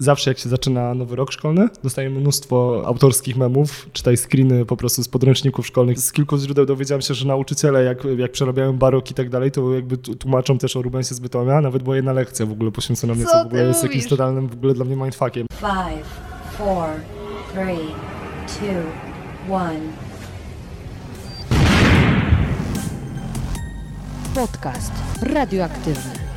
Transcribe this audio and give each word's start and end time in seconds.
zawsze 0.00 0.30
jak 0.30 0.38
się 0.38 0.48
zaczyna 0.48 0.94
nowy 0.94 1.16
rok 1.16 1.32
szkolny, 1.32 1.68
dostajemy 1.82 2.20
mnóstwo 2.20 2.82
autorskich 2.86 3.36
memów, 3.36 3.88
czytaj 3.92 4.16
screeny 4.16 4.64
po 4.64 4.76
prostu 4.76 5.02
z 5.02 5.08
podręczników 5.08 5.66
szkolnych. 5.66 5.98
Z 5.98 6.12
kilku 6.12 6.38
źródeł 6.38 6.66
dowiedziałem 6.66 7.02
się, 7.02 7.14
że 7.14 7.26
nauczyciele 7.26 7.84
jak, 7.84 8.04
jak 8.18 8.32
przerabiają 8.32 8.78
barok 8.78 9.10
i 9.10 9.14
tak 9.14 9.30
dalej, 9.30 9.50
to 9.50 9.74
jakby 9.74 9.98
tłumaczą 9.98 10.58
też 10.58 10.76
o 10.76 10.82
Rubensie 10.82 11.14
z 11.14 11.20
Bytomia. 11.20 11.60
Nawet 11.60 11.82
była 11.82 11.96
jedna 11.96 12.12
lekcja 12.12 12.46
w 12.46 12.52
ogóle 12.52 12.70
poświęcona 12.70 13.14
mnie, 13.14 13.24
co, 13.24 13.30
co 13.30 13.42
w 13.42 13.46
ogóle 13.46 13.62
jest 13.62 13.82
jakimś 13.82 14.06
totalnym 14.06 14.48
w 14.48 14.52
ogóle 14.52 14.74
dla 14.74 14.84
mnie 14.84 14.96
mindfuckiem. 14.96 15.46
Five, 15.52 16.06
four, 16.58 16.88
three, 17.52 17.88
two, 18.46 19.54
one. 19.54 19.80
Podcast 24.34 24.92
radioaktywny. 25.22 26.29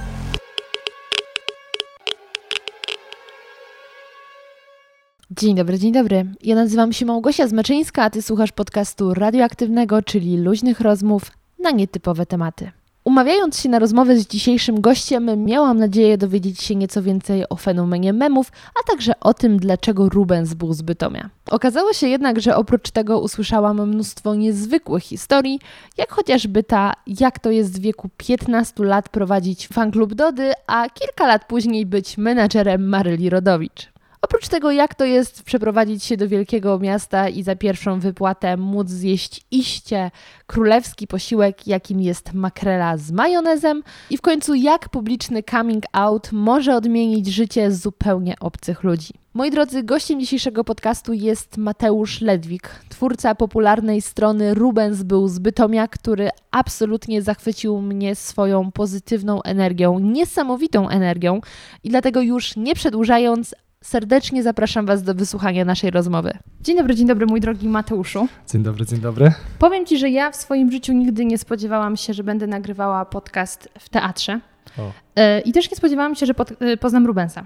Dzień 5.39 5.55
dobry, 5.55 5.79
dzień 5.79 5.91
dobry. 5.91 6.25
Ja 6.43 6.55
nazywam 6.55 6.93
się 6.93 7.05
Małgosia 7.05 7.47
Zmeczyńska, 7.47 8.03
a 8.03 8.09
ty 8.09 8.21
słuchasz 8.21 8.51
podcastu 8.51 9.13
radioaktywnego, 9.13 10.01
czyli 10.01 10.37
luźnych 10.37 10.79
rozmów 10.79 11.31
na 11.59 11.71
nietypowe 11.71 12.25
tematy. 12.25 12.71
Umawiając 13.03 13.59
się 13.59 13.69
na 13.69 13.79
rozmowę 13.79 14.17
z 14.17 14.27
dzisiejszym 14.27 14.81
gościem, 14.81 15.45
miałam 15.45 15.77
nadzieję 15.77 16.17
dowiedzieć 16.17 16.61
się 16.61 16.75
nieco 16.75 17.01
więcej 17.01 17.49
o 17.49 17.55
fenomenie 17.55 18.13
memów, 18.13 18.51
a 18.79 18.91
także 18.91 19.19
o 19.19 19.33
tym, 19.33 19.57
dlaczego 19.57 20.09
Rubens 20.09 20.53
był 20.53 20.73
z 20.73 20.81
Bytomia. 20.81 21.29
Okazało 21.51 21.93
się 21.93 22.07
jednak, 22.07 22.41
że 22.41 22.55
oprócz 22.55 22.91
tego 22.91 23.19
usłyszałam 23.19 23.89
mnóstwo 23.89 24.35
niezwykłych 24.35 25.03
historii, 25.03 25.59
jak 25.97 26.11
chociażby 26.11 26.63
ta, 26.63 26.93
jak 27.07 27.39
to 27.39 27.51
jest 27.51 27.79
w 27.79 27.81
wieku 27.81 28.09
15 28.17 28.83
lat 28.83 29.09
prowadzić 29.09 29.67
fanklub 29.67 30.13
Dody, 30.13 30.51
a 30.67 30.89
kilka 30.89 31.27
lat 31.27 31.45
później 31.47 31.85
być 31.85 32.17
menadżerem 32.17 32.89
Maryli 32.89 33.29
Rodowicz. 33.29 33.92
Oprócz 34.23 34.47
tego, 34.47 34.71
jak 34.71 34.95
to 34.95 35.05
jest 35.05 35.43
przeprowadzić 35.43 36.03
się 36.03 36.17
do 36.17 36.27
wielkiego 36.27 36.79
miasta 36.79 37.29
i 37.29 37.43
za 37.43 37.55
pierwszą 37.55 37.99
wypłatę 37.99 38.57
móc 38.57 38.89
zjeść 38.89 39.41
iście 39.51 40.11
królewski 40.47 41.07
posiłek, 41.07 41.67
jakim 41.67 41.99
jest 41.99 42.33
makrela 42.33 42.97
z 42.97 43.11
majonezem, 43.11 43.83
i 44.09 44.17
w 44.17 44.21
końcu, 44.21 44.55
jak 44.55 44.89
publiczny 44.89 45.43
coming 45.43 45.83
out 45.91 46.31
może 46.31 46.75
odmienić 46.75 47.27
życie 47.27 47.71
zupełnie 47.71 48.35
obcych 48.39 48.83
ludzi. 48.83 49.13
Moi 49.33 49.51
drodzy, 49.51 49.83
gościem 49.83 50.19
dzisiejszego 50.19 50.63
podcastu 50.63 51.13
jest 51.13 51.57
Mateusz 51.57 52.21
Ledwik, 52.21 52.69
twórca 52.89 53.35
popularnej 53.35 54.01
strony 54.01 54.53
Rubens 54.53 55.03
był 55.03 55.27
z 55.27 55.39
Bytomia, 55.39 55.87
który 55.87 56.29
absolutnie 56.51 57.21
zachwycił 57.21 57.81
mnie 57.81 58.15
swoją 58.15 58.71
pozytywną 58.71 59.43
energią, 59.43 59.99
niesamowitą 59.99 60.89
energią 60.89 61.41
i 61.83 61.89
dlatego 61.89 62.21
już 62.21 62.55
nie 62.55 62.75
przedłużając, 62.75 63.55
serdecznie 63.83 64.43
zapraszam 64.43 64.85
Was 64.85 65.03
do 65.03 65.15
wysłuchania 65.15 65.65
naszej 65.65 65.91
rozmowy. 65.91 66.37
Dzień 66.61 66.77
dobry, 66.77 66.95
dzień 66.95 67.07
dobry, 67.07 67.25
mój 67.25 67.41
drogi 67.41 67.69
Mateuszu. 67.69 68.27
Dzień 68.51 68.63
dobry, 68.63 68.85
dzień 68.85 68.99
dobry. 68.99 69.31
Powiem 69.59 69.85
Ci, 69.85 69.97
że 69.97 70.09
ja 70.09 70.31
w 70.31 70.35
swoim 70.35 70.71
życiu 70.71 70.93
nigdy 70.93 71.25
nie 71.25 71.37
spodziewałam 71.37 71.97
się, 71.97 72.13
że 72.13 72.23
będę 72.23 72.47
nagrywała 72.47 73.05
podcast 73.05 73.69
w 73.79 73.89
teatrze. 73.89 74.39
O. 74.77 74.91
E, 75.15 75.39
I 75.39 75.51
też 75.51 75.71
nie 75.71 75.77
spodziewałam 75.77 76.15
się, 76.15 76.25
że 76.25 76.33
e, 76.59 76.77
poznam 76.77 77.05
Rubensa. 77.05 77.45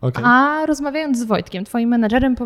Okay. 0.00 0.24
A 0.24 0.66
rozmawiając 0.66 1.18
z 1.18 1.24
Wojtkiem, 1.24 1.64
Twoim 1.64 1.88
menadżerem, 1.88 2.36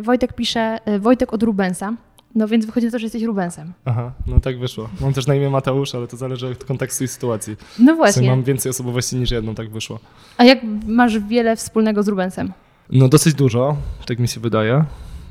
Wojtek 0.00 0.32
pisze 0.32 0.78
Wojtek 0.98 1.32
od 1.32 1.42
Rubensa. 1.42 1.92
No 2.34 2.48
więc 2.48 2.66
wychodzi 2.66 2.86
na 2.86 2.92
to, 2.92 2.98
że 2.98 3.04
jesteś 3.04 3.22
Rubensem. 3.22 3.72
Aha, 3.84 4.12
no 4.26 4.40
tak 4.40 4.58
wyszło. 4.58 4.88
Mam 5.00 5.12
też 5.12 5.26
na 5.26 5.34
imię 5.34 5.50
Mateusz, 5.50 5.94
ale 5.94 6.06
to 6.06 6.16
zależy 6.16 6.46
od 6.46 6.64
kontekstu 6.64 7.04
i 7.04 7.08
sytuacji. 7.08 7.56
No 7.78 7.96
właśnie. 7.96 8.30
mam 8.30 8.42
więcej 8.42 8.70
osobowości 8.70 9.16
niż 9.16 9.30
jedną, 9.30 9.54
tak 9.54 9.70
wyszło. 9.70 9.98
A 10.36 10.44
jak 10.44 10.58
masz 10.86 11.18
wiele 11.18 11.56
wspólnego 11.56 12.02
z 12.02 12.08
Rubensem? 12.08 12.52
No 12.92 13.08
dosyć 13.08 13.34
dużo, 13.34 13.76
tak 14.06 14.18
mi 14.18 14.28
się 14.28 14.40
wydaje. 14.40 14.84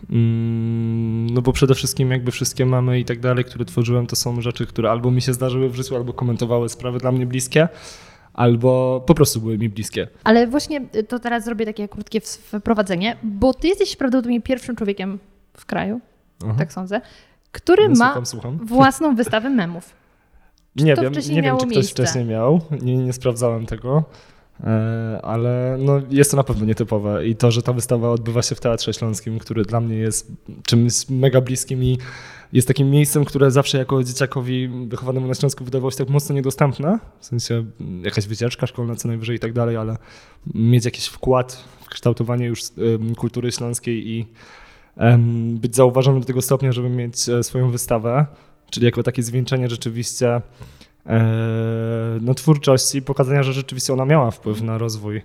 Mm, 0.10 1.30
no 1.30 1.42
bo 1.42 1.54
przede 1.54 1.76
wszystkim 1.76 2.12
jakby 2.12 2.32
wszystkie 2.32 2.66
mamy 2.66 3.00
i 3.00 3.06
tak 3.06 3.20
dalej, 3.20 3.46
które 3.46 3.66
tworzyłem, 3.66 4.08
to 4.08 4.16
są 4.16 4.42
rzeczy, 4.42 4.66
które 4.66 4.92
albo 4.92 5.12
mi 5.12 5.22
się 5.22 5.34
zdarzyły 5.34 5.70
w 5.70 5.76
życiu, 5.76 5.96
albo 5.96 6.14
komentowały 6.14 6.70
sprawy 6.70 7.00
dla 7.00 7.12
mnie 7.12 7.26
bliskie, 7.26 7.68
albo 8.34 9.04
po 9.08 9.14
prostu 9.14 9.42
były 9.42 9.58
mi 9.58 9.70
bliskie. 9.70 10.08
Ale 10.24 10.48
właśnie 10.48 10.82
to 11.08 11.20
teraz 11.20 11.46
zrobię 11.46 11.66
takie 11.66 11.88
krótkie 11.88 12.22
wprowadzenie, 12.22 13.18
bo 13.24 13.54
ty 13.54 13.68
jesteś 13.68 13.96
prawdopodobnie 13.96 14.42
pierwszym 14.42 14.76
człowiekiem 14.76 15.20
w 15.58 15.66
kraju, 15.66 16.02
Aha. 16.44 16.56
tak 16.58 16.74
sądzę, 16.74 17.02
który 17.52 17.90
no, 17.90 17.96
ma 17.96 18.06
słucham, 18.06 18.26
słucham. 18.26 18.58
własną 18.58 19.16
wystawę 19.16 19.50
memów. 19.50 19.90
Czy 20.78 20.86
nie 20.86 20.96
wiem, 20.96 21.14
nie 21.30 21.42
wiem, 21.42 21.58
czy 21.58 21.66
ktoś 21.66 21.76
miejsce? 21.76 21.92
wcześniej 21.92 22.26
miał. 22.26 22.62
Nie, 22.82 22.98
nie 22.98 23.14
sprawdzałem 23.14 23.66
tego. 23.66 24.04
E, 24.64 25.20
ale 25.24 25.78
no, 25.80 26.02
jest 26.10 26.32
to 26.32 26.38
na 26.38 26.44
pewno 26.44 26.66
nietypowe 26.66 27.28
i 27.28 27.36
to, 27.36 27.52
że 27.52 27.62
ta 27.62 27.74
wystawa 27.74 28.10
odbywa 28.12 28.42
się 28.42 28.56
w 28.56 28.60
Teatrze 28.60 28.94
Śląskim, 28.94 29.40
który 29.40 29.66
dla 29.66 29.80
mnie 29.80 29.96
jest 29.96 30.32
czymś 30.66 31.10
mega 31.10 31.42
bliskim 31.42 31.84
i 31.84 31.98
jest 32.54 32.68
takim 32.68 32.90
miejscem, 32.90 33.26
które 33.26 33.52
zawsze 33.52 33.78
jako 33.78 34.04
dzieciakowi 34.04 34.68
wychowanemu 34.88 35.28
na 35.28 35.34
Śląsku 35.34 35.66
wydawało 35.66 35.92
się 35.92 35.98
tak 35.98 36.10
mocno 36.10 36.36
niedostępne, 36.36 37.00
w 37.20 37.26
sensie 37.26 37.66
jakaś 38.04 38.28
wycieczka 38.28 38.68
szkolna 38.68 38.96
co 38.96 39.08
najwyżej 39.08 39.36
i 39.36 39.40
tak 39.40 39.54
dalej, 39.54 39.78
ale 39.78 39.98
mieć 40.54 40.86
jakiś 40.86 41.06
wkład 41.06 41.64
w 41.82 41.90
kształtowanie 41.90 42.46
już 42.46 42.62
kultury 43.18 43.52
śląskiej 43.52 44.10
i 44.10 44.28
być 45.50 45.76
zauważonym 45.76 46.22
do 46.22 46.28
tego 46.28 46.42
stopnia, 46.42 46.72
żeby 46.72 46.90
mieć 46.90 47.30
e, 47.30 47.44
swoją 47.44 47.72
wystawę, 47.72 48.26
czyli 48.70 48.86
jako 48.86 49.04
takie 49.04 49.24
zwieńczenie 49.24 49.70
rzeczywiście 49.70 50.42
e, 51.06 51.22
no, 52.22 52.34
twórczości, 52.34 53.02
pokazania, 53.02 53.44
że 53.44 53.54
rzeczywiście 53.54 53.94
ona 53.94 54.06
miała 54.06 54.32
wpływ 54.32 54.62
na 54.62 54.78
rozwój, 54.78 55.22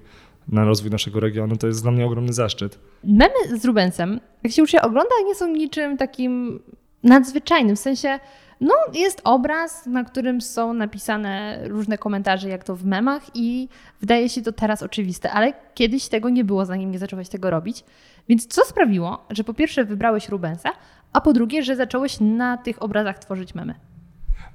na 0.48 0.64
rozwój 0.64 0.90
naszego 0.90 1.20
regionu. 1.20 1.56
To 1.56 1.66
jest 1.66 1.82
dla 1.82 1.90
mnie 1.90 2.06
ogromny 2.06 2.32
zaszczyt. 2.32 2.78
Memy 3.04 3.58
z 3.58 3.64
Rubensem, 3.64 4.20
jak 4.42 4.52
się 4.52 4.62
już 4.62 4.72
je 4.72 4.82
ogląda, 4.82 5.14
nie 5.26 5.34
są 5.34 5.48
niczym 5.48 5.96
takim 5.96 6.60
nadzwyczajnym, 7.02 7.76
w 7.76 7.80
sensie 7.80 8.18
no, 8.60 8.74
jest 8.92 9.20
obraz, 9.24 9.86
na 9.86 10.04
którym 10.04 10.40
są 10.40 10.74
napisane 10.74 11.60
różne 11.68 11.98
komentarze, 11.98 12.48
jak 12.48 12.64
to 12.64 12.76
w 12.76 12.84
memach, 12.84 13.22
i 13.34 13.68
wydaje 14.00 14.28
się 14.28 14.42
to 14.42 14.52
teraz 14.52 14.82
oczywiste, 14.82 15.30
ale 15.30 15.52
kiedyś 15.74 16.08
tego 16.08 16.28
nie 16.28 16.44
było, 16.44 16.66
zanim 16.66 16.90
nie 16.90 16.98
zacząłeś 16.98 17.28
tego 17.28 17.50
robić. 17.50 17.84
Więc 18.28 18.46
co 18.46 18.64
sprawiło, 18.64 19.24
że 19.30 19.44
po 19.44 19.54
pierwsze 19.54 19.84
wybrałeś 19.84 20.28
Rubensa, 20.28 20.70
a 21.12 21.20
po 21.20 21.32
drugie, 21.32 21.62
że 21.62 21.76
zacząłeś 21.76 22.20
na 22.20 22.56
tych 22.56 22.82
obrazach 22.82 23.18
tworzyć 23.18 23.54
memy? 23.54 23.74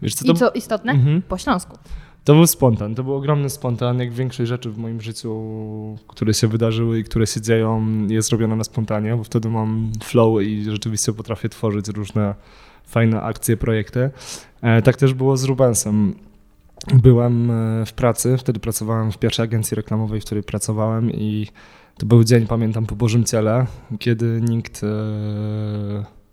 Wiesz, 0.01 0.15
co 0.15 0.25
to... 0.25 0.31
I 0.31 0.35
co 0.35 0.51
istotne, 0.51 0.91
mhm. 0.91 1.21
po 1.21 1.37
śląsku. 1.37 1.77
To 2.23 2.33
był 2.33 2.47
spontan, 2.47 2.95
to 2.95 3.03
był 3.03 3.15
ogromny 3.15 3.49
spontan, 3.49 3.99
jak 3.99 4.13
większość 4.13 4.49
rzeczy 4.49 4.71
w 4.71 4.77
moim 4.77 5.01
życiu, 5.01 5.97
które 6.07 6.33
się 6.33 6.47
wydarzyły 6.47 6.99
i 6.99 7.03
które 7.03 7.27
się 7.27 7.41
dzieją, 7.41 7.87
jest 8.07 8.29
robione 8.29 8.55
na 8.55 8.63
spontanie, 8.63 9.15
bo 9.15 9.23
wtedy 9.23 9.49
mam 9.49 9.91
flow 10.03 10.41
i 10.41 10.63
rzeczywiście 10.63 11.13
potrafię 11.13 11.49
tworzyć 11.49 11.87
różne 11.87 12.35
fajne 12.83 13.21
akcje, 13.21 13.57
projekty. 13.57 14.09
E, 14.61 14.81
tak 14.81 14.97
też 14.97 15.13
było 15.13 15.37
z 15.37 15.43
Rubensem. 15.43 16.15
Byłem 16.93 17.51
e, 17.51 17.85
w 17.85 17.93
pracy, 17.93 18.37
wtedy 18.37 18.59
pracowałem 18.59 19.11
w 19.11 19.17
pierwszej 19.17 19.43
agencji 19.43 19.75
reklamowej, 19.75 20.21
w 20.21 20.25
której 20.25 20.43
pracowałem 20.43 21.11
i 21.11 21.47
to 21.99 22.05
był 22.05 22.23
dzień, 22.23 22.47
pamiętam, 22.47 22.85
po 22.85 22.95
Bożym 22.95 23.23
Ciele, 23.23 23.65
kiedy 23.99 24.41
nikt 24.41 24.83
e, 24.83 24.87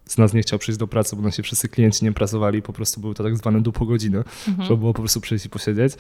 z 0.05 0.19
nas 0.19 0.35
nie 0.35 0.43
chciał 0.43 0.59
przyjść 0.59 0.79
do 0.79 0.87
pracy, 0.87 1.17
bo 1.17 1.23
nasi 1.23 1.43
wszyscy 1.43 1.69
klienci 1.69 2.05
nie 2.05 2.13
pracowali, 2.13 2.63
po 2.63 2.73
prostu 2.73 3.01
były 3.01 3.15
to 3.15 3.25
tak 3.25 3.37
zwane 3.37 3.61
dupo 3.61 3.87
godziny, 3.87 4.19
mhm. 4.19 4.67
trzeba 4.67 4.77
było 4.77 4.93
po 4.93 5.03
prostu 5.03 5.21
przyjść 5.21 5.47
i 5.47 5.49
posiedzieć. 5.49 5.93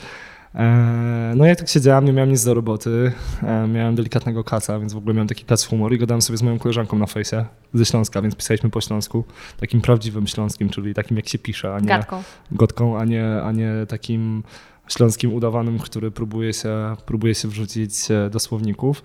E, 0.54 1.32
no 1.36 1.44
ja 1.44 1.56
tak 1.56 1.68
siedziałem, 1.68 2.04
nie 2.04 2.12
miałem 2.12 2.30
nic 2.30 2.44
do 2.44 2.54
roboty, 2.54 3.12
e, 3.42 3.68
miałem 3.68 3.94
delikatnego 3.94 4.44
kaca, 4.44 4.78
więc 4.78 4.92
w 4.92 4.96
ogóle 4.96 5.14
miałem 5.14 5.28
taki 5.28 5.44
kac 5.44 5.64
humor 5.64 5.92
i 5.92 5.98
gadałem 5.98 6.22
sobie 6.22 6.36
z 6.36 6.42
moją 6.42 6.58
koleżanką 6.58 6.98
na 6.98 7.06
fejsie 7.06 7.44
ze 7.74 7.84
Śląska, 7.84 8.22
więc 8.22 8.36
pisaliśmy 8.36 8.70
po 8.70 8.80
śląsku, 8.80 9.24
takim 9.60 9.80
prawdziwym 9.80 10.26
śląskim, 10.26 10.68
czyli 10.68 10.94
takim 10.94 11.16
jak 11.16 11.28
się 11.28 11.38
pisze, 11.38 11.74
a 11.74 11.80
nie 11.80 11.86
Gadką. 11.86 12.22
gotką, 12.52 12.98
a 12.98 13.04
nie, 13.04 13.42
a 13.42 13.52
nie 13.52 13.72
takim 13.88 14.42
śląskim 14.88 15.34
udawanym, 15.34 15.78
który 15.78 16.10
próbuje 16.10 16.52
się, 16.52 16.96
próbuje 17.06 17.34
się 17.34 17.48
wrzucić 17.48 17.92
do 18.30 18.40
słowników. 18.40 19.02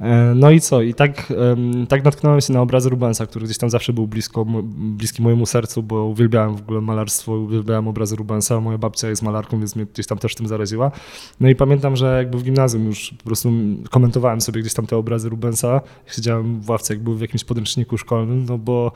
E, 0.00 0.34
no 0.34 0.50
i 0.50 0.60
co? 0.60 0.82
I 0.82 0.94
tak, 0.94 1.32
tak 1.88 2.04
natknąłem 2.04 2.40
się 2.40 2.52
na 2.52 2.60
obraz 2.60 2.86
Rubensa, 2.86 3.26
który 3.26 3.44
gdzieś 3.44 3.58
tam 3.58 3.70
zawsze 3.70 3.92
był 3.92 4.06
blisko, 4.06 4.46
bliski 4.74 5.22
mojemu 5.22 5.46
sercu, 5.46 5.82
bo 5.82 6.04
uwielbiałem 6.04 6.56
w 6.56 6.60
ogóle 6.60 6.80
malarstwo, 6.80 7.32
uwielbiałem 7.32 7.88
obrazy 7.88 8.16
Rubensa. 8.16 8.60
Moja 8.60 8.78
babcia 8.78 9.08
jest 9.08 9.22
malarką, 9.22 9.58
więc 9.58 9.76
mnie 9.76 9.86
gdzieś 9.86 10.06
tam 10.06 10.18
też 10.18 10.34
tym 10.34 10.46
zaraziła. 10.46 10.90
No 11.40 11.48
i 11.48 11.54
pamiętam, 11.54 11.96
że 11.96 12.16
jakby 12.16 12.38
w 12.38 12.42
gimnazjum 12.42 12.86
już 12.86 13.14
po 13.18 13.24
prostu 13.24 13.50
komentowałem 13.90 14.40
sobie 14.40 14.60
gdzieś 14.60 14.74
tam 14.74 14.86
te 14.86 14.96
obrazy 14.96 15.28
Rubensa. 15.28 15.80
Siedziałem 16.06 16.60
w 16.60 16.70
ławce, 16.70 16.94
jak 16.94 17.02
był 17.02 17.14
w 17.14 17.20
jakimś 17.20 17.44
podręczniku 17.44 17.98
szkolnym, 17.98 18.44
no 18.48 18.58
bo 18.58 18.92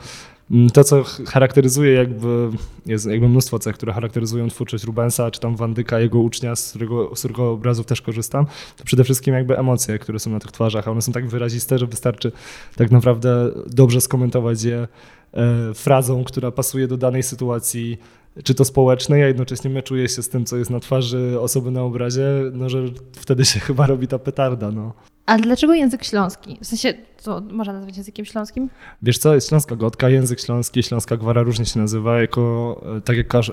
to, 0.73 0.83
co 0.83 1.03
charakteryzuje 1.27 1.93
jakby, 1.93 2.49
jest 2.85 3.05
jakby 3.05 3.29
mnóstwo 3.29 3.59
cech, 3.59 3.75
które 3.75 3.93
charakteryzują 3.93 4.47
twórczość 4.49 4.83
Rubensa, 4.83 5.31
czy 5.31 5.39
tam 5.39 5.55
Wandyka, 5.55 5.99
jego 5.99 6.19
ucznia, 6.19 6.55
z 6.55 6.69
którego, 6.69 7.15
z 7.15 7.19
którego 7.19 7.51
obrazów 7.51 7.85
też 7.85 8.01
korzystam, 8.01 8.45
to 8.77 8.83
przede 8.83 9.03
wszystkim 9.03 9.33
jakby 9.33 9.57
emocje, 9.57 9.99
które 9.99 10.19
są 10.19 10.31
na 10.31 10.39
tych 10.39 10.51
twarzach, 10.51 10.87
a 10.87 10.91
one 10.91 11.01
są 11.01 11.11
tak 11.11 11.27
wyraziste, 11.27 11.79
że 11.79 11.87
wystarczy 11.87 12.31
tak 12.75 12.91
naprawdę 12.91 13.51
dobrze 13.67 14.01
skomentować 14.01 14.63
je 14.63 14.87
e, 15.33 15.73
frazą, 15.73 16.23
która 16.23 16.51
pasuje 16.51 16.87
do 16.87 16.97
danej 16.97 17.23
sytuacji, 17.23 17.97
czy 18.43 18.55
to 18.55 18.65
społecznej, 18.65 19.23
a 19.23 19.27
jednocześnie 19.27 19.69
meczuje 19.69 20.09
się 20.09 20.23
z 20.23 20.29
tym, 20.29 20.45
co 20.45 20.57
jest 20.57 20.71
na 20.71 20.79
twarzy 20.79 21.37
osoby 21.39 21.71
na 21.71 21.81
obrazie, 21.81 22.27
no 22.53 22.69
że 22.69 22.83
wtedy 23.11 23.45
się 23.45 23.59
chyba 23.67 23.87
robi 23.87 24.07
ta 24.07 24.19
petarda. 24.19 24.71
No. 24.71 24.93
A 25.25 25.37
dlaczego 25.37 25.73
język 25.73 26.03
śląski? 26.03 26.57
W 26.61 26.65
sensie, 26.65 26.93
co 27.17 27.41
można 27.51 27.73
nazwać 27.73 27.97
językiem 27.97 28.25
śląskim? 28.25 28.69
Wiesz 29.01 29.17
co, 29.17 29.35
jest 29.35 29.49
śląska 29.49 29.75
gotka, 29.75 30.09
język 30.09 30.39
śląski, 30.39 30.83
śląska 30.83 31.17
gwara 31.17 31.43
różnie 31.43 31.65
się 31.65 31.79
nazywa, 31.79 32.21
jako, 32.21 32.81
e, 32.97 33.01
tak, 33.01 33.17
jak, 33.17 33.27
kasz, 33.27 33.51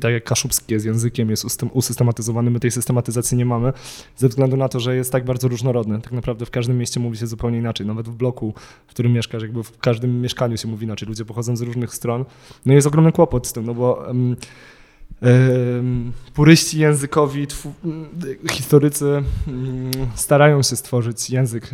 tak 0.00 0.12
jak 0.12 0.24
kaszubski 0.24 0.74
jest 0.74 0.86
językiem, 0.86 1.30
jest 1.30 1.62
usystematyzowany, 1.72 2.50
my 2.50 2.60
tej 2.60 2.70
systematyzacji 2.70 3.36
nie 3.36 3.44
mamy, 3.44 3.72
ze 4.16 4.28
względu 4.28 4.56
na 4.56 4.68
to, 4.68 4.80
że 4.80 4.96
jest 4.96 5.12
tak 5.12 5.24
bardzo 5.24 5.48
różnorodny. 5.48 6.00
Tak 6.00 6.12
naprawdę 6.12 6.46
w 6.46 6.50
każdym 6.50 6.78
mieście 6.78 7.00
mówi 7.00 7.16
się 7.16 7.26
zupełnie 7.26 7.58
inaczej, 7.58 7.86
nawet 7.86 8.08
w 8.08 8.14
bloku, 8.14 8.54
w 8.86 8.90
którym 8.90 9.12
mieszkasz, 9.12 9.42
jakby 9.42 9.62
w 9.62 9.78
każdym 9.78 10.20
mieszkaniu 10.20 10.56
się 10.56 10.68
mówi 10.68 10.84
inaczej, 10.84 11.08
ludzie 11.08 11.24
pochodzą 11.24 11.56
z 11.56 11.60
różnych 11.60 11.94
stron. 11.94 12.24
No 12.66 12.74
jest 12.74 12.86
ogromny 12.86 13.12
kłopot 13.12 13.46
z 13.46 13.52
tym, 13.52 13.66
no 13.66 13.74
bo... 13.74 14.04
Um, 14.06 14.36
puryści 16.34 16.78
językowi, 16.78 17.46
historycy 18.50 19.22
starają 20.14 20.62
się 20.62 20.76
stworzyć 20.76 21.30
język, 21.30 21.70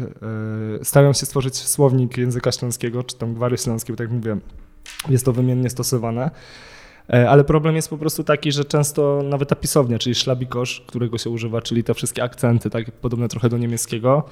e, 0.81 0.85
starają 0.85 1.13
się 1.13 1.27
stworzyć 1.27 1.57
słownik 1.57 2.17
języka 2.17 2.53
śląskiego, 2.53 3.05
czy 3.05 3.17
tam 3.17 3.35
gwary 3.35 3.59
śląskie, 3.59 3.97
tak 3.97 4.11
mówię, 4.11 4.37
jest 5.09 5.25
to 5.25 5.33
wymiennie 5.33 5.71
stosowane. 5.71 6.31
E, 7.13 7.31
ale 7.31 7.45
problem 7.45 7.77
jest 7.77 7.91
po 7.91 7.99
prostu 7.99 8.25
taki, 8.25 8.53
że 8.53 8.65
często 8.65 9.23
nawet 9.25 9.49
ta 9.49 9.57
pisownia, 9.57 9.99
czyli 9.99 10.15
szlabikosz, 10.15 10.85
którego 10.87 11.19
się 11.19 11.31
używa, 11.31 11.63
czyli 11.63 11.85
te 11.85 11.95
wszystkie 11.95 12.23
akcenty, 12.23 12.71
tak 12.71 12.91
podobne 12.91 13.29
trochę 13.29 13.49
do 13.49 13.59
niemieckiego, 13.59 14.25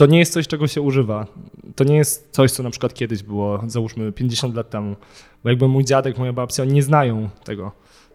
to 0.00 0.06
nie 0.06 0.18
jest 0.18 0.32
coś, 0.32 0.48
czego 0.48 0.66
się 0.66 0.80
używa. 0.80 1.26
To 1.76 1.84
nie 1.84 1.96
jest 1.96 2.28
coś, 2.30 2.50
co 2.50 2.62
na 2.62 2.70
przykład 2.70 2.94
kiedyś 2.94 3.22
było, 3.22 3.62
załóżmy 3.66 4.12
50 4.12 4.54
lat 4.54 4.70
temu. 4.70 4.96
Bo 5.44 5.50
jakby 5.50 5.68
mój 5.68 5.84
dziadek, 5.84 6.18
moja 6.18 6.32
babcia, 6.32 6.64
nie 6.64 6.82
znają 6.82 7.28
tego. 7.44 7.72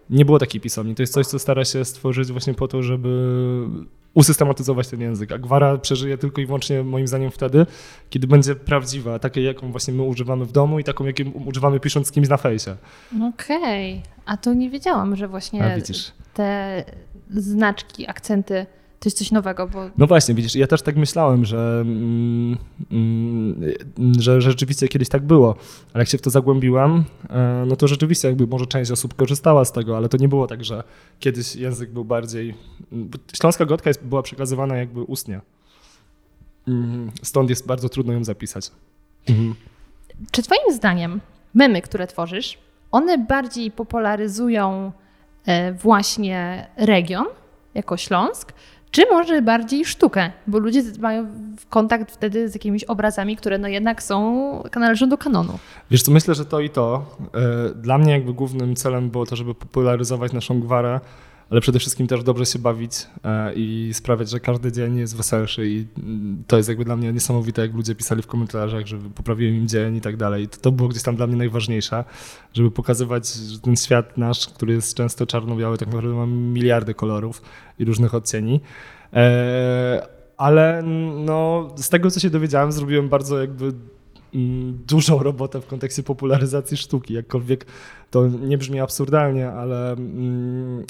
Nie 0.10 0.26
było 0.26 0.40
takiej 0.40 0.62
pisowni. 0.62 0.96
To 0.96 1.04
jest 1.04 1.14
coś, 1.14 1.28
co 1.28 1.40
stara 1.40 1.66
się 1.66 1.86
stworzyć 1.86 2.32
właśnie 2.32 2.54
po 2.54 2.68
to, 2.68 2.84
żeby 2.84 3.10
usystematyzować 4.14 4.88
ten 4.88 5.02
język. 5.02 5.32
A 5.32 5.38
gwara 5.38 5.78
przeżyje 5.78 6.18
tylko 6.18 6.42
i 6.42 6.46
wyłącznie 6.46 6.84
moim 6.84 7.08
zdaniem 7.08 7.32
wtedy, 7.32 7.66
kiedy 8.10 8.28
będzie 8.28 8.56
prawdziwa, 8.56 9.20
takiej 9.20 9.46
jaką 9.46 9.72
właśnie 9.72 9.94
my 9.94 10.04
używamy 10.04 10.46
w 10.46 10.52
domu 10.52 10.80
i 10.80 10.84
taką 10.84 11.06
jaką 11.06 11.24
używamy 11.46 11.80
pisząc 11.80 12.08
z 12.08 12.12
kimś 12.12 12.30
na 12.30 12.38
fejsie. 12.38 12.76
Okej, 13.34 13.94
okay. 13.94 14.12
a 14.26 14.38
to 14.38 14.54
nie 14.54 14.70
wiedziałam, 14.70 15.16
że 15.16 15.28
właśnie 15.28 15.82
te 16.34 16.84
znaczki, 17.30 18.08
akcenty 18.08 18.66
to 19.00 19.10
jest 19.10 19.18
coś 19.18 19.32
nowego. 19.32 19.68
Bo... 19.68 19.90
No 19.98 20.08
właśnie, 20.08 20.36
widzisz, 20.36 20.56
ja 20.56 20.68
też 20.68 20.82
tak 20.82 20.96
myślałem, 20.96 21.46
że, 21.46 21.82
mm, 21.82 22.58
mm, 22.92 23.74
że 24.20 24.42
rzeczywiście 24.42 24.88
kiedyś 24.88 25.10
tak 25.10 25.24
było, 25.24 25.56
ale 25.94 26.02
jak 26.02 26.08
się 26.08 26.18
w 26.18 26.22
to 26.22 26.30
zagłębiłem, 26.30 27.04
e, 27.30 27.64
no 27.68 27.76
to 27.76 27.88
rzeczywiście 27.88 28.28
jakby 28.28 28.48
może 28.48 28.66
część 28.66 28.92
osób 28.92 29.14
korzystała 29.14 29.66
z 29.66 29.72
tego, 29.72 29.98
ale 29.98 30.10
to 30.10 30.18
nie 30.18 30.28
było 30.28 30.48
tak, 30.48 30.64
że 30.64 30.84
kiedyś 31.20 31.56
język 31.56 31.92
był 31.92 32.06
bardziej... 32.06 32.56
Śląska 33.34 33.66
gotka 33.66 33.90
jest, 33.90 34.04
była 34.04 34.22
przekazywana 34.24 34.76
jakby 34.78 35.04
ustnie. 35.04 35.42
Mm, 36.68 37.12
stąd 37.24 37.50
jest 37.50 37.68
bardzo 37.68 37.90
trudno 37.90 38.14
ją 38.14 38.24
zapisać. 38.24 38.72
Mhm. 39.30 39.56
Czy 40.32 40.42
twoim 40.42 40.74
zdaniem 40.74 41.22
memy, 41.54 41.82
które 41.82 42.08
tworzysz, 42.08 42.58
one 42.92 43.18
bardziej 43.18 43.72
popularyzują 43.72 44.92
e, 45.46 45.74
właśnie 45.74 46.68
region 46.78 47.26
jako 47.74 47.98
Śląsk, 47.98 48.54
czy 48.96 49.06
może 49.12 49.42
bardziej 49.42 49.86
sztukę, 49.86 50.32
bo 50.48 50.60
ludzie 50.60 50.82
mają 51.00 51.28
kontakt 51.70 52.12
wtedy 52.12 52.50
z 52.50 52.54
jakimiś 52.54 52.84
obrazami, 52.84 53.36
które 53.36 53.58
no 53.58 53.68
jednak 53.68 54.04
są, 54.04 54.64
należą 54.76 55.10
do 55.10 55.18
kanonu. 55.18 55.60
Wiesz 55.92 56.04
co, 56.04 56.12
myślę, 56.12 56.36
że 56.36 56.46
to 56.46 56.60
i 56.60 56.70
to. 56.70 57.06
E, 57.34 57.74
dla 57.76 57.98
mnie 57.98 58.12
jakby 58.12 58.34
głównym 58.34 58.76
celem 58.76 59.10
było 59.10 59.26
to, 59.26 59.36
żeby 59.36 59.56
popularyzować 59.56 60.34
naszą 60.34 60.60
gwarę, 60.60 61.00
ale 61.50 61.62
przede 61.62 61.80
wszystkim 61.80 62.08
też 62.08 62.24
dobrze 62.24 62.46
się 62.46 62.60
bawić 62.60 63.08
e, 63.24 63.54
i 63.54 63.90
sprawiać, 63.94 64.30
że 64.30 64.40
każdy 64.40 64.72
dzień 64.72 64.98
jest 64.98 65.18
weselszy 65.18 65.70
i 65.70 65.86
mm, 65.98 66.44
to 66.48 66.58
jest 66.58 66.70
jakby 66.70 66.86
dla 66.86 66.96
mnie 66.96 67.14
niesamowite, 67.14 67.62
jak 67.62 67.74
ludzie 67.74 67.96
pisali 67.96 68.22
w 68.22 68.28
komentarzach, 68.28 68.86
że 68.86 68.98
poprawiłem 69.16 69.56
im 69.56 69.68
dzień 69.68 69.96
i 69.96 70.02
tak 70.02 70.18
dalej. 70.18 70.48
To, 70.48 70.72
było 70.72 70.90
gdzieś 70.90 71.04
tam 71.04 71.16
dla 71.16 71.28
mnie 71.28 71.36
najważniejsze, 71.36 72.04
żeby 72.54 72.72
pokazywać, 72.72 73.28
że 73.28 73.60
ten 73.60 73.76
świat 73.76 74.18
nasz, 74.18 74.48
który 74.48 74.74
jest 74.74 74.98
często 74.98 75.26
czarno-biały, 75.26 75.78
tak 75.78 75.88
naprawdę 75.88 76.14
ma 76.14 76.26
miliardy 76.26 76.94
kolorów 76.94 77.42
i 77.80 77.86
różnych 77.86 78.16
odcieni. 78.16 78.62
E, 79.14 80.08
ale 80.38 80.84
no, 81.26 81.70
z 81.76 81.90
tego, 81.90 82.12
co 82.12 82.20
się 82.20 82.30
dowiedziałem, 82.30 82.72
zrobiłem 82.72 83.10
bardzo 83.10 83.42
jakby 83.42 83.74
mm, 84.36 84.80
dużą 84.88 85.24
robotę 85.24 85.62
w 85.62 85.68
kontekście 85.68 86.04
popularyzacji 86.04 86.78
sztuki, 86.78 87.14
jakkolwiek 87.14 87.66
to 88.12 88.28
nie 88.28 88.58
brzmi 88.58 88.80
absurdalnie, 88.80 89.52
ale 89.52 89.92
mm, 89.92 90.86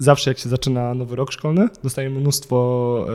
zawsze 0.00 0.30
jak 0.30 0.38
się 0.38 0.48
zaczyna 0.48 0.94
nowy 0.94 1.16
rok 1.16 1.32
szkolny, 1.32 1.68
dostajemy 1.82 2.20
mnóstwo 2.20 3.06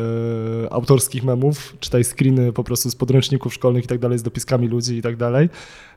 y, 0.64 0.72
autorskich 0.72 1.24
memów, 1.24 1.76
czytaj 1.80 2.04
screeny 2.04 2.54
po 2.54 2.64
prostu 2.64 2.90
z 2.90 2.96
podręczników 2.96 3.54
szkolnych 3.54 3.84
i 3.84 3.88
tak 3.88 4.00
dalej, 4.00 4.18
z 4.20 4.24
dopiskami 4.24 4.68
ludzi 4.68 4.98
i 4.98 5.02
tak 5.02 5.16
dalej. 5.16 5.50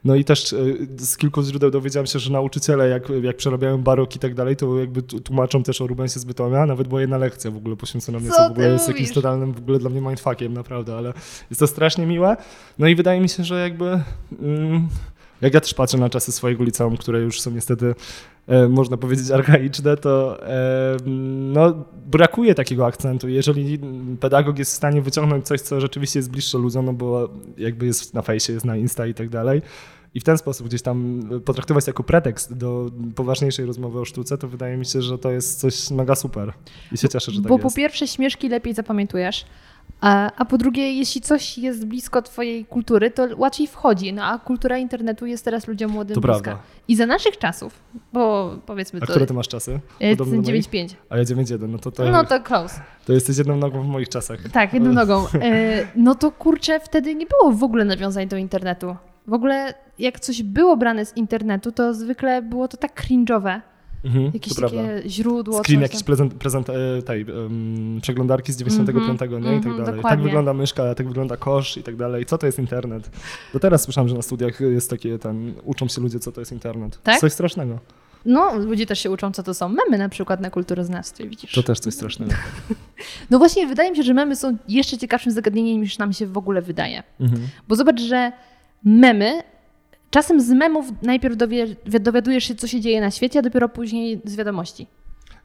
No 0.05 0.15
i 0.15 0.25
też 0.25 0.53
y, 0.53 0.89
z 0.99 1.17
kilku 1.17 1.43
źródeł 1.43 1.71
dowiedziałem 1.71 2.07
się, 2.07 2.19
że 2.19 2.33
nauczyciele 2.33 2.89
jak, 2.89 3.09
jak 3.23 3.37
przerabiają 3.37 3.79
barok 3.79 4.17
i 4.17 4.19
tak 4.19 4.35
dalej, 4.35 4.57
to 4.57 4.79
jakby 4.79 5.03
tłumaczą 5.03 5.63
też 5.63 5.81
o 5.81 5.87
Rubensie 5.87 6.21
z 6.21 6.25
Bytomia, 6.25 6.67
nawet 6.67 6.89
była 6.89 7.01
jedna 7.01 7.19
lekcja 7.19 7.51
w 7.51 7.57
ogóle 7.57 7.77
poświęcona 7.77 8.19
mnie, 8.19 8.31
co 8.31 8.49
w 8.49 8.51
ogóle 8.51 8.69
jest 8.69 8.89
jakimś 8.89 9.13
totalnym 9.13 9.53
w 9.53 9.59
ogóle 9.59 9.79
dla 9.79 9.91
mnie 9.91 10.01
mindfuckiem, 10.01 10.55
naprawdę, 10.55 10.97
ale 10.97 11.13
jest 11.51 11.61
to 11.61 11.67
strasznie 11.67 12.07
miłe. 12.07 12.37
No 12.79 12.87
i 12.87 12.95
wydaje 12.95 13.21
mi 13.21 13.29
się, 13.29 13.45
że 13.45 13.61
jakby... 13.61 14.01
Mm, 14.43 14.89
jak 15.41 15.55
ja 15.55 15.61
też 15.61 15.75
patrzę 15.75 15.99
na 15.99 16.11
czasy 16.11 16.33
swojego 16.33 16.65
liceum, 16.65 16.97
które 16.97 17.21
już 17.21 17.41
są 17.41 17.51
niestety, 17.51 17.87
e, 17.87 17.95
można 18.69 18.97
powiedzieć, 18.97 19.31
archaiczne, 19.31 19.97
to 19.97 20.47
e, 20.49 20.97
no, 21.07 21.85
brakuje 22.07 22.55
takiego 22.55 22.87
akcentu. 22.87 23.29
Jeżeli 23.29 23.79
pedagog 24.21 24.59
jest 24.59 24.73
w 24.73 24.77
stanie 24.77 25.03
wyciągnąć 25.03 25.47
coś, 25.47 25.61
co 25.61 25.81
rzeczywiście 25.81 26.19
jest 26.19 26.31
bliższe 26.31 26.59
ludziom, 26.59 26.85
no 26.85 26.93
bo 26.93 27.29
jakby 27.59 27.87
jest 27.87 28.15
na 28.15 28.23
fejsie, 28.23 28.53
jest 28.53 28.67
na 28.67 28.77
Insta 28.77 29.07
i 29.07 29.15
tak 29.15 29.29
dalej, 29.29 29.63
i 30.15 30.21
w 30.21 30.25
ten 30.25 30.39
sposób 30.39 30.67
gdzieś 30.67 30.83
tam 30.83 31.23
potraktować 31.45 31.87
jako 31.87 32.03
pretekst 32.03 32.55
do 32.55 32.91
poważniejszej 33.15 33.67
rozmowy 33.67 34.01
o 34.01 34.05
sztuce, 34.05 34.39
to 34.39 34.49
wydaje 34.49 34.77
mi 34.77 34.87
się, 34.87 35.03
że 35.03 35.19
to 35.19 35.31
jest 35.31 35.61
coś 35.61 35.91
mega 35.91 36.15
super. 36.15 36.53
I 36.93 36.99
się 36.99 37.09
cieszę, 37.09 37.33
że 37.33 37.41
tak 37.41 37.49
Bo 37.49 37.55
jest. 37.55 37.63
po 37.63 37.77
pierwsze 37.77 38.09
śmieszki 38.09 38.49
lepiej 38.49 38.75
zapamiętujesz, 38.75 39.45
a, 40.01 40.33
a 40.37 40.45
po 40.45 40.59
drugie, 40.59 40.93
jeśli 40.93 41.21
coś 41.21 41.59
jest 41.59 41.87
blisko 41.87 42.23
twojej 42.23 42.65
kultury, 42.65 43.11
to 43.11 43.29
łatwiej 43.37 43.67
wchodzi. 43.67 44.13
No 44.13 44.25
a 44.25 44.39
kultura 44.39 44.79
internetu 44.79 45.27
jest 45.27 45.45
teraz 45.45 45.69
ludziom 45.69 45.91
młodym 45.91 46.15
to 46.15 46.21
bliska. 46.21 46.43
Prawda. 46.43 46.63
I 46.89 46.97
za 46.97 47.07
naszych 47.07 47.39
czasów, 47.39 47.81
bo 48.13 48.55
powiedzmy 48.67 49.01
a 49.03 49.07
to... 49.07 49.13
które 49.13 49.27
ty 49.27 49.35
masz 49.35 49.49
czasy? 49.49 49.81
9,5. 50.01 50.95
A 51.11 51.17
ja 51.17 51.25
9,1, 51.25 51.69
no 51.69 51.79
to 51.79 51.91
to... 51.91 52.11
No 52.11 52.25
to 52.25 52.41
close. 52.41 52.81
To 53.07 53.13
jesteś 53.13 53.39
jedną 53.39 53.57
nogą 53.57 53.83
w 53.83 53.87
moich 53.87 54.09
czasach. 54.09 54.39
Tak, 54.53 54.75
jedną 54.75 54.93
nogą. 54.93 55.27
E, 55.35 55.87
no 55.97 56.15
to 56.15 56.31
kurczę, 56.31 56.81
wtedy 56.81 57.15
nie 57.15 57.27
było 57.27 57.53
w 57.53 57.63
ogóle 57.63 57.85
nawiązań 57.85 58.29
do 58.29 58.37
internetu. 58.37 58.97
W 59.27 59.33
ogóle 59.33 59.75
jak 59.99 60.21
coś 60.21 60.43
było 60.43 60.77
brane 60.77 61.07
z 61.07 61.17
internetu, 61.17 61.73
to 61.73 61.95
zwykle 61.95 62.43
było 62.43 62.69
to 62.69 62.77
tak 62.77 63.03
cringe'owe. 63.03 63.61
Mhm, 64.05 64.25
Jakieś 64.35 64.55
takie 64.55 64.77
prawda. 64.77 65.09
źródło. 65.09 65.63
Screen 65.63 65.81
jakiś 65.81 66.03
prezent, 66.03 66.35
prezent 66.35 66.71
e, 66.71 67.03
tej 67.03 67.25
um, 67.25 67.99
przeglądarki 68.03 68.53
z 68.53 68.57
95, 68.57 69.23
mm 69.23 69.45
nie? 69.45 69.57
I 69.57 69.61
tak 69.61 69.85
dalej. 69.85 70.03
Tak 70.03 70.21
wygląda 70.21 70.55
myszka, 70.55 70.95
tak 70.95 71.09
wygląda 71.09 71.37
kosz 71.37 71.77
i 71.77 71.83
tak 71.83 71.97
dalej. 71.97 72.27
Co 72.27 72.39
to 72.39 72.47
jest 72.47 72.59
internet? 72.59 73.11
Do 73.53 73.61
teraz 73.61 73.83
słyszałem, 73.83 74.09
że 74.09 74.15
na 74.15 74.23
studiach 74.23 74.61
jest 74.61 74.91
takie, 74.91 75.19
ten, 75.19 75.55
uczą 75.65 75.89
się 75.89 76.01
ludzie, 76.01 76.19
co 76.19 76.33
to 76.33 76.41
jest 76.41 76.53
internet. 76.53 77.03
Tak? 77.03 77.21
Coś 77.21 77.33
strasznego. 77.33 77.79
No, 78.25 78.59
ludzie 78.59 78.87
też 78.87 78.99
się 78.99 79.11
uczą, 79.11 79.33
co 79.33 79.43
to 79.43 79.55
są 79.55 79.69
memy 79.69 79.99
na 79.99 80.09
przykład 80.09 80.41
na 80.41 80.51
kulturoznawstwie, 80.51 81.29
widzisz? 81.29 81.53
To 81.53 81.63
też 81.63 81.81
coś 81.81 81.95
strasznego. 81.95 82.33
no 83.31 83.39
właśnie, 83.39 83.67
wydaje 83.67 83.91
mi 83.91 83.97
się, 83.97 84.03
że 84.03 84.15
memy 84.15 84.37
są 84.37 84.57
jeszcze 84.69 84.99
ciekawszym 84.99 85.33
zagadnieniem 85.33 85.81
niż 85.81 85.99
nam 85.99 86.13
się 86.13 86.27
w 86.27 86.39
ogóle 86.39 86.63
wydaje. 86.63 87.03
Mhm. 87.21 87.49
Bo 87.69 87.77
zobacz, 87.77 88.01
że 88.01 88.33
memy 88.85 89.43
Czasem 90.11 90.41
z 90.41 90.51
memów 90.51 90.87
najpierw 91.03 91.37
dowiadujesz 92.01 92.45
się, 92.45 92.55
co 92.55 92.67
się 92.67 92.81
dzieje 92.81 93.01
na 93.01 93.11
świecie, 93.11 93.39
a 93.39 93.43
dopiero 93.43 93.69
później 93.69 94.21
z 94.25 94.37
wiadomości. 94.37 94.87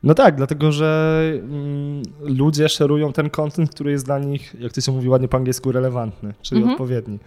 No 0.03 0.13
tak, 0.13 0.36
dlatego 0.36 0.72
że 0.72 1.22
mm, 1.34 2.03
ludzie 2.20 2.70
szerują 2.70 3.13
ten 3.13 3.29
kontent, 3.29 3.70
który 3.70 3.91
jest 3.91 4.05
dla 4.05 4.20
nich, 4.20 4.55
jak 4.60 4.74
to 4.74 4.82
się 4.82 4.91
mówi 4.91 5.10
ładnie 5.10 5.27
po 5.27 5.38
angielsku, 5.38 5.72
relevantny, 5.72 6.34
czyli 6.41 6.62
mhm. 6.62 6.74
odpowiedni. 6.74 7.20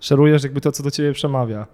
Szerujesz 0.00 0.42
jakby 0.42 0.60
to, 0.60 0.72
co 0.72 0.82
do 0.82 0.90
ciebie 0.90 1.12
przemawia. 1.12 1.66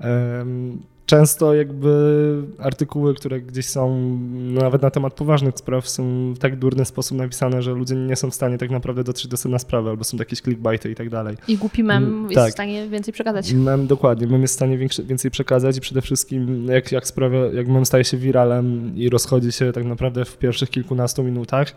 Um, 0.00 0.82
często 1.10 1.54
jakby 1.54 2.42
artykuły, 2.58 3.14
które 3.14 3.40
gdzieś 3.40 3.66
są 3.66 4.18
nawet 4.32 4.82
na 4.82 4.90
temat 4.90 5.14
poważnych 5.14 5.54
spraw 5.56 5.88
są 5.88 6.32
w 6.34 6.38
tak 6.38 6.58
durny 6.58 6.84
sposób 6.84 7.18
napisane, 7.18 7.62
że 7.62 7.72
ludzie 7.72 7.94
nie 7.94 8.16
są 8.16 8.30
w 8.30 8.34
stanie 8.34 8.58
tak 8.58 8.70
naprawdę 8.70 9.04
dotrzeć 9.04 9.30
do 9.30 9.36
sedna 9.36 9.58
sprawy, 9.58 9.90
albo 9.90 10.04
są 10.04 10.16
jakieś 10.16 10.40
clickbaity 10.40 10.90
i 10.90 10.94
tak 10.94 11.10
dalej. 11.10 11.36
I 11.48 11.56
głupi 11.56 11.84
mem 11.84 12.04
mm, 12.04 12.24
jest 12.24 12.34
tak. 12.34 12.50
w 12.50 12.52
stanie 12.52 12.88
więcej 12.88 13.14
przekazać. 13.14 13.52
Mem, 13.52 13.86
dokładnie, 13.86 14.26
mem 14.26 14.42
jest 14.42 14.54
w 14.54 14.56
stanie 14.56 14.78
większy, 14.78 15.04
więcej 15.04 15.30
przekazać 15.30 15.76
i 15.76 15.80
przede 15.80 16.02
wszystkim 16.02 16.66
jak, 16.66 16.92
jak 16.92 17.06
sprawia, 17.06 17.46
jak 17.46 17.68
mem 17.68 17.86
staje 17.86 18.04
się 18.04 18.16
wiralem 18.16 18.92
i 18.96 19.08
rozchodzi 19.08 19.52
się 19.52 19.72
tak 19.72 19.84
naprawdę 19.84 20.24
w 20.24 20.38
pierwszych 20.38 20.70
kilkunastu 20.70 21.22
minutach, 21.22 21.74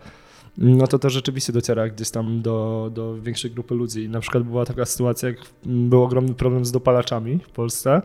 no 0.58 0.86
to 0.86 0.98
to 0.98 1.10
rzeczywiście 1.10 1.52
dociera 1.52 1.88
gdzieś 1.88 2.10
tam 2.10 2.42
do, 2.42 2.90
do 2.94 3.20
większej 3.20 3.50
grupy 3.50 3.74
ludzi. 3.74 4.08
Na 4.08 4.20
przykład 4.20 4.44
była 4.44 4.64
taka 4.64 4.84
sytuacja, 4.84 5.28
jak 5.28 5.38
był 5.64 6.02
ogromny 6.02 6.34
problem 6.34 6.64
z 6.64 6.72
dopalaczami 6.72 7.38
w 7.38 7.50
Polsce, 7.50 8.02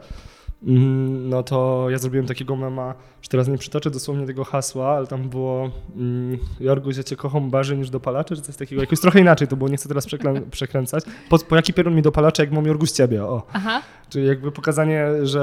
no 0.61 1.43
to 1.43 1.89
ja 1.89 1.97
zrobiłem 1.97 2.27
takiego 2.27 2.55
mema, 2.55 2.95
że 3.21 3.29
teraz 3.29 3.47
nie 3.47 3.57
przytoczę 3.57 3.91
dosłownie 3.91 4.25
tego 4.25 4.43
hasła, 4.43 4.89
ale 4.91 5.07
tam 5.07 5.29
było 5.29 5.71
mm, 5.95 6.37
Jorgu, 6.59 6.91
ja 6.91 7.03
cię 7.03 7.15
kocham 7.15 7.49
bardziej 7.49 7.77
niż 7.77 7.89
dopalacze, 7.89 8.35
czy 8.35 8.41
coś 8.41 8.55
takiego. 8.55 8.81
Jakoś 8.81 8.99
trochę 8.99 9.19
inaczej 9.19 9.47
to 9.47 9.55
było, 9.55 9.69
nie 9.69 9.77
chcę 9.77 9.87
teraz 9.89 10.05
przekręcać. 10.51 11.03
Po, 11.29 11.39
po 11.39 11.55
jaki 11.55 11.73
pierun 11.73 11.95
mi 11.95 12.01
dopalacze, 12.01 12.43
jak 12.43 12.51
mam 12.51 12.65
Jorgu 12.65 12.85
z 12.85 12.93
ciebie, 12.93 13.23
o. 13.25 13.43
Aha. 13.53 13.81
Czyli 14.09 14.27
jakby 14.27 14.51
pokazanie, 14.51 15.07
że 15.23 15.39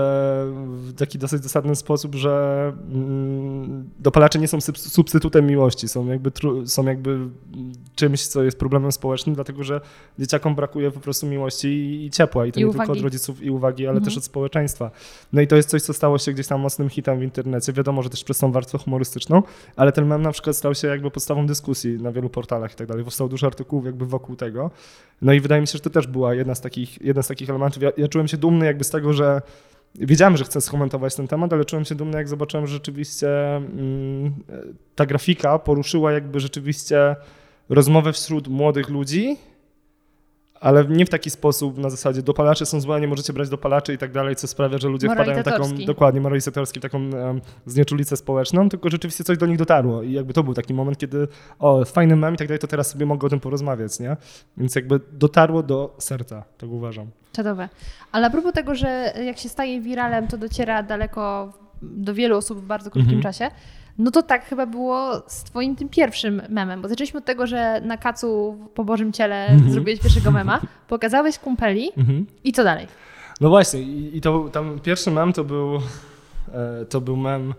w 0.67 0.95
taki 0.95 1.19
dosyć 1.19 1.43
zasadny 1.43 1.77
sposób, 1.77 2.15
że 2.15 2.73
mm, 2.93 3.91
dopalacze 3.99 4.39
nie 4.39 4.49
są 4.49 4.59
subs- 4.59 4.89
substytutem 4.89 5.47
miłości, 5.47 5.89
są 5.89 6.07
jakby, 6.07 6.31
są 6.67 6.85
jakby 6.87 7.19
czymś, 7.95 8.27
co 8.27 8.43
jest 8.43 8.59
problemem 8.59 8.93
społecznym, 8.93 9.35
dlatego 9.35 9.65
że 9.65 9.81
dzieciakom 10.19 10.55
brakuje 10.55 10.91
po 10.91 11.01
prostu 11.01 11.27
miłości 11.27 11.69
i, 11.69 12.07
i 12.07 12.11
ciepła. 12.11 12.47
I 12.47 12.53
to 12.53 12.61
I 12.61 12.63
nie 12.63 12.69
uwagi. 12.69 12.79
tylko 12.87 12.93
od 12.99 13.05
rodziców 13.05 13.43
i 13.43 13.51
uwagi, 13.51 13.83
ale 13.87 13.97
Mhm. 13.97 14.05
też 14.05 14.17
od 14.19 14.25
społeczeństwa. 14.25 14.91
No 15.33 15.41
i 15.41 15.47
to 15.47 15.57
jest 15.57 15.69
coś, 15.71 15.83
co 15.83 15.93
stało 15.93 16.19
się 16.19 16.33
gdzieś 16.33 16.47
tam 16.47 16.61
mocnym 16.61 16.89
hitem 16.89 17.19
w 17.19 17.23
internecie. 17.23 17.66
Wiadomo, 17.73 18.03
że 18.03 18.11
też 18.11 18.25
przez 18.25 18.39
tą 18.39 18.53
warstwę 18.53 18.79
humorystyczną, 18.79 19.43
ale 19.77 19.93
ten 19.93 20.07
mem 20.07 20.23
na 20.23 20.33
przykład 20.33 20.57
stał 20.57 20.75
się 20.75 20.89
jakby 20.89 21.11
podstawą 21.11 21.47
dyskusji 21.47 22.03
na 22.03 22.13
wielu 22.13 22.31
portalach 22.31 22.73
i 22.73 22.77
tak 22.77 22.87
dalej. 22.87 23.05
Powstało 23.05 23.29
dużo 23.29 23.47
artykułów 23.47 23.85
jakby 23.85 24.07
wokół 24.07 24.37
tego. 24.37 24.71
No 25.23 25.33
i 25.33 25.41
wydaje 25.41 25.61
mi 25.61 25.67
się, 25.67 25.73
że 25.73 25.81
to 25.81 25.91
też 25.91 26.07
była 26.07 26.35
jedna 26.35 26.55
z 26.55 26.61
takich, 26.61 27.03
jeden 27.03 27.23
z 27.23 27.27
takich 27.27 27.51
elementów. 27.51 27.83
Ja, 27.83 27.91
ja 27.97 28.09
czułem 28.09 28.29
się 28.29 28.37
dumny 28.37 28.67
jakby 28.67 28.85
z 28.85 28.91
tego, 28.91 29.13
że 29.13 29.43
wiedziałem, 29.95 30.37
że 30.37 30.45
chcę 30.45 30.61
skomentować 30.61 31.15
ten 31.15 31.29
temat, 31.29 31.53
ale 31.53 31.65
czułem 31.65 31.85
się 31.85 31.95
dumny, 31.95 32.17
jak 32.17 32.29
zobaczyłem, 32.29 32.67
że 32.67 32.75
rzeczywiście 32.75 33.57
mm, 33.57 34.35
ta 34.95 35.07
grafika 35.07 35.59
poruszyła 35.59 36.13
jakby 36.13 36.41
rzeczywiście 36.41 37.17
rozmowę 37.69 38.13
wśród 38.13 38.49
młodych 38.49 38.89
ludzi, 38.89 39.37
ale 40.61 40.85
nie 40.85 41.07
w 41.07 41.09
taki 41.11 41.31
sposób 41.31 41.79
na 41.79 41.91
zasadzie 41.91 42.23
dopalacze 42.23 42.67
są 42.67 42.81
złe, 42.81 43.01
nie 43.01 43.09
możecie 43.09 43.33
brać 43.33 43.49
dopalaczy 43.49 43.95
i 43.95 43.99
tak 43.99 44.13
dalej, 44.13 44.37
co 44.37 44.47
sprawia, 44.47 44.79
że 44.79 44.89
ludzie 44.89 45.09
wpadają 45.09 45.43
taką, 45.43 45.65
dokładnie, 45.87 46.21
moralizatorski, 46.21 46.81
taką 46.81 46.99
um, 46.99 47.41
znieczulicę 47.67 48.17
społeczną, 48.17 48.69
tylko 48.69 48.91
rzeczywiście 48.91 49.25
coś 49.25 49.39
do 49.39 49.47
nich 49.47 49.59
dotarło 49.59 50.03
i 50.03 50.13
jakby 50.13 50.33
to 50.33 50.43
był 50.43 50.55
taki 50.55 50.75
moment, 50.75 50.99
kiedy 50.99 51.29
o, 51.59 51.85
fajny 51.85 52.17
mem 52.17 52.35
i 52.35 52.37
tak 52.37 52.49
dalej, 52.49 52.59
to 52.59 52.67
teraz 52.67 52.91
sobie 52.91 53.07
mogę 53.07 53.27
o 53.27 53.31
tym 53.31 53.41
porozmawiać, 53.41 54.01
nie? 54.01 54.17
Więc 54.57 54.75
jakby 54.75 55.01
dotarło 55.13 55.63
do 55.63 55.95
serca, 55.99 56.45
tak 56.59 56.71
uważam. 56.71 57.11
Czadowe. 57.33 57.69
Ale 58.13 58.27
a 58.27 58.31
propos 58.31 58.53
tego, 58.53 58.75
że 58.75 59.13
jak 59.25 59.39
się 59.39 59.49
staje 59.49 59.81
wiralem, 59.81 60.29
to 60.29 60.39
dociera 60.39 60.83
daleko 60.83 61.53
do 61.83 62.15
wielu 62.15 62.37
osób 62.37 62.59
w 62.59 62.67
bardzo 62.67 62.91
krótkim 62.91 63.17
Mhm. 63.17 63.23
czasie, 63.33 63.51
no 63.99 64.11
to 64.11 64.23
tak 64.23 64.45
chyba 64.45 64.67
było 64.67 65.23
z 65.27 65.45
twoim 65.45 65.77
tym 65.77 65.89
pierwszym 65.89 66.43
memem, 66.49 66.83
bo 66.83 66.89
zaczęliśmy 66.89 67.19
od 67.19 67.25
tego, 67.25 67.47
że 67.47 67.81
na 67.81 67.97
kacu 67.97 68.59
po 68.75 68.85
Bożym 68.85 69.13
Ciele 69.13 69.47
Mhm. 69.47 69.73
zrobiłeś 69.73 70.01
pierwszego 70.01 70.31
mema, 70.31 70.61
pokazałeś 70.89 71.39
kumpeli 71.39 71.91
i 72.45 72.53
co 72.53 72.65
dalej? 72.65 72.87
No 73.41 73.49
właśnie, 73.49 73.81
i, 73.83 74.17
i 74.17 74.21
to 74.21 74.49
tam 74.53 74.79
pierwszy 74.81 75.11
mem 75.11 75.33
to 75.33 75.45
był, 75.45 75.75
e, 76.53 76.85
to 76.85 77.01
był 77.01 77.17
mem, 77.17 77.55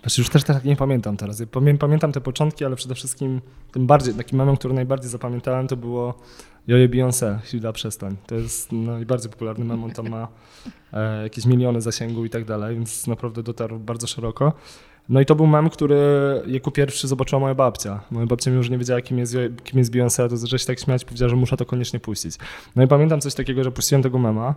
znaczy 0.00 0.20
już 0.20 0.30
też 0.30 0.44
tak 0.44 0.64
nie 0.64 0.76
pamiętam 0.76 1.16
teraz, 1.16 1.40
Ja 1.40 1.46
pamię, 1.46 1.78
pamiętam 1.78 2.12
te 2.12 2.20
początki, 2.20 2.64
ale 2.64 2.76
przede 2.76 2.94
wszystkim 2.94 3.40
tym 3.72 3.86
bardziej, 3.86 4.14
takim 4.14 4.38
memem, 4.38 4.56
który 4.56 4.74
najbardziej 4.74 5.10
zapamiętałem, 5.10 5.68
to 5.68 5.76
było 5.76 6.14
Joje 6.66 6.88
Beyoncé, 6.88 7.38
Hilda 7.44 7.72
Przestań. 7.72 8.16
To 8.26 8.34
jest 8.34 8.72
najbardziej 8.72 9.30
popularny 9.30 9.64
mem, 9.64 9.84
on 9.84 9.90
tam 9.90 10.08
ma 10.08 10.28
e, 10.92 11.22
jakieś 11.22 11.46
miliony 11.46 11.80
zasięgu 11.80 12.24
i 12.24 12.30
tak 12.30 12.44
dalej, 12.44 12.74
więc 12.74 13.06
naprawdę 13.06 13.42
dotarł 13.42 13.78
bardzo 13.78 14.06
szeroko. 14.06 14.52
No 15.08 15.20
i 15.20 15.26
to 15.26 15.34
był 15.34 15.46
mem, 15.46 15.70
który 15.70 15.96
jako 16.46 16.70
pierwszy 16.70 17.08
zobaczyła 17.08 17.40
moja 17.40 17.54
babcia. 17.54 18.00
Moja 18.10 18.26
babcia 18.26 18.50
mi 18.50 18.56
już 18.56 18.70
nie 18.70 18.78
wiedziała, 18.78 19.00
kim 19.00 19.18
jest, 19.18 19.36
kim 19.64 19.78
jest 19.78 19.92
Beyoncé, 19.92 20.28
to 20.28 20.36
zaczęła 20.36 20.58
się 20.58 20.66
tak 20.66 20.80
śmiać, 20.80 21.04
powiedziała, 21.04 21.28
że 21.28 21.36
muszę 21.36 21.56
to 21.56 21.64
koniecznie 21.66 22.00
puścić. 22.00 22.36
No 22.76 22.82
i 22.82 22.86
pamiętam 22.88 23.20
coś 23.20 23.34
takiego, 23.34 23.64
że 23.64 23.72
puściłem 23.72 24.02
tego 24.02 24.18
mema. 24.18 24.54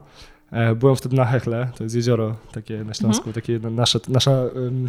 E, 0.52 0.76
Byłem 0.76 0.96
wtedy 0.96 1.16
na 1.16 1.26
Hechle, 1.26 1.70
to 1.78 1.84
jest 1.84 1.96
jezioro 1.96 2.36
takie 2.52 2.84
na 2.84 2.94
Śląsku, 2.94 3.34
takie 3.34 3.54
jedno, 3.54 3.70
nasze, 3.70 4.00
nasza 4.08 4.44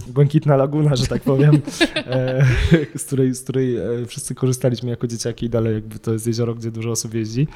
błękitna 0.08 0.56
laguna, 0.56 0.96
że 0.96 1.06
tak 1.06 1.22
powiem, 1.22 1.54
e, 1.96 2.44
z 2.96 3.04
której, 3.04 3.34
z 3.34 3.42
której 3.42 3.76
e, 3.76 4.06
wszyscy 4.06 4.34
korzystaliśmy 4.34 4.90
jako 4.90 5.06
dzieciaki 5.06 5.46
i 5.46 5.50
dalej 5.50 5.74
jakby 5.74 5.98
to 5.98 6.12
jest 6.12 6.26
jezioro, 6.26 6.54
gdzie 6.54 6.70
dużo 6.70 6.90
osób 6.90 7.14
jeździ. 7.14 7.46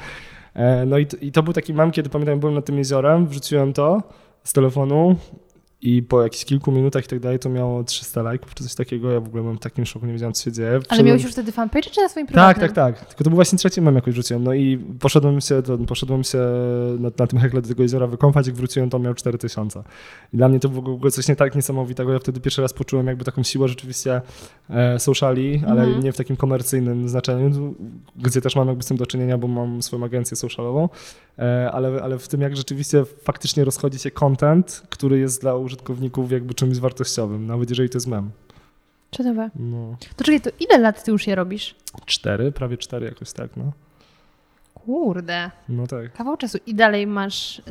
No 0.87 0.97
i, 0.97 1.07
i 1.21 1.31
to 1.31 1.43
był 1.43 1.53
taki 1.53 1.73
mem, 1.73 1.91
kiedy 1.91 2.09
pamiętam, 2.09 2.39
byłem 2.39 2.55
nad 2.55 2.65
tym 2.65 2.77
jeziorem, 2.77 3.27
wrzuciłem 3.27 3.73
to 3.73 4.03
z 4.43 4.53
telefonu 4.53 5.15
i 5.85 6.03
po 6.03 6.23
jakichś 6.23 6.45
kilku 6.45 6.71
minutach 6.71 7.05
i 7.05 7.07
tak 7.07 7.19
dalej 7.19 7.39
to 7.39 7.49
miało 7.49 7.83
300 7.83 8.21
lajków 8.21 8.55
czy 8.55 8.63
coś 8.63 8.75
takiego. 8.75 9.11
Ja 9.11 9.19
w 9.19 9.27
ogóle 9.27 9.43
byłem 9.43 9.57
w 9.57 9.59
takim 9.59 9.85
szoku, 9.85 10.05
nie 10.05 10.13
wiedziałem 10.13 10.33
co 10.33 10.43
się 10.43 10.51
dzieje. 10.51 10.79
Ale 10.89 11.03
miałeś 11.03 11.23
już 11.23 11.31
wtedy 11.31 11.51
fanpage 11.51 11.89
czy 11.89 12.01
na 12.01 12.09
swoim 12.09 12.27
tak, 12.27 12.33
prywatnym? 12.33 12.67
tak, 12.69 12.97
tak. 12.97 13.07
Tylko 13.07 13.23
to 13.23 13.29
był 13.29 13.35
właśnie 13.35 13.57
trzeci 13.57 13.81
mem 13.81 13.95
jakoś 13.95 14.15
rzuciłem. 14.15 14.43
No 14.43 14.53
i 14.53 14.77
poszedłem 14.99 15.41
się, 15.41 15.61
to, 15.61 15.77
poszedłem 15.77 16.23
się 16.23 16.37
na, 16.99 17.11
na 17.19 17.27
tym 17.27 17.39
hekle 17.39 17.61
do 17.61 17.67
tego 17.67 17.83
jeziora 17.83 18.07
wykąpać, 18.07 18.47
jak 18.47 18.55
wróciłem, 18.55 18.89
to 18.89 18.99
miał 18.99 19.13
4000. 19.13 19.83
I 20.33 20.37
dla 20.37 20.49
mnie 20.49 20.59
to 20.59 20.69
w 20.69 20.77
ogóle 20.77 21.11
coś 21.11 21.27
nie 21.27 21.35
tak 21.35 21.55
niesamowitego. 21.55 22.13
Ja 22.13 22.19
wtedy 22.19 22.39
pierwszy 22.39 22.61
raz 22.61 22.73
poczułem 22.73 23.07
jakby 23.07 23.25
taką 23.25 23.43
siłę 23.43 23.67
rzeczywiście 23.67 24.21
e, 24.69 24.99
sociali, 24.99 25.63
ale 25.67 25.83
Mhm. 25.83 26.03
nie 26.03 26.11
w 26.11 26.17
takim 26.17 26.35
komercyjnym 26.35 27.09
znaczeniu, 27.09 27.75
gdzie 28.15 28.41
też 28.41 28.55
mam 28.55 28.67
jakby 28.67 28.83
z 28.83 28.87
tym 28.87 28.97
do 28.97 29.05
czynienia, 29.05 29.37
bo 29.37 29.47
mam 29.47 29.81
swoją 29.81 30.05
agencję 30.05 30.37
socialową, 30.37 30.89
e, 31.39 31.71
ale, 31.71 32.03
ale 32.03 32.17
w 32.19 32.27
tym 32.27 32.41
jak 32.41 32.57
rzeczywiście 32.57 33.03
faktycznie 33.23 33.63
rozchodzi 33.65 33.99
się 33.99 34.11
content, 34.11 34.83
który 34.89 35.19
jest 35.19 35.41
dla 35.41 35.55
użytkowników 35.55 35.74
jakby 36.31 36.53
czymś 36.53 36.79
wartościowym, 36.79 37.47
nawet 37.47 37.69
jeżeli 37.69 37.89
to 37.89 37.95
jest 37.97 38.07
mem. 38.07 38.31
Czadowe. 39.11 39.49
No, 39.55 39.97
To 40.17 40.23
czekaj, 40.23 40.41
to 40.41 40.49
ile 40.59 40.77
lat 40.77 41.03
ty 41.03 41.11
już 41.11 41.27
je 41.27 41.35
robisz? 41.35 41.75
cztery, 42.05 42.51
prawie 42.51 42.77
cztery 42.77 43.05
jakoś 43.05 43.31
tak, 43.33 43.57
no. 43.57 43.71
Kurde, 44.73 45.51
No 45.69 45.87
tak. 45.87 46.13
kawał 46.13 46.37
czasu. 46.37 46.57
I 46.65 46.75
dalej 46.75 47.07
masz 47.07 47.61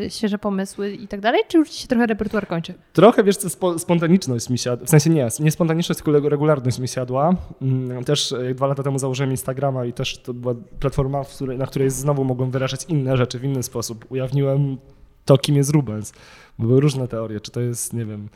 yy, 0.00 0.10
świeże 0.10 0.38
pomysły 0.38 0.90
i 0.92 1.08
tak 1.08 1.20
dalej? 1.20 1.40
Czy 1.48 1.58
już 1.58 1.70
ci 1.70 1.82
się 1.82 1.88
trochę 1.88 2.06
repertuar 2.06 2.46
kończy? 2.46 2.74
Trochę, 2.92 3.24
wiesz 3.24 3.36
co, 3.36 3.50
spo, 3.50 3.78
spontaniczność 3.78 4.50
mi 4.50 4.58
siadła, 4.58 4.86
w 4.86 4.90
sensie 4.90 5.10
nie, 5.10 5.28
nie 5.40 5.50
spontaniczność, 5.50 6.02
tylko 6.02 6.18
regu- 6.20 6.28
regularność 6.28 6.78
mi 6.78 6.88
siadła. 6.88 7.34
Mm, 7.62 8.04
Też 8.04 8.32
e, 8.32 8.54
dwa 8.54 8.66
lata 8.66 8.82
temu 8.82 8.98
założyłem 8.98 9.30
Instagrama 9.30 9.84
i 9.84 9.92
też 9.92 10.18
to 10.18 10.34
była 10.34 10.54
platforma, 10.80 11.22
na 11.58 11.66
której 11.66 11.90
znowu 11.90 12.24
mogłem 12.24 12.50
wyrażać 12.50 12.84
inne 12.88 13.16
rzeczy 13.16 13.38
w 13.38 13.44
inny 13.44 13.62
sposób. 13.62 14.04
Ujawniłem 14.10 14.76
to, 15.28 15.38
kim 15.38 15.56
jest 15.56 15.70
Rubens. 15.70 16.12
Były 16.58 16.80
różne 16.80 17.08
teorie, 17.08 17.40
czy 17.40 17.50
to 17.50 17.60
jest, 17.60 17.92
nie 17.92 18.04
wiem, 18.04 18.28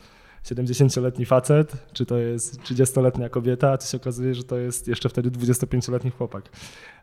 70-letni 0.43 1.25
facet, 1.25 1.73
czy 1.93 2.05
to 2.05 2.17
jest 2.17 2.61
30-letnia 2.61 3.29
kobieta, 3.29 3.71
a 3.71 3.77
to 3.77 3.85
się 3.85 3.97
okazuje, 3.97 4.35
że 4.35 4.43
to 4.43 4.57
jest 4.57 4.87
jeszcze 4.87 5.09
wtedy 5.09 5.31
25-letni 5.31 6.11
chłopak. 6.11 6.49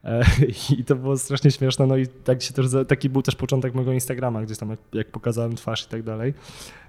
E, 0.04 0.24
I 0.78 0.84
to 0.84 0.96
było 0.96 1.18
strasznie 1.18 1.50
śmieszne, 1.50 1.86
no 1.86 1.96
i 1.96 2.06
tak 2.06 2.42
się 2.42 2.54
też, 2.54 2.66
taki 2.88 3.08
był 3.08 3.22
też 3.22 3.36
początek 3.36 3.74
mojego 3.74 3.92
Instagrama, 3.92 4.42
gdzieś 4.42 4.58
tam 4.58 4.70
jak, 4.70 4.78
jak 4.92 5.10
pokazałem 5.10 5.54
twarz 5.56 5.84
i 5.86 5.88
tak 5.88 6.02
dalej. 6.02 6.34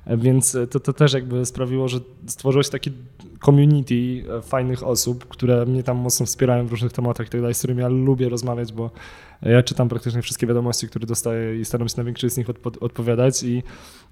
E, 0.05 0.17
Więc 0.17 0.58
to, 0.70 0.79
to 0.79 0.93
też 0.93 1.13
jakby 1.13 1.46
sprawiło, 1.46 1.88
że 1.88 2.00
stworzyło 2.27 2.63
się 2.63 2.70
takie 2.70 2.91
community 3.46 4.24
e, 4.38 4.41
fajnych 4.41 4.84
osób, 4.84 5.27
które 5.27 5.65
mnie 5.65 5.84
tam 5.84 5.98
mocno 5.98 6.25
wspierają 6.25 6.67
w 6.67 6.72
różnych 6.72 6.93
tematach 6.93 7.27
i 7.27 7.29
tak 7.29 7.41
dalej, 7.41 7.53
z 7.53 7.58
którymi 7.58 7.81
ja 7.81 7.88
lubię 7.88 8.29
rozmawiać, 8.29 8.74
bo 8.74 8.91
ja 9.41 9.63
czytam 9.63 9.89
praktycznie 9.89 10.22
wszystkie 10.22 10.48
wiadomości, 10.48 10.88
które 10.88 11.05
dostaję 11.08 11.60
i 11.60 11.65
staram 11.65 11.89
się 11.89 11.93
na 11.98 12.03
większość 12.03 12.34
z 12.34 12.38
nich 12.38 12.48
odpo- 12.48 12.77
odpowiadać 12.81 13.43
i 13.43 13.63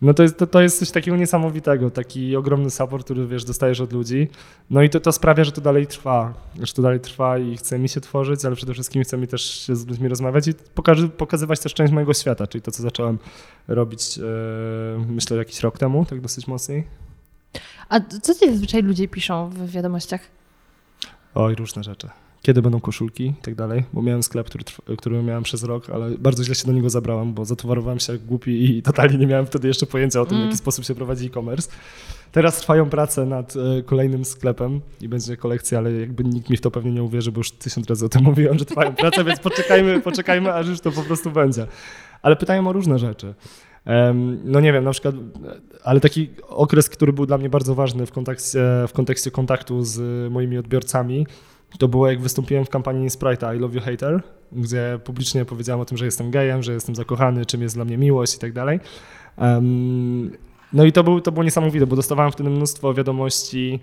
no 0.02 0.14
to 0.14 0.24
jest, 0.24 0.38
to, 0.38 0.48
to 0.48 0.62
jest 0.62 0.80
coś 0.80 0.92
takiego 0.92 1.18
niesamowitego, 1.18 1.92
taki 1.92 2.29
ogromny 2.36 2.70
support, 2.70 3.04
który 3.06 3.28
wiesz, 3.28 3.44
dostajesz 3.44 3.82
od 3.82 3.94
ludzi. 3.94 4.28
No 4.70 4.82
i 4.84 4.90
to, 4.90 5.00
to 5.00 5.12
sprawia, 5.12 5.44
że 5.44 5.52
to 5.52 5.62
dalej 5.62 5.88
trwa, 5.88 6.34
że 6.62 6.74
to 6.74 6.82
dalej 6.82 7.00
trwa 7.00 7.38
i 7.38 7.58
chce 7.58 7.80
mi 7.80 7.90
się 7.90 8.02
tworzyć, 8.02 8.46
ale 8.46 8.56
przede 8.56 8.74
wszystkim 8.74 9.04
chce 9.04 9.18
mi 9.18 9.28
też 9.28 9.42
się 9.42 9.76
z 9.76 9.88
ludźmi 9.88 10.08
rozmawiać 10.08 10.48
i 10.48 10.54
pokazywać 11.18 11.60
też 11.60 11.74
część 11.74 11.94
mojego 11.94 12.14
świata, 12.14 12.48
czyli 12.48 12.62
to, 12.62 12.72
co 12.72 12.84
zacząłem 12.84 13.18
robić, 13.68 14.18
e, 14.18 14.22
myślę, 15.08 15.38
jakiś 15.38 15.60
rok 15.60 15.78
temu, 15.78 16.06
tak 16.06 16.22
dosyć 16.22 16.48
mocniej. 16.48 16.84
A 17.90 18.00
co 18.22 18.36
ci 18.36 18.50
zazwyczaj 18.52 18.82
ludzie 18.84 19.08
piszą 19.08 19.50
w 19.50 19.72
wiadomościach? 19.72 20.22
Oj, 21.36 21.56
różne 21.56 21.84
rzeczy. 21.84 22.10
Kiedy 22.42 22.62
będą 22.62 22.80
koszulki 22.80 23.26
i 23.26 23.34
tak 23.42 23.56
dalej, 23.56 23.84
bo 23.94 24.02
miałem 24.02 24.24
sklep, 24.24 24.48
który, 24.48 24.64
który 24.98 25.24
miałem 25.24 25.44
przez 25.44 25.64
rok, 25.64 25.90
ale 25.90 26.10
bardzo 26.12 26.44
źle 26.44 26.56
się 26.56 26.68
do 26.68 26.74
niego 26.74 26.90
zabrałem, 26.90 27.34
bo 27.34 27.46
zatowarowałem 27.46 28.00
się 28.00 28.14
jak 28.14 28.26
głupi 28.26 28.78
i 28.78 28.82
totalnie 28.92 29.18
nie 29.18 29.28
miałem 29.28 29.46
wtedy 29.46 29.68
jeszcze 29.68 29.86
pojęcia 29.86 30.22
o 30.22 30.26
tym, 30.26 30.38
w 30.38 30.40
Mm. 30.40 30.48
jaki 30.48 30.58
sposób 30.58 30.86
się 30.86 30.96
prowadzi 30.96 31.26
e-commerce. 31.26 31.70
Teraz 32.32 32.58
trwają 32.58 32.90
prace 32.90 33.26
nad 33.26 33.54
e, 33.56 33.84
kolejnym 33.84 34.26
sklepem 34.26 34.82
i 35.02 35.10
będzie 35.10 35.38
kolekcja, 35.38 35.78
ale 35.78 35.92
jakby 35.92 36.24
nikt 36.24 36.50
mi 36.50 36.58
w 36.58 36.62
to 36.62 36.72
pewnie 36.72 36.92
nie 36.92 37.04
uwierzy, 37.04 37.32
bo 37.32 37.40
już 37.40 37.52
tysiąc 37.52 37.90
razy 37.90 38.06
o 38.06 38.10
tym 38.10 38.24
mówiłem, 38.30 38.60
że 38.60 38.66
trwają 38.66 38.96
prace, 38.96 39.24
więc 39.24 39.40
poczekajmy, 39.40 40.02
poczekajmy, 40.02 40.54
aż 40.54 40.68
już 40.68 40.80
to 40.80 40.92
po 40.92 41.04
prostu 41.04 41.32
będzie. 41.32 41.68
Ale 42.22 42.36
pytają 42.36 42.68
o 42.68 42.74
różne 42.74 43.00
rzeczy. 43.00 43.34
No 44.44 44.60
nie 44.60 44.74
wiem, 44.74 44.84
na 44.84 44.92
przykład, 44.92 45.16
e, 45.16 45.20
ale 45.84 46.00
taki 46.00 46.30
okres, 46.48 46.90
który 46.90 47.14
był 47.14 47.26
dla 47.26 47.38
mnie 47.38 47.50
bardzo 47.50 47.76
ważny 47.76 48.06
w 48.06 48.12
kontekście, 48.12 48.60
w 48.88 48.94
kontekście 48.94 49.32
kontaktu 49.32 49.84
z 49.84 50.32
moimi 50.32 50.58
odbiorcami, 50.58 51.28
to 51.80 51.88
było 51.88 52.10
jak 52.10 52.22
wystąpiłem 52.22 52.66
w 52.66 52.70
kampanii 52.70 53.10
Sprite'a 53.10 53.56
I 53.56 53.60
Love 53.60 53.76
You 53.76 53.82
Hater, 53.82 54.24
gdzie 54.52 55.00
publicznie 55.04 55.46
powiedziałem 55.46 55.82
o 55.82 55.86
tym, 55.86 55.98
że 55.98 56.06
jestem 56.06 56.32
gejem, 56.32 56.64
że 56.64 56.74
jestem 56.74 56.96
zakochany, 56.96 57.46
czym 57.46 57.62
jest 57.62 57.76
dla 57.76 57.86
mnie 57.86 57.98
miłość 57.98 58.36
i 58.36 58.40
tak 58.40 58.54
dalej. 58.54 58.80
No 60.74 60.86
i 60.86 60.92
to, 60.92 61.04
był, 61.04 61.22
to 61.22 61.32
było 61.32 61.44
niesamowite, 61.44 61.88
bo 61.88 61.96
dostawałem 61.96 62.32
wtedy 62.32 62.50
mnóstwo 62.50 62.94
wiadomości 62.94 63.80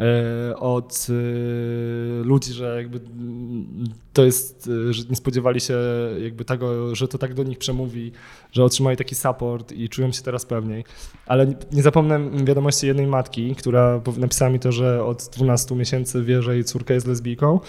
e, 0.00 0.56
od 0.56 1.06
e, 1.10 2.24
ludzi, 2.24 2.52
że 2.52 2.76
jakby 2.76 2.98
mm, 2.98 3.84
to 4.12 4.24
jest, 4.24 4.70
e, 4.88 4.92
że 4.92 5.02
nie 5.10 5.16
spodziewali 5.16 5.60
się 5.60 5.74
jakby 6.22 6.44
tego, 6.44 6.94
że 6.94 7.08
to 7.08 7.18
tak 7.18 7.34
do 7.34 7.42
nich 7.42 7.58
przemówi, 7.58 8.12
że 8.52 8.64
otrzymali 8.64 8.96
taki 8.96 9.14
support 9.14 9.72
i 9.72 9.88
czują 9.88 10.12
się 10.12 10.22
teraz 10.22 10.46
pewniej. 10.46 10.84
Ale 11.26 11.54
nie 11.72 11.82
zapomnę 11.82 12.30
wiadomości 12.44 12.86
jednej 12.86 13.06
matki, 13.06 13.54
która 13.54 14.00
napisała 14.16 14.50
mi 14.50 14.60
to, 14.60 14.72
że 14.72 15.04
od 15.04 15.30
12 15.36 15.74
miesięcy 15.74 16.22
wie, 16.22 16.42
że 16.42 16.54
jej 16.54 16.64
córka 16.64 16.94
jest 16.94 17.06
lesbijką 17.06 17.60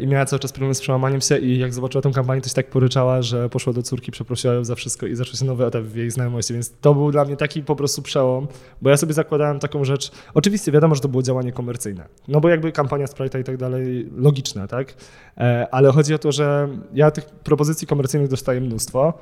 I 0.00 0.06
miała 0.06 0.24
cały 0.24 0.40
czas 0.40 0.52
problem 0.52 0.74
z 0.74 0.80
przełamaniem 0.80 1.20
się 1.20 1.38
i 1.38 1.58
jak 1.58 1.74
zobaczyła 1.74 2.02
tę 2.02 2.10
kampanię, 2.10 2.40
to 2.40 2.48
się 2.48 2.54
tak 2.54 2.70
poryczała, 2.70 3.22
że 3.22 3.48
poszła 3.48 3.72
do 3.72 3.82
córki, 3.82 4.12
przeprosiła 4.12 4.54
ją 4.54 4.64
za 4.64 4.74
wszystko 4.74 5.06
i 5.06 5.14
zaczął 5.14 5.34
się 5.34 5.44
nowy 5.44 5.66
etap 5.66 5.82
w 5.82 5.96
jej 5.96 6.10
znajomości, 6.10 6.54
więc 6.54 6.72
to 6.80 6.94
był 6.94 7.10
dla 7.10 7.24
mnie 7.24 7.36
taki 7.36 7.62
po 7.62 7.76
prostu 7.76 8.02
przełom, 8.02 8.48
bo 8.82 8.90
ja 8.90 8.96
sobie 8.96 9.14
zakładałem 9.14 9.58
taką 9.58 9.84
rzecz, 9.84 10.10
oczywiście 10.34 10.72
wiadomo, 10.72 10.94
że 10.94 11.00
to 11.00 11.08
było 11.08 11.22
działanie 11.22 11.52
komercyjne, 11.52 12.08
no 12.28 12.40
bo 12.40 12.48
jakby 12.48 12.72
kampania 12.72 13.06
Sprite'a 13.06 13.40
i 13.40 13.44
tak 13.44 13.56
dalej, 13.56 14.10
logiczne, 14.16 14.68
tak, 14.68 14.94
e, 15.38 15.66
ale 15.70 15.92
chodzi 15.92 16.14
o 16.14 16.18
to, 16.18 16.32
że 16.32 16.68
ja 16.94 17.10
tych 17.10 17.26
propozycji 17.26 17.86
komercyjnych 17.86 18.30
dostaję 18.30 18.60
mnóstwo, 18.60 19.14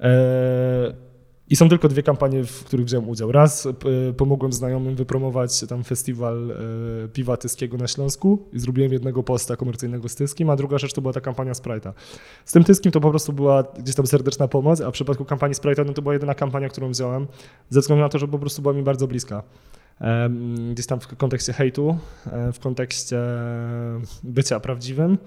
e, 0.00 1.05
i 1.50 1.56
są 1.56 1.68
tylko 1.68 1.88
dwie 1.88 2.02
kampanie, 2.02 2.44
w 2.44 2.64
których 2.64 2.86
wziąłem 2.86 3.08
udział. 3.08 3.32
Raz 3.32 3.68
pomogłem 4.16 4.52
znajomym 4.52 4.94
wypromować 4.94 5.60
tam 5.68 5.84
festiwal 5.84 6.50
e, 6.50 7.08
piwa 7.08 7.36
tyskiego 7.36 7.76
na 7.76 7.86
Śląsku 7.86 8.48
i 8.52 8.58
zrobiłem 8.58 8.92
jednego 8.92 9.22
posta 9.22 9.56
komercyjnego 9.56 10.08
z 10.08 10.14
tyskim, 10.14 10.50
a 10.50 10.56
druga 10.56 10.78
rzecz 10.78 10.92
to 10.92 11.00
była 11.00 11.12
ta 11.12 11.20
kampania 11.20 11.52
Sprite'a. 11.52 11.92
Z 12.44 12.52
tym 12.52 12.64
tyskim 12.64 12.92
to 12.92 13.00
po 13.00 13.10
prostu 13.10 13.32
była 13.32 13.62
gdzieś 13.62 13.94
tam 13.94 14.06
serdeczna 14.06 14.48
pomoc, 14.48 14.80
a 14.80 14.90
w 14.90 14.92
przypadku 14.92 15.24
kampanii 15.24 15.54
Sprite'a 15.54 15.86
no 15.86 15.92
to 15.92 16.02
była 16.02 16.14
jedyna 16.14 16.34
kampania, 16.34 16.68
którą 16.68 16.90
wziąłem, 16.90 17.26
ze 17.70 17.80
względu 17.80 18.02
na 18.02 18.08
to, 18.08 18.18
że 18.18 18.28
po 18.28 18.38
prostu 18.38 18.62
była 18.62 18.74
mi 18.74 18.82
bardzo 18.82 19.06
bliska. 19.06 19.42
Gdzieś 20.72 20.86
tam 20.86 21.00
w 21.00 21.16
kontekście 21.16 21.52
hejtu, 21.52 21.98
e, 22.26 22.52
w 22.52 22.60
kontekście 22.60 23.18
bycia 24.22 24.60
prawdziwym. 24.60 25.18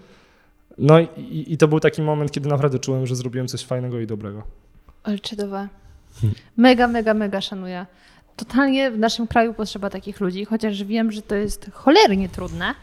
No 0.77 0.99
i, 0.99 1.45
i 1.47 1.57
to 1.57 1.67
był 1.67 1.79
taki 1.79 2.01
moment, 2.01 2.31
kiedy 2.31 2.49
naprawdę 2.49 2.79
czułem, 2.79 3.07
że 3.07 3.15
zrobiłem 3.15 3.47
coś 3.47 3.65
fajnego 3.65 3.99
i 3.99 4.07
dobrego. 4.07 4.43
Olczydowe. 5.03 5.69
Mega, 6.57 6.87
mega, 6.87 7.13
mega 7.13 7.41
szanuję. 7.41 7.85
Totalnie 8.35 8.91
w 8.91 8.99
naszym 8.99 9.27
kraju 9.27 9.53
potrzeba 9.53 9.89
takich 9.89 10.19
ludzi, 10.19 10.45
chociaż 10.45 10.83
wiem, 10.83 11.11
że 11.11 11.21
to 11.21 11.35
jest 11.35 11.71
cholernie 11.73 12.29
trudne, 12.29 12.75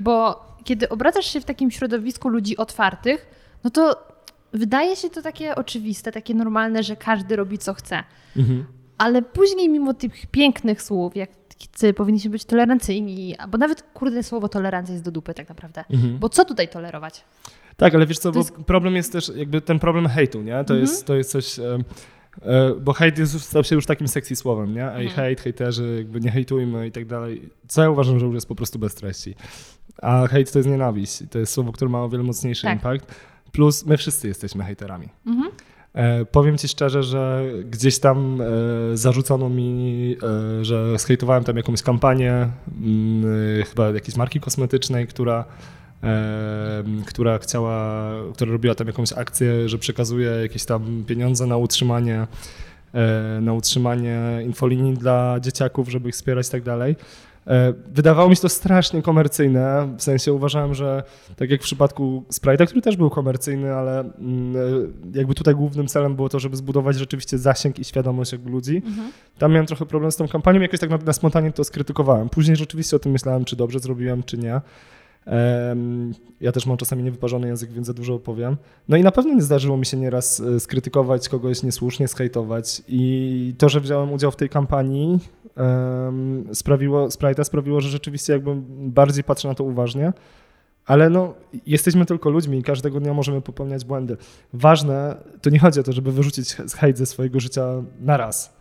bo 0.00 0.44
kiedy 0.64 0.88
obracasz 0.88 1.26
się 1.26 1.40
w 1.40 1.44
takim 1.44 1.70
środowisku 1.70 2.28
ludzi 2.28 2.56
otwartych, 2.56 3.26
no 3.64 3.70
to 3.70 4.06
wydaje 4.52 4.96
się 4.96 5.10
to 5.10 5.22
takie 5.22 5.54
oczywiste, 5.54 6.12
takie 6.12 6.34
normalne, 6.34 6.82
że 6.82 6.96
każdy 6.96 7.36
robi 7.36 7.58
co 7.58 7.74
chce. 7.74 8.04
Mhm. 8.36 8.66
Ale 8.98 9.22
później, 9.22 9.68
mimo 9.68 9.94
tych 9.94 10.26
pięknych 10.26 10.82
słów, 10.82 11.16
jak 11.16 11.30
powinniśmy 11.96 12.30
być 12.30 12.44
tolerancyjni, 12.44 13.36
albo 13.36 13.58
nawet 13.58 13.82
kurde 13.82 14.22
słowo 14.22 14.48
tolerancja 14.48 14.92
jest 14.92 15.04
do 15.04 15.10
dupy 15.10 15.34
tak 15.34 15.48
naprawdę. 15.48 15.84
Mhm. 15.90 16.18
Bo 16.18 16.28
co 16.28 16.44
tutaj 16.44 16.68
tolerować? 16.68 17.24
Tak, 17.76 17.94
ale 17.94 18.06
wiesz 18.06 18.18
co, 18.18 18.32
bo 18.32 18.38
jest... 18.38 18.52
problem 18.52 18.96
jest 18.96 19.12
też 19.12 19.32
jakby 19.36 19.60
ten 19.60 19.78
problem 19.78 20.08
hejtu, 20.08 20.42
nie? 20.42 20.52
To, 20.52 20.58
mhm. 20.58 20.80
jest, 20.80 21.06
to 21.06 21.14
jest 21.14 21.30
coś... 21.30 21.58
E, 21.58 21.78
bo 22.80 22.92
hejt 22.92 23.18
jest, 23.18 23.40
stał 23.40 23.64
się 23.64 23.74
już 23.74 23.86
takim 23.86 24.08
sexy 24.08 24.36
słowem, 24.36 24.74
nie? 24.74 24.84
Ej, 24.84 25.06
mhm. 25.06 25.10
hejt, 25.10 25.40
hejterzy, 25.40 25.94
jakby 25.98 26.20
nie 26.20 26.30
hejtujmy 26.30 26.86
i 26.86 26.92
tak 26.92 27.06
dalej. 27.06 27.48
Co 27.68 27.82
ja 27.82 27.90
uważam, 27.90 28.18
że 28.18 28.26
już 28.26 28.34
jest 28.34 28.48
po 28.48 28.54
prostu 28.54 28.78
bez 28.78 28.94
treści. 28.94 29.34
A 30.02 30.26
hejt 30.26 30.52
to 30.52 30.58
jest 30.58 30.68
nienawiść. 30.68 31.22
To 31.30 31.38
jest 31.38 31.52
słowo, 31.52 31.72
które 31.72 31.90
ma 31.90 32.02
o 32.02 32.08
wiele 32.08 32.24
mocniejszy 32.24 32.62
tak. 32.62 32.74
impact. 32.74 33.14
Plus 33.52 33.86
my 33.86 33.96
wszyscy 33.96 34.28
jesteśmy 34.28 34.64
hejterami. 34.64 35.08
Mhm. 35.26 35.50
E, 35.94 36.24
powiem 36.24 36.58
ci 36.58 36.68
szczerze, 36.68 37.02
że 37.02 37.44
gdzieś 37.70 37.98
tam 37.98 38.40
e, 38.40 38.96
zarzucono 38.96 39.48
mi, 39.48 40.16
e, 40.60 40.64
że 40.64 40.98
zhejtowałem 40.98 41.44
tam 41.44 41.56
jakąś 41.56 41.82
kampanię, 41.82 42.32
m, 42.32 42.50
mm, 43.24 43.64
chyba 43.64 43.90
jakiejś 43.90 44.16
marki 44.16 44.40
kosmetycznej, 44.40 45.06
która 45.06 45.44
która 47.06 47.38
chciała, 47.38 48.10
która 48.34 48.52
robiła 48.52 48.74
tam 48.74 48.86
jakąś 48.86 49.12
akcję, 49.12 49.68
że 49.68 49.78
przekazuje 49.78 50.30
jakieś 50.30 50.64
tam 50.64 51.04
pieniądze 51.06 51.46
na 51.46 51.56
utrzymanie 51.56 52.26
na 53.40 53.52
utrzymanie 53.52 54.20
infolinii 54.44 54.94
dla 54.94 55.40
dzieciaków, 55.40 55.88
żeby 55.88 56.08
ich 56.08 56.14
wspierać 56.14 56.48
i 56.48 56.50
tak 56.50 56.62
dalej. 56.62 56.96
Wydawało 57.94 58.28
mi 58.28 58.36
się 58.36 58.42
to 58.42 58.48
strasznie 58.48 59.02
komercyjne, 59.02 59.94
w 59.98 60.02
sensie 60.02 60.32
uważałem, 60.32 60.74
że 60.74 61.02
tak 61.36 61.50
jak 61.50 61.60
w 61.60 61.64
przypadku 61.64 62.24
Sprite'a, 62.32 62.66
który 62.66 62.82
też 62.82 62.96
był 62.96 63.10
komercyjny, 63.10 63.74
ale 63.74 64.00
mm, 64.00 64.56
e, 65.14 65.18
jakby 65.18 65.34
tutaj 65.34 65.54
głównym 65.54 65.86
celem 65.86 66.16
było 66.16 66.28
to, 66.28 66.38
żeby 66.38 66.56
zbudować 66.56 66.96
rzeczywiście 66.96 67.38
zasięg 67.38 67.78
i 67.78 67.84
świadomość 67.84 68.32
jakby 68.32 68.50
ludzi. 68.50 68.76
Mhm. 68.86 69.12
Tam 69.38 69.52
miałem 69.52 69.66
trochę 69.66 69.86
problem 69.86 70.12
z 70.12 70.16
tą 70.16 70.28
kampanią, 70.28 70.60
jakoś 70.60 70.80
tak 70.80 70.90
na, 70.90 70.96
na 70.96 71.12
spontanie 71.12 71.52
to 71.52 71.64
skrytykowałem. 71.64 72.28
Później 72.28 72.56
rzeczywiście 72.56 72.96
o 72.96 72.98
tym 72.98 73.12
myślałem, 73.12 73.44
czy 73.44 73.56
dobrze 73.56 73.78
zrobiłem, 73.78 74.22
czy 74.22 74.38
nie. 74.38 74.60
Ja 76.40 76.52
też 76.52 76.66
mam 76.66 76.76
czasami 76.76 77.02
niewyparzony 77.02 77.46
język, 77.46 77.72
więc 77.72 77.86
za 77.86 77.94
dużo 77.94 78.14
opowiem. 78.14 78.56
No 78.88 78.96
i 78.96 79.02
na 79.02 79.12
pewno 79.12 79.34
nie 79.34 79.42
zdarzyło 79.42 79.76
mi 79.76 79.86
się 79.86 79.96
nieraz 79.96 80.40
e, 80.40 80.60
skrytykować 80.60 81.28
kogoś 81.28 81.62
niesłusznie, 81.62 82.08
skejtować. 82.08 82.82
I 82.88 83.54
to, 83.58 83.68
że 83.68 83.80
wziąłem 83.80 84.12
udział 84.12 84.30
w 84.30 84.36
tej 84.36 84.48
kampanii, 84.48 85.18
sprawiło, 86.52 87.08
Sprite'a 87.08 87.44
sprawiło, 87.44 87.80
że 87.80 87.88
rzeczywiście 87.88 88.32
jakby 88.32 88.54
bardziej 88.68 89.24
patrzę 89.24 89.48
na 89.48 89.54
to 89.54 89.64
uważnie. 89.64 90.12
Ale 90.86 91.10
no, 91.10 91.34
jesteśmy 91.66 92.06
tylko 92.06 92.30
ludźmi 92.30 92.58
i 92.58 92.62
każdego 92.62 93.00
dnia 93.00 93.14
możemy 93.14 93.40
popełniać 93.40 93.84
błędy. 93.84 94.16
Ważne, 94.52 95.16
to 95.42 95.50
nie 95.50 95.58
chodzi 95.58 95.80
o 95.80 95.82
to, 95.82 95.92
żeby 95.92 96.12
wyrzucić 96.12 96.54
hejt 96.54 96.98
ze 96.98 97.06
swojego 97.06 97.40
życia 97.40 97.82
na 98.00 98.16
raz 98.16 98.53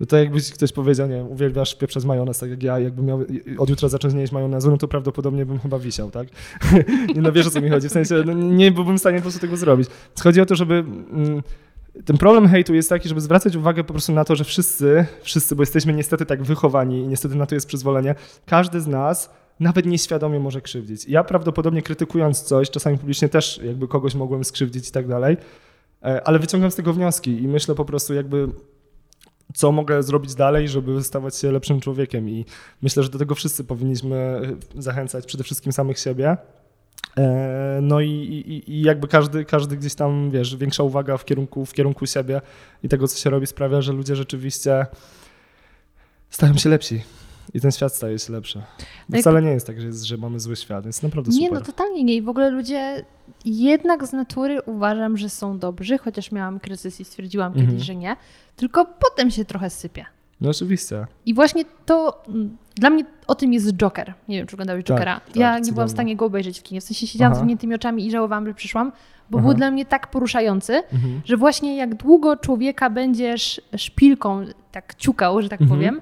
no 0.00 0.06
to 0.06 0.16
jakbyś 0.16 0.50
ktoś 0.50 0.72
powiedział, 0.72 1.08
nie 1.08 1.24
uwielbiasz 1.24 1.74
pieprze 1.74 2.00
z 2.00 2.04
majonez, 2.04 2.38
tak 2.38 2.50
jak 2.50 2.62
ja, 2.62 2.78
jakbym 2.78 3.06
miał 3.06 3.24
od 3.58 3.70
jutra 3.70 3.88
zacząć 3.88 4.14
nie 4.14 4.20
jeść 4.20 4.32
majonezu, 4.32 4.70
no 4.70 4.76
to 4.76 4.88
prawdopodobnie 4.88 5.46
bym 5.46 5.58
chyba 5.58 5.78
wisiał, 5.78 6.10
tak? 6.10 6.28
nie 7.14 7.22
no 7.22 7.32
wiesz 7.32 7.46
o 7.46 7.50
co 7.50 7.60
mi 7.60 7.70
chodzi, 7.70 7.88
w 7.88 7.92
sensie 7.92 8.22
no, 8.26 8.32
nie 8.32 8.72
byłbym 8.72 8.96
w 8.96 9.00
stanie 9.00 9.16
po 9.16 9.22
prostu 9.22 9.40
tego 9.40 9.56
zrobić. 9.56 9.88
Chodzi 10.22 10.40
o 10.40 10.46
to, 10.46 10.54
żeby... 10.54 10.74
Mm, 10.74 11.42
ten 12.04 12.18
problem 12.18 12.48
hejtu 12.48 12.74
jest 12.74 12.88
taki, 12.88 13.08
żeby 13.08 13.20
zwracać 13.20 13.56
uwagę 13.56 13.84
po 13.84 13.92
prostu 13.92 14.12
na 14.12 14.24
to, 14.24 14.36
że 14.36 14.44
wszyscy, 14.44 15.06
wszyscy, 15.22 15.56
bo 15.56 15.62
jesteśmy 15.62 15.92
niestety 15.92 16.26
tak 16.26 16.42
wychowani 16.42 16.98
i 16.98 17.08
niestety 17.08 17.34
na 17.34 17.46
to 17.46 17.54
jest 17.54 17.66
przyzwolenie, 17.66 18.14
każdy 18.46 18.80
z 18.80 18.86
nas 18.86 19.30
nawet 19.60 19.86
nieświadomie 19.86 20.40
może 20.40 20.60
krzywdzić. 20.60 21.08
Ja 21.08 21.24
prawdopodobnie 21.24 21.82
krytykując 21.82 22.42
coś, 22.42 22.70
czasami 22.70 22.98
publicznie 22.98 23.28
też 23.28 23.60
jakby 23.64 23.88
kogoś 23.88 24.14
mogłem 24.14 24.44
skrzywdzić 24.44 24.88
i 24.88 24.92
tak 24.92 25.08
dalej, 25.08 25.36
e, 26.02 26.26
ale 26.26 26.38
wyciągam 26.38 26.70
z 26.70 26.74
tego 26.74 26.92
wnioski 26.92 27.42
i 27.42 27.48
myślę 27.48 27.74
po 27.74 27.84
prostu 27.84 28.14
jakby 28.14 28.48
co 29.54 29.72
mogę 29.72 30.02
zrobić 30.02 30.34
dalej, 30.34 30.68
żeby 30.68 31.04
stawać 31.04 31.36
się 31.36 31.52
lepszym 31.52 31.80
człowiekiem. 31.80 32.28
I 32.28 32.44
myślę, 32.82 33.02
że 33.02 33.08
do 33.08 33.18
tego 33.18 33.34
wszyscy 33.34 33.64
powinniśmy 33.64 34.40
zachęcać 34.78 35.26
przede 35.26 35.44
wszystkim 35.44 35.72
samych 35.72 35.98
siebie. 35.98 36.36
E, 37.16 37.78
no 37.82 38.00
i, 38.00 38.10
i, 38.10 38.72
i, 38.72 38.82
jakby 38.82 39.08
każdy, 39.08 39.44
każdy 39.44 39.76
gdzieś 39.76 39.94
tam, 39.94 40.30
wiesz, 40.30 40.56
większa 40.56 40.82
uwaga 40.82 41.16
w 41.16 41.24
kierunku, 41.24 41.66
w 41.66 41.72
kierunku 41.72 42.06
siebie 42.06 42.40
i 42.82 42.88
tego, 42.88 43.08
co 43.08 43.18
się 43.18 43.30
robi, 43.30 43.46
sprawia, 43.46 43.80
że 43.80 43.92
ludzie 43.92 44.16
rzeczywiście 44.16 44.86
stają 46.30 46.54
się 46.54 46.68
lepsi. 46.68 47.02
I 47.54 47.60
ten 47.60 47.70
świat 47.70 47.94
staje 47.94 48.18
się 48.18 48.32
lepszy. 48.32 48.62
Bo 49.08 49.18
wcale 49.18 49.42
nie 49.42 49.50
jest 49.50 49.66
tak, 49.66 49.80
że, 49.80 49.86
jest, 49.86 50.02
że 50.02 50.16
mamy 50.16 50.40
zły 50.40 50.56
świat, 50.56 50.86
jest 50.86 51.02
naprawdę 51.02 51.32
super. 51.32 51.50
Nie, 51.50 51.58
no 51.58 51.60
totalnie 51.60 52.04
nie. 52.04 52.14
I 52.14 52.22
w 52.22 52.28
ogóle 52.28 52.50
ludzie 52.50 53.04
jednak 53.44 54.06
z 54.06 54.12
natury 54.12 54.62
uważam, 54.62 55.16
że 55.16 55.28
są 55.28 55.58
dobrzy, 55.58 55.98
chociaż 55.98 56.32
miałam 56.32 56.60
kryzys 56.60 57.00
i 57.00 57.04
stwierdziłam 57.04 57.52
mhm. 57.52 57.66
kiedyś, 57.66 57.82
że 57.82 57.96
nie. 57.96 58.16
Tylko 58.56 58.84
potem 58.84 59.30
się 59.30 59.44
trochę 59.44 59.70
sypie. 59.70 60.06
No 60.40 60.50
oczywiście. 60.50 61.06
I 61.26 61.34
właśnie 61.34 61.64
to 61.86 62.22
mm, 62.28 62.56
dla 62.76 62.90
mnie 62.90 63.04
o 63.26 63.34
tym 63.34 63.52
jest 63.52 63.72
Joker. 63.72 64.14
Nie 64.28 64.36
wiem, 64.36 64.46
czy 64.46 64.56
oglądałeś 64.56 64.84
tak, 64.84 64.96
Jokera. 64.96 65.20
Tak, 65.20 65.36
ja 65.36 65.54
tak, 65.54 65.64
nie 65.64 65.72
byłam 65.72 65.88
w 65.88 65.90
stanie 65.90 66.16
go 66.16 66.24
obejrzeć 66.24 66.60
w 66.60 66.62
kinie. 66.62 66.80
W 66.80 66.84
sensie 66.84 67.06
siedziałam 67.06 67.32
Aha. 67.32 67.36
z 67.36 67.38
zamkniętymi 67.38 67.74
oczami 67.74 68.06
i 68.06 68.10
żałowałam, 68.10 68.46
że 68.46 68.54
przyszłam, 68.54 68.92
bo 69.30 69.38
Aha. 69.38 69.46
był 69.46 69.56
dla 69.56 69.70
mnie 69.70 69.84
tak 69.84 70.10
poruszający, 70.10 70.82
mhm. 70.92 71.20
że 71.24 71.36
właśnie 71.36 71.76
jak 71.76 71.94
długo 71.94 72.36
człowieka 72.36 72.90
będziesz 72.90 73.60
szpilką 73.76 74.44
tak 74.72 74.94
ciukał, 74.94 75.42
że 75.42 75.48
tak 75.48 75.60
mhm. 75.60 75.80
powiem, 75.80 76.00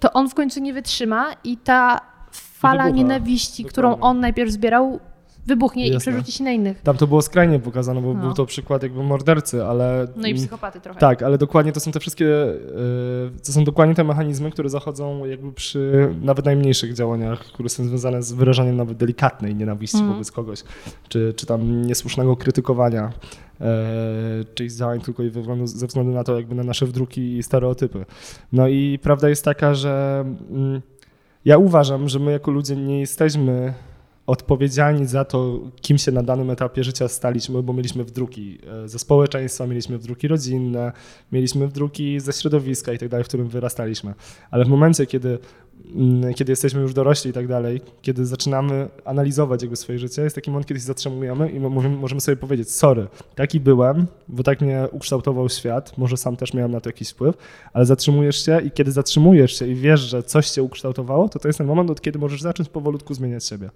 to 0.00 0.12
on 0.12 0.30
w 0.30 0.34
końcu 0.34 0.60
nie 0.60 0.72
wytrzyma 0.72 1.32
i 1.44 1.56
ta 1.56 2.00
fala 2.32 2.84
Wybucha. 2.84 2.96
nienawiści, 2.96 3.62
Dokładnie. 3.62 3.72
którą 3.72 4.00
on 4.00 4.20
najpierw 4.20 4.50
zbierał, 4.50 5.00
wybuchnie 5.46 5.88
Jasne. 5.88 5.96
i 5.96 6.00
przerzuci 6.00 6.32
się 6.32 6.44
na 6.44 6.50
innych. 6.50 6.82
Tam 6.82 6.96
to 6.96 7.06
było 7.06 7.22
skrajnie 7.22 7.58
pokazane, 7.58 8.02
bo 8.02 8.14
no. 8.14 8.20
był 8.20 8.34
to 8.34 8.46
przykład 8.46 8.82
jakby 8.82 9.02
mordercy, 9.02 9.64
ale... 9.64 10.06
No 10.16 10.28
i 10.28 10.34
psychopaty 10.34 10.80
trochę. 10.80 11.00
Tak, 11.00 11.22
ale 11.22 11.38
dokładnie 11.38 11.72
to 11.72 11.80
są 11.80 11.92
te 11.92 12.00
wszystkie, 12.00 12.24
yy, 12.24 13.30
to 13.46 13.52
są 13.52 13.64
dokładnie 13.64 13.94
te 13.94 14.04
mechanizmy, 14.04 14.50
które 14.50 14.68
zachodzą 14.68 15.24
jakby 15.24 15.52
przy 15.52 16.08
nawet 16.22 16.44
najmniejszych 16.44 16.94
działaniach, 16.94 17.40
które 17.40 17.68
są 17.68 17.84
związane 17.84 18.22
z 18.22 18.32
wyrażaniem 18.32 18.76
nawet 18.76 18.96
delikatnej 18.96 19.54
nienawiści 19.54 19.98
mm. 19.98 20.12
wobec 20.12 20.32
kogoś, 20.32 20.62
czy, 21.08 21.34
czy 21.36 21.46
tam 21.46 21.86
niesłusznego 21.86 22.36
krytykowania 22.36 23.02
e, 23.04 23.10
czyjś 24.54 24.72
działań 24.72 25.00
tylko 25.00 25.22
i 25.22 25.30
ze 25.64 25.86
względu 25.86 26.12
na 26.12 26.24
to 26.24 26.36
jakby 26.36 26.54
na 26.54 26.62
nasze 26.62 26.86
wdruki 26.86 27.36
i 27.36 27.42
stereotypy. 27.42 28.04
No 28.52 28.68
i 28.68 28.98
prawda 29.02 29.28
jest 29.28 29.44
taka, 29.44 29.74
że 29.74 30.24
mm, 30.50 30.82
ja 31.44 31.58
uważam, 31.58 32.08
że 32.08 32.18
my 32.18 32.32
jako 32.32 32.50
ludzie 32.50 32.76
nie 32.76 33.00
jesteśmy 33.00 33.74
odpowiedzialni 34.28 35.06
za 35.06 35.24
to, 35.24 35.60
kim 35.80 35.98
się 35.98 36.12
na 36.12 36.22
danym 36.22 36.50
etapie 36.50 36.84
życia 36.84 37.08
staliśmy, 37.08 37.62
bo 37.62 37.72
mieliśmy 37.72 38.04
wdruki 38.04 38.58
e, 38.84 38.88
ze 38.88 38.98
społeczeństwa, 38.98 39.66
mieliśmy 39.66 39.98
wdruki 39.98 40.28
rodzinne, 40.28 40.92
mieliśmy 41.32 41.68
wdruki 41.68 42.20
ze 42.20 42.32
środowiska 42.32 42.92
i 42.92 42.98
tak 42.98 43.08
dalej, 43.08 43.24
w 43.24 43.28
którym 43.28 43.48
wyrastaliśmy. 43.48 44.14
Ale 44.50 44.64
w 44.64 44.68
momencie, 44.68 45.06
kiedy, 45.06 45.38
mm, 45.94 46.34
kiedy 46.34 46.52
jesteśmy 46.52 46.80
już 46.80 46.94
dorośli 46.94 47.30
i 47.30 47.34
tak 47.34 47.46
dalej, 47.46 47.80
kiedy 48.02 48.26
zaczynamy 48.26 48.88
analizować 49.04 49.62
jakby 49.62 49.76
swoje 49.76 49.98
życie, 49.98 50.22
jest 50.22 50.34
taki 50.34 50.50
moment, 50.50 50.66
kiedy 50.66 50.80
się 50.80 50.86
zatrzymujemy 50.86 51.50
i 51.50 51.60
możemy, 51.60 51.96
możemy 51.96 52.20
sobie 52.20 52.36
powiedzieć, 52.36 52.70
sorry, 52.70 53.06
taki 53.34 53.60
byłem, 53.60 54.06
bo 54.28 54.42
tak 54.42 54.60
mnie 54.60 54.88
ukształtował 54.92 55.48
świat, 55.48 55.98
może 55.98 56.16
sam 56.16 56.36
też 56.36 56.54
miałem 56.54 56.72
na 56.72 56.80
to 56.80 56.88
jakiś 56.88 57.10
wpływ, 57.10 57.36
ale 57.72 57.86
zatrzymujesz 57.86 58.44
się 58.44 58.60
i 58.60 58.70
kiedy 58.70 58.92
zatrzymujesz 58.92 59.58
się 59.58 59.66
i 59.66 59.74
wiesz, 59.74 60.00
że 60.00 60.22
coś 60.22 60.50
cię 60.50 60.62
ukształtowało, 60.62 61.28
to 61.28 61.38
to 61.38 61.48
jest 61.48 61.58
ten 61.58 61.66
moment, 61.66 61.90
od 61.90 62.00
kiedy 62.00 62.18
możesz 62.18 62.42
zacząć 62.42 62.68
powolutku 62.68 63.14
zmieniać 63.14 63.44
siebie. 63.46 63.70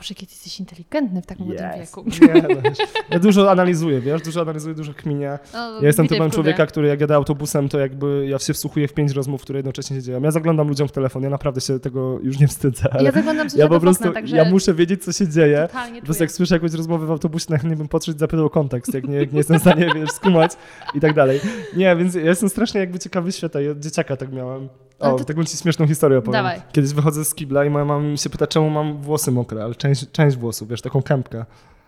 Boże, 0.00 0.14
kiedy 0.14 0.32
jesteś 0.32 0.60
inteligentny 0.60 1.22
w 1.22 1.26
tak 1.26 1.38
młodym 1.38 1.66
yes. 1.66 1.80
wieku. 1.80 2.04
Nie, 2.22 2.42
no, 2.42 2.70
ja 3.10 3.18
dużo 3.18 3.50
analizuję, 3.50 4.00
wiesz, 4.00 4.22
dużo 4.22 4.40
analizuję, 4.40 4.74
dużo 4.74 4.94
kminie. 4.94 5.38
No, 5.52 5.80
ja 5.80 5.86
jestem 5.86 6.08
typem 6.08 6.30
człowieka, 6.30 6.66
który 6.66 6.88
jak 6.88 7.00
jadę 7.00 7.14
autobusem, 7.14 7.68
to 7.68 7.78
jakby 7.78 8.26
ja 8.28 8.38
się 8.38 8.52
wsłuchuję 8.52 8.88
w 8.88 8.94
pięć 8.94 9.12
rozmów, 9.12 9.42
które 9.42 9.58
jednocześnie 9.58 9.96
się 9.96 10.02
dzieją. 10.02 10.22
Ja 10.22 10.30
zaglądam 10.30 10.68
ludziom 10.68 10.88
w 10.88 10.92
telefon, 10.92 11.22
ja 11.22 11.30
naprawdę 11.30 11.60
się 11.60 11.80
tego 11.80 12.18
już 12.22 12.38
nie 12.38 12.48
wstydzę. 12.48 12.88
ja 13.00 13.12
zaglądam 13.12 13.46
ja 13.56 13.68
po 13.68 13.80
prostu, 13.80 14.04
okna, 14.04 14.14
także... 14.14 14.36
ja 14.36 14.44
muszę 14.44 14.74
wiedzieć, 14.74 15.04
co 15.04 15.12
się 15.12 15.28
dzieje. 15.28 15.68
Po 16.00 16.04
prostu 16.04 16.22
jak 16.22 16.32
słyszę 16.32 16.54
jakąś 16.54 16.72
rozmowę 16.72 17.06
w 17.06 17.10
autobusie, 17.10 17.46
najchętniej 17.48 17.76
bym 17.76 17.88
podszedł 17.88 18.18
zapytał 18.18 18.50
kontekst, 18.50 18.94
jak 18.94 19.08
nie, 19.08 19.16
jak 19.16 19.32
nie 19.32 19.38
jestem 19.38 19.58
w 19.58 19.60
stanie, 19.60 19.90
wiesz, 19.94 20.10
skumać 20.10 20.52
i 20.94 21.00
tak 21.00 21.14
dalej. 21.14 21.40
Nie, 21.76 21.96
więc 21.96 22.14
ja 22.14 22.20
jestem 22.20 22.48
strasznie 22.48 22.80
jakby 22.80 22.98
ciekawy 22.98 23.32
świata 23.32 23.60
i 23.60 23.68
od 23.68 23.80
dzieciaka 23.80 24.16
tak 24.16 24.32
miałem. 24.32 24.68
O, 25.00 25.18
to... 25.18 25.24
taką 25.24 25.44
ci 25.44 25.56
śmieszną 25.56 25.86
historię 25.86 26.18
opowiem. 26.18 26.44
Dawaj. 26.44 26.62
Kiedyś 26.72 26.92
wychodzę 26.92 27.24
z 27.24 27.34
kibla 27.34 27.64
i 27.64 27.70
moja 27.70 27.84
mama 27.84 28.16
się 28.16 28.30
pyta, 28.30 28.46
czemu 28.46 28.70
mam 28.70 28.96
włosy 29.02 29.32
mokre, 29.32 29.64
ale 29.64 29.74
część, 29.74 30.10
część 30.12 30.36
włosów, 30.36 30.68
wiesz, 30.68 30.82
taką 30.82 31.02
kępkę. 31.02 31.44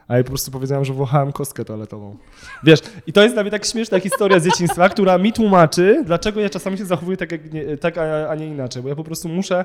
A 0.09 0.17
ja 0.17 0.23
po 0.23 0.29
prostu 0.29 0.51
powiedziałem, 0.51 0.85
że 0.85 0.93
włochałem 0.93 1.33
kostkę 1.33 1.65
toaletową. 1.65 2.17
Wiesz, 2.65 2.81
i 3.07 3.13
to 3.13 3.23
jest 3.23 3.35
dla 3.35 3.43
mnie 3.43 3.51
tak 3.51 3.65
śmieszna 3.65 4.01
historia 4.01 4.41
z 4.41 4.45
dzieciństwa, 4.45 4.89
która 4.89 5.19
mi 5.19 5.33
tłumaczy, 5.33 6.03
dlaczego 6.07 6.41
ja 6.41 6.51
czasami 6.51 6.79
się 6.79 6.85
zachowuję 6.85 7.17
tak, 7.17 7.33
jak 7.33 7.53
nie, 7.53 7.77
tak 7.77 7.99
a, 7.99 8.29
a 8.29 8.35
nie 8.35 8.47
inaczej. 8.47 8.83
Bo 8.83 8.89
ja 8.89 8.97
po 8.97 9.05
prostu 9.05 9.29
muszę 9.29 9.65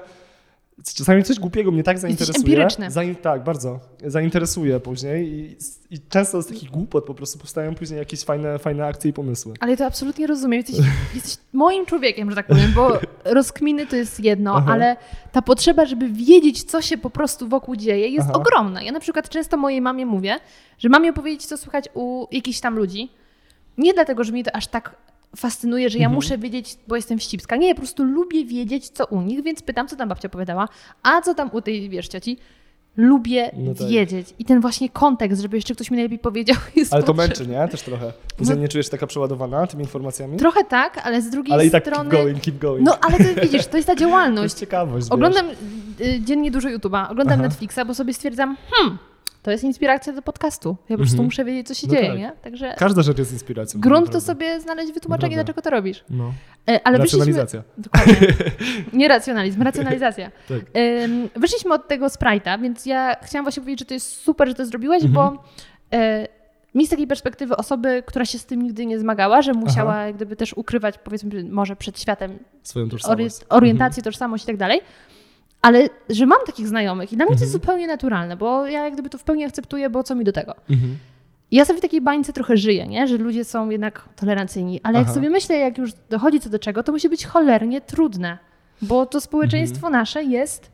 Czasami 0.84 1.24
coś 1.24 1.40
głupiego 1.40 1.72
mnie 1.72 1.84
tak 1.84 2.00
zainteresuje. 2.00 2.68
Zain, 2.90 3.16
tak, 3.16 3.44
bardzo. 3.44 3.80
Zainteresuje 4.06 4.80
później 4.80 5.28
i, 5.28 5.58
i, 5.96 6.00
często 6.10 6.42
z 6.42 6.48
takich 6.48 6.70
głupot 6.70 7.06
po 7.06 7.13
prostu 7.13 7.40
powstają 7.40 7.76
później 7.76 8.00
jakieś 8.00 8.24
fajne, 8.24 8.60
fajne 8.60 8.86
akcje 8.86 9.10
i 9.10 9.13
pomysły. 9.13 9.54
Ale 9.60 9.78
to 9.78 9.86
absolutnie 9.86 10.28
rozumiem. 10.28 10.58
Jesteś, 10.58 10.86
jesteś 11.16 11.38
moim 11.54 11.86
człowiekiem, 11.86 12.30
że 12.30 12.36
tak 12.36 12.48
powiem, 12.48 12.74
bo 12.76 13.00
rozkminy 13.26 13.88
to 13.88 13.96
jest 13.96 14.20
jedno, 14.20 14.56
Aha. 14.56 14.74
ale 14.74 14.96
ta 15.32 15.42
potrzeba, 15.42 15.86
żeby 15.86 16.10
wiedzieć, 16.10 16.63
co 16.63 16.82
się 16.82 16.98
po 16.98 17.10
prostu 17.10 17.48
wokół 17.48 17.76
dzieje, 17.76 18.08
jest 18.08 18.30
Aha. 18.30 18.40
ogromna. 18.40 18.82
Ja 18.82 18.92
na 18.92 19.00
przykład 19.00 19.30
często 19.30 19.58
mojej 19.58 19.82
mamie 19.82 20.06
mówię, 20.06 20.40
że 20.80 20.90
mamie 20.90 21.10
opowiedzieć, 21.10 21.46
co 21.46 21.58
słychać 21.58 21.86
u 21.94 22.28
jakichś 22.32 22.60
tam 22.60 22.76
ludzi. 22.76 23.10
Nie 23.78 23.94
dlatego, 23.94 24.24
że 24.24 24.32
mi 24.32 24.44
to 24.44 24.56
aż 24.56 24.68
tak 24.68 24.96
fascynuje, 25.38 25.89
że 25.89 25.97
ja 25.97 26.06
mhm. 26.06 26.15
muszę 26.15 26.38
wiedzieć, 26.38 26.78
bo 26.88 26.95
jestem 26.95 27.19
wścibska. 27.19 27.56
Nie, 27.56 27.76
po 27.76 27.82
prostu 27.82 28.04
lubię 28.04 28.45
wiedzieć, 28.45 28.89
co 28.89 29.06
u 29.06 29.21
nich, 29.21 29.43
więc 29.43 29.62
pytam, 29.62 29.88
co 29.88 29.95
tam 29.95 30.10
babcia 30.10 30.28
opowiadała, 30.28 30.67
a 31.04 31.21
co 31.21 31.34
tam 31.34 31.50
u 31.54 31.62
tej, 31.62 31.89
wiesz, 31.89 32.08
cioci. 32.08 32.38
Lubię 32.97 33.52
no 33.58 33.73
tak. 33.73 33.88
wiedzieć. 33.88 34.34
I 34.39 34.45
ten 34.45 34.62
właśnie 34.62 34.89
kontekst, 34.89 35.41
żeby 35.41 35.58
jeszcze 35.58 35.76
ktoś 35.76 35.91
mi 35.91 35.97
najlepiej 35.97 36.19
powiedział, 36.19 36.56
jest 36.76 36.93
Ale 36.93 37.04
to 37.04 37.13
męczy, 37.13 37.47
nie? 37.47 37.67
Też 37.67 37.82
trochę. 37.82 38.13
Później 38.38 38.56
no, 38.56 38.62
nie 38.62 38.67
czujesz 38.67 38.89
taka 38.89 39.08
przeładowana 39.08 39.67
tymi 39.67 39.84
informacjami? 39.84 40.38
Trochę 40.38 40.63
tak, 40.63 40.97
ale 41.04 41.21
z 41.21 41.30
drugiej 41.30 41.54
ale 41.54 41.67
strony... 41.67 41.84
I 41.84 41.86
tak 41.86 41.93
keep 41.93 42.21
going, 42.21 42.41
keep 42.41 42.58
going. 42.58 42.86
No, 42.86 42.97
ale 43.02 43.17
to 43.17 43.41
widzisz, 43.41 43.67
to 43.67 43.78
jest 43.78 43.88
ta 43.88 43.95
działalność. 43.95 44.38
to 44.41 44.43
jest 44.43 44.60
ciekawość, 44.60 45.08
Oglądam 45.10 45.47
wiesz. 46.00 46.08
Y, 46.15 46.21
dziennie 46.21 46.52
dużo 46.52 46.69
YouTube'a, 46.69 47.12
oglądam 47.12 47.39
Aha. 47.39 47.47
Netflixa, 47.47 47.80
bo 47.88 47.93
sobie 47.93 48.13
stwierdzam, 48.13 48.58
hmm, 48.71 48.97
to 49.41 49.52
jest 49.52 49.63
inspiracja 49.63 50.13
do 50.13 50.21
podcastu. 50.21 50.69
Ja 50.69 50.95
po 50.95 50.97
prostu 50.97 51.13
mhm. 51.13 51.26
muszę 51.26 51.45
wiedzieć, 51.45 51.67
co 51.67 51.73
się 51.73 51.88
no 51.88 51.93
dzieje, 51.93 52.10
tak. 52.10 52.17
nie? 52.17 52.32
Także 52.41 52.76
Każda 52.78 53.02
rzecz 53.02 53.17
jest 53.17 53.32
inspiracją. 53.32 53.80
Grunt 53.80 54.12
to 54.12 54.21
sobie 54.21 54.62
znaleźć 54.62 54.93
wytłumaczenie, 54.93 55.36
dlaczego 55.36 55.62
to 55.62 55.69
robisz. 55.69 56.04
No. 56.10 56.34
E, 56.69 56.88
ale 56.88 56.97
Racjonalizacja. 56.97 57.63
Wyszliśmy... 57.78 57.84
Dokładnie. 57.84 58.28
Nie 59.00 59.08
racjonalizm, 59.08 59.62
racjonalizacja. 59.62 60.32
tak. 60.50 60.62
Wyszliśmy 61.36 61.73
od 61.73 61.88
tego 61.88 62.08
Sprite'a, 62.08 62.62
więc 62.62 62.86
ja 62.86 63.15
chciałam 63.23 63.45
właśnie 63.45 63.62
powiedzieć, 63.62 63.80
że 63.80 63.86
to 63.86 63.93
jest 63.93 64.21
super, 64.21 64.47
że 64.47 64.54
to 64.54 64.65
zrobiłeś, 64.65 65.04
mhm. 65.04 65.13
bo 65.13 65.43
e, 65.97 66.28
mi 66.76 66.88
z 66.88 66.89
takiej 66.89 67.08
perspektywy 67.08 67.58
osoby, 67.58 68.04
która 68.06 68.26
się 68.26 68.39
z 68.39 68.45
tym 68.45 68.62
nigdy 68.62 68.86
nie 68.86 69.00
zmagała, 69.00 69.41
że 69.41 69.54
musiała 69.54 69.91
Aha. 69.91 70.06
jak 70.06 70.15
gdyby 70.15 70.36
też 70.36 70.54
ukrywać, 70.54 70.95
powiedzmy, 70.97 71.43
może 71.43 71.76
przed 71.76 72.02
światem 72.02 72.39
swoją 72.63 72.89
tożsamość. 72.89 73.36
orientację, 73.50 74.02
mhm. 74.02 74.04
tożsamość 74.04 74.43
i 74.43 74.47
tak 74.47 74.58
dalej, 74.58 74.82
ale 75.67 75.89
że 76.10 76.25
mam 76.25 76.39
takich 76.45 76.67
znajomych 76.67 77.13
i 77.13 77.15
dla 77.15 77.25
mnie 77.25 77.36
to 77.36 77.43
jest 77.43 77.56
mhm. 77.56 77.62
zupełnie 77.62 77.88
naturalne, 77.88 78.38
bo 78.38 78.67
ja 78.67 78.84
jak 78.84 78.93
gdyby 78.93 79.10
to 79.10 79.17
w 79.17 79.23
pełni 79.23 79.45
akceptuję, 79.45 79.89
bo 79.89 80.03
co 80.03 80.15
mi 80.15 80.23
do 80.23 80.32
tego. 80.32 80.56
Mhm. 80.69 80.97
Ja 81.51 81.65
sobie 81.65 81.80
w 81.80 81.82
takiej 81.82 82.01
bańce 82.01 82.34
trochę 82.34 82.58
żyję, 82.58 82.88
nie? 82.88 83.08
że 83.08 83.17
ludzie 83.17 83.43
są 83.43 83.69
jednak 83.69 84.10
tolerancyjni, 84.15 84.80
ale 84.84 84.99
Aha. 84.99 85.08
jak 85.08 85.15
sobie 85.15 85.30
myślę, 85.30 85.56
jak 85.58 85.77
już 85.77 85.91
dochodzi 86.10 86.39
co 86.39 86.49
do 86.49 86.60
czego, 86.60 86.84
to 86.84 86.91
musi 86.91 87.10
być 87.10 87.25
cholernie 87.25 87.82
trudne, 87.82 88.38
bo 88.82 89.06
to 89.06 89.21
społeczeństwo 89.21 89.88
mhm. 89.88 89.93
nasze 89.93 90.23
jest 90.23 90.71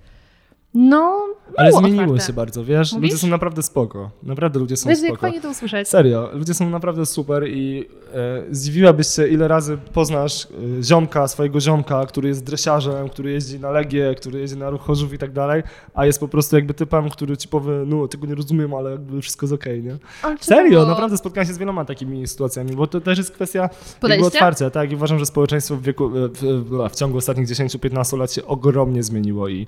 no, 0.73 1.25
Ale 1.57 1.71
zmieniło 1.71 2.03
otwarte. 2.03 2.27
się 2.27 2.33
bardzo, 2.33 2.63
wiesz? 2.63 2.93
Mówisz? 2.93 3.11
Ludzie 3.11 3.21
są 3.21 3.27
naprawdę 3.27 3.63
spoko. 3.63 4.11
Naprawdę 4.23 4.59
ludzie 4.59 4.77
są 4.77 4.89
wiesz, 4.89 4.97
spoko. 4.97 5.11
jak 5.11 5.21
fajnie 5.21 5.41
to 5.41 5.49
usłyszeć. 5.49 5.87
Serio, 5.87 6.29
ludzie 6.33 6.53
są 6.53 6.69
naprawdę 6.69 7.05
super 7.05 7.47
i 7.47 7.85
e, 8.13 8.43
zdziwiłabyś 8.51 9.07
się, 9.07 9.27
ile 9.27 9.47
razy 9.47 9.77
poznasz 9.93 10.45
e, 10.79 10.83
ziomka, 10.83 11.27
swojego 11.27 11.61
ziomka, 11.61 12.05
który 12.05 12.27
jest 12.27 12.43
dresiarzem, 12.43 13.09
który 13.09 13.31
jeździ 13.31 13.59
na 13.59 13.71
Legię, 13.71 14.15
który 14.17 14.39
jeździ 14.39 14.57
na 14.57 14.69
Ruch 14.69 14.81
Chorzów 14.81 15.13
i 15.13 15.17
tak 15.17 15.31
dalej, 15.31 15.63
a 15.93 16.05
jest 16.05 16.19
po 16.19 16.27
prostu 16.27 16.55
jakby 16.55 16.73
typem, 16.73 17.09
który 17.09 17.37
ci 17.37 17.47
powie, 17.47 17.71
no 17.85 18.07
tego 18.07 18.27
nie 18.27 18.35
rozumiem, 18.35 18.73
ale 18.73 18.91
jakby 18.91 19.21
wszystko 19.21 19.45
jest 19.45 19.53
okej, 19.53 19.79
okay, 19.79 19.99
nie? 20.33 20.37
Serio, 20.39 20.85
naprawdę 20.85 21.17
spotkałem 21.17 21.47
się 21.47 21.53
z 21.53 21.57
wieloma 21.57 21.85
takimi 21.85 22.27
sytuacjami, 22.27 22.75
bo 22.75 22.87
to 22.87 23.01
też 23.01 23.17
jest 23.17 23.31
kwestia 23.31 23.69
jakby 24.09 24.25
otwarcia, 24.25 24.69
tak? 24.69 24.91
I 24.91 24.95
uważam, 24.95 25.19
że 25.19 25.25
społeczeństwo 25.25 25.75
w, 25.75 25.81
wieku, 25.81 26.09
w, 26.09 26.41
w, 26.41 26.89
w 26.89 26.95
ciągu 26.95 27.17
ostatnich 27.17 27.47
10-15 27.47 28.17
lat 28.17 28.33
się 28.33 28.45
ogromnie 28.45 29.03
zmieniło 29.03 29.49
i, 29.49 29.67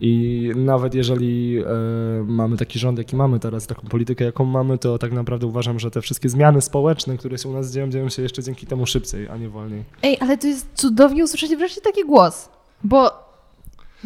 i 0.00 0.43
nawet 0.56 0.94
jeżeli 0.94 1.58
e, 1.58 1.64
mamy 2.26 2.56
taki 2.56 2.78
rząd, 2.78 2.98
jaki 2.98 3.16
mamy 3.16 3.40
teraz, 3.40 3.66
taką 3.66 3.88
politykę, 3.88 4.24
jaką 4.24 4.44
mamy, 4.44 4.78
to 4.78 4.98
tak 4.98 5.12
naprawdę 5.12 5.46
uważam, 5.46 5.78
że 5.78 5.90
te 5.90 6.00
wszystkie 6.00 6.28
zmiany 6.28 6.60
społeczne, 6.60 7.16
które 7.16 7.38
się 7.38 7.48
u 7.48 7.52
nas 7.52 7.72
dzieją, 7.72 7.90
dzieją 7.90 8.08
się 8.08 8.22
jeszcze 8.22 8.42
dzięki 8.42 8.66
temu 8.66 8.86
szybciej, 8.86 9.28
a 9.28 9.36
nie 9.36 9.48
wolniej. 9.48 9.84
Ej, 10.02 10.16
ale 10.20 10.38
to 10.38 10.46
jest 10.46 10.68
cudownie 10.74 11.24
usłyszeć 11.24 11.56
wreszcie 11.56 11.80
taki 11.80 12.04
głos, 12.04 12.48
bo 12.84 13.24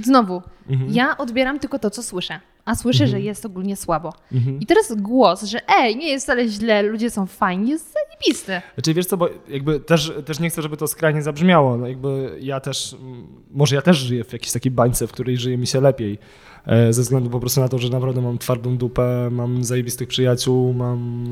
Znowu, 0.04 0.42
mhm. 0.70 0.90
ja 0.92 1.16
odbieram 1.16 1.58
tylko 1.58 1.78
to, 1.78 1.90
co 1.90 2.02
słyszę, 2.02 2.40
a 2.68 2.74
słyszę, 2.74 3.04
mhm. 3.04 3.10
że 3.10 3.26
jest 3.26 3.46
ogólnie 3.46 3.76
słabo. 3.76 4.12
Mhm. 4.32 4.60
I 4.60 4.66
teraz 4.66 4.94
głos, 4.96 5.42
że 5.42 5.58
ej, 5.68 5.96
nie 5.96 6.08
jest 6.08 6.26
wcale 6.26 6.48
źle, 6.48 6.82
ludzie 6.82 7.10
są 7.10 7.26
fajni, 7.26 7.70
jest 7.70 7.92
zajebisty. 7.92 8.60
Znaczy 8.74 8.94
wiesz 8.94 9.06
co, 9.06 9.16
bo 9.16 9.28
jakby 9.48 9.80
też, 9.80 10.12
też 10.24 10.40
nie 10.40 10.50
chcę, 10.50 10.62
żeby 10.62 10.76
to 10.76 10.86
skrajnie 10.86 11.22
zabrzmiało. 11.22 11.76
No 11.76 11.86
jakby 11.86 12.38
ja 12.40 12.60
też, 12.60 12.96
może 13.50 13.76
ja 13.76 13.82
też 13.82 13.96
żyję 13.96 14.24
w 14.24 14.32
jakiejś 14.32 14.52
takiej 14.52 14.72
bańce, 14.72 15.06
w 15.06 15.12
której 15.12 15.36
żyje 15.36 15.58
mi 15.58 15.66
się 15.66 15.80
lepiej. 15.80 16.18
E, 16.66 16.92
ze 16.92 17.02
względu 17.02 17.30
po 17.30 17.40
prostu 17.40 17.60
na 17.60 17.68
to, 17.68 17.78
że 17.78 17.88
naprawdę 17.88 18.20
mam 18.20 18.38
twardą 18.38 18.76
dupę, 18.76 19.28
mam 19.30 19.64
zajebistych 19.64 20.08
przyjaciół, 20.08 20.74
mam... 20.74 21.26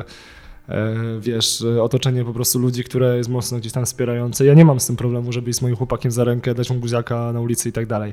E, 0.00 0.38
E, 0.68 0.94
wiesz, 1.20 1.64
otoczenie 1.80 2.24
po 2.24 2.32
prostu 2.32 2.58
ludzi, 2.58 2.84
które 2.84 3.16
jest 3.16 3.30
mocno 3.30 3.58
gdzieś 3.58 3.72
tam 3.72 3.84
wspierające. 3.84 4.44
Ja 4.44 4.54
nie 4.54 4.64
mam 4.64 4.80
z 4.80 4.86
tym 4.86 4.96
problemu, 4.96 5.32
żeby 5.32 5.52
z 5.52 5.62
moim 5.62 5.76
chłopakiem 5.76 6.10
za 6.10 6.24
rękę, 6.24 6.54
dać 6.54 6.70
mu 6.70 6.76
buziaka 6.76 7.32
na 7.32 7.40
ulicy 7.40 7.68
i 7.68 7.72
tak 7.72 7.86
dalej. 7.86 8.12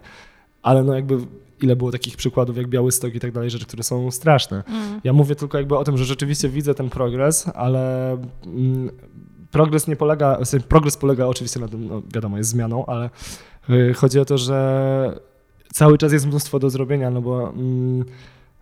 Ale 0.61 0.83
no 0.83 0.93
jakby 0.93 1.17
ile 1.61 1.75
było 1.75 1.91
takich 1.91 2.17
przykładów 2.17 2.57
jak 2.57 2.67
Białystok 2.67 3.15
i 3.15 3.19
tak 3.19 3.31
dalej, 3.31 3.49
rzeczy, 3.49 3.65
które 3.65 3.83
są 3.83 4.11
straszne. 4.11 4.63
Mm. 4.67 5.01
Ja 5.03 5.13
mówię 5.13 5.35
tylko 5.35 5.57
jakby 5.57 5.77
o 5.77 5.83
tym, 5.83 5.97
że 5.97 6.05
rzeczywiście 6.05 6.49
widzę 6.49 6.75
ten 6.75 6.89
progres, 6.89 7.49
ale 7.55 8.11
mm, 8.45 8.89
progres 9.51 9.87
nie 9.87 9.95
polega, 9.95 10.37
w 10.39 10.45
sensie 10.45 10.67
progres 10.67 10.97
polega 10.97 11.25
oczywiście 11.25 11.59
na 11.59 11.67
tym, 11.67 11.87
no 11.87 12.01
wiadomo, 12.13 12.37
jest 12.37 12.49
zmianą, 12.49 12.85
ale 12.85 13.09
y, 13.69 13.93
chodzi 13.93 14.19
o 14.19 14.25
to, 14.25 14.37
że 14.37 15.19
cały 15.73 15.97
czas 15.97 16.13
jest 16.13 16.27
mnóstwo 16.27 16.59
do 16.59 16.69
zrobienia, 16.69 17.11
no 17.11 17.21
bo 17.21 17.49
mm, 17.49 18.05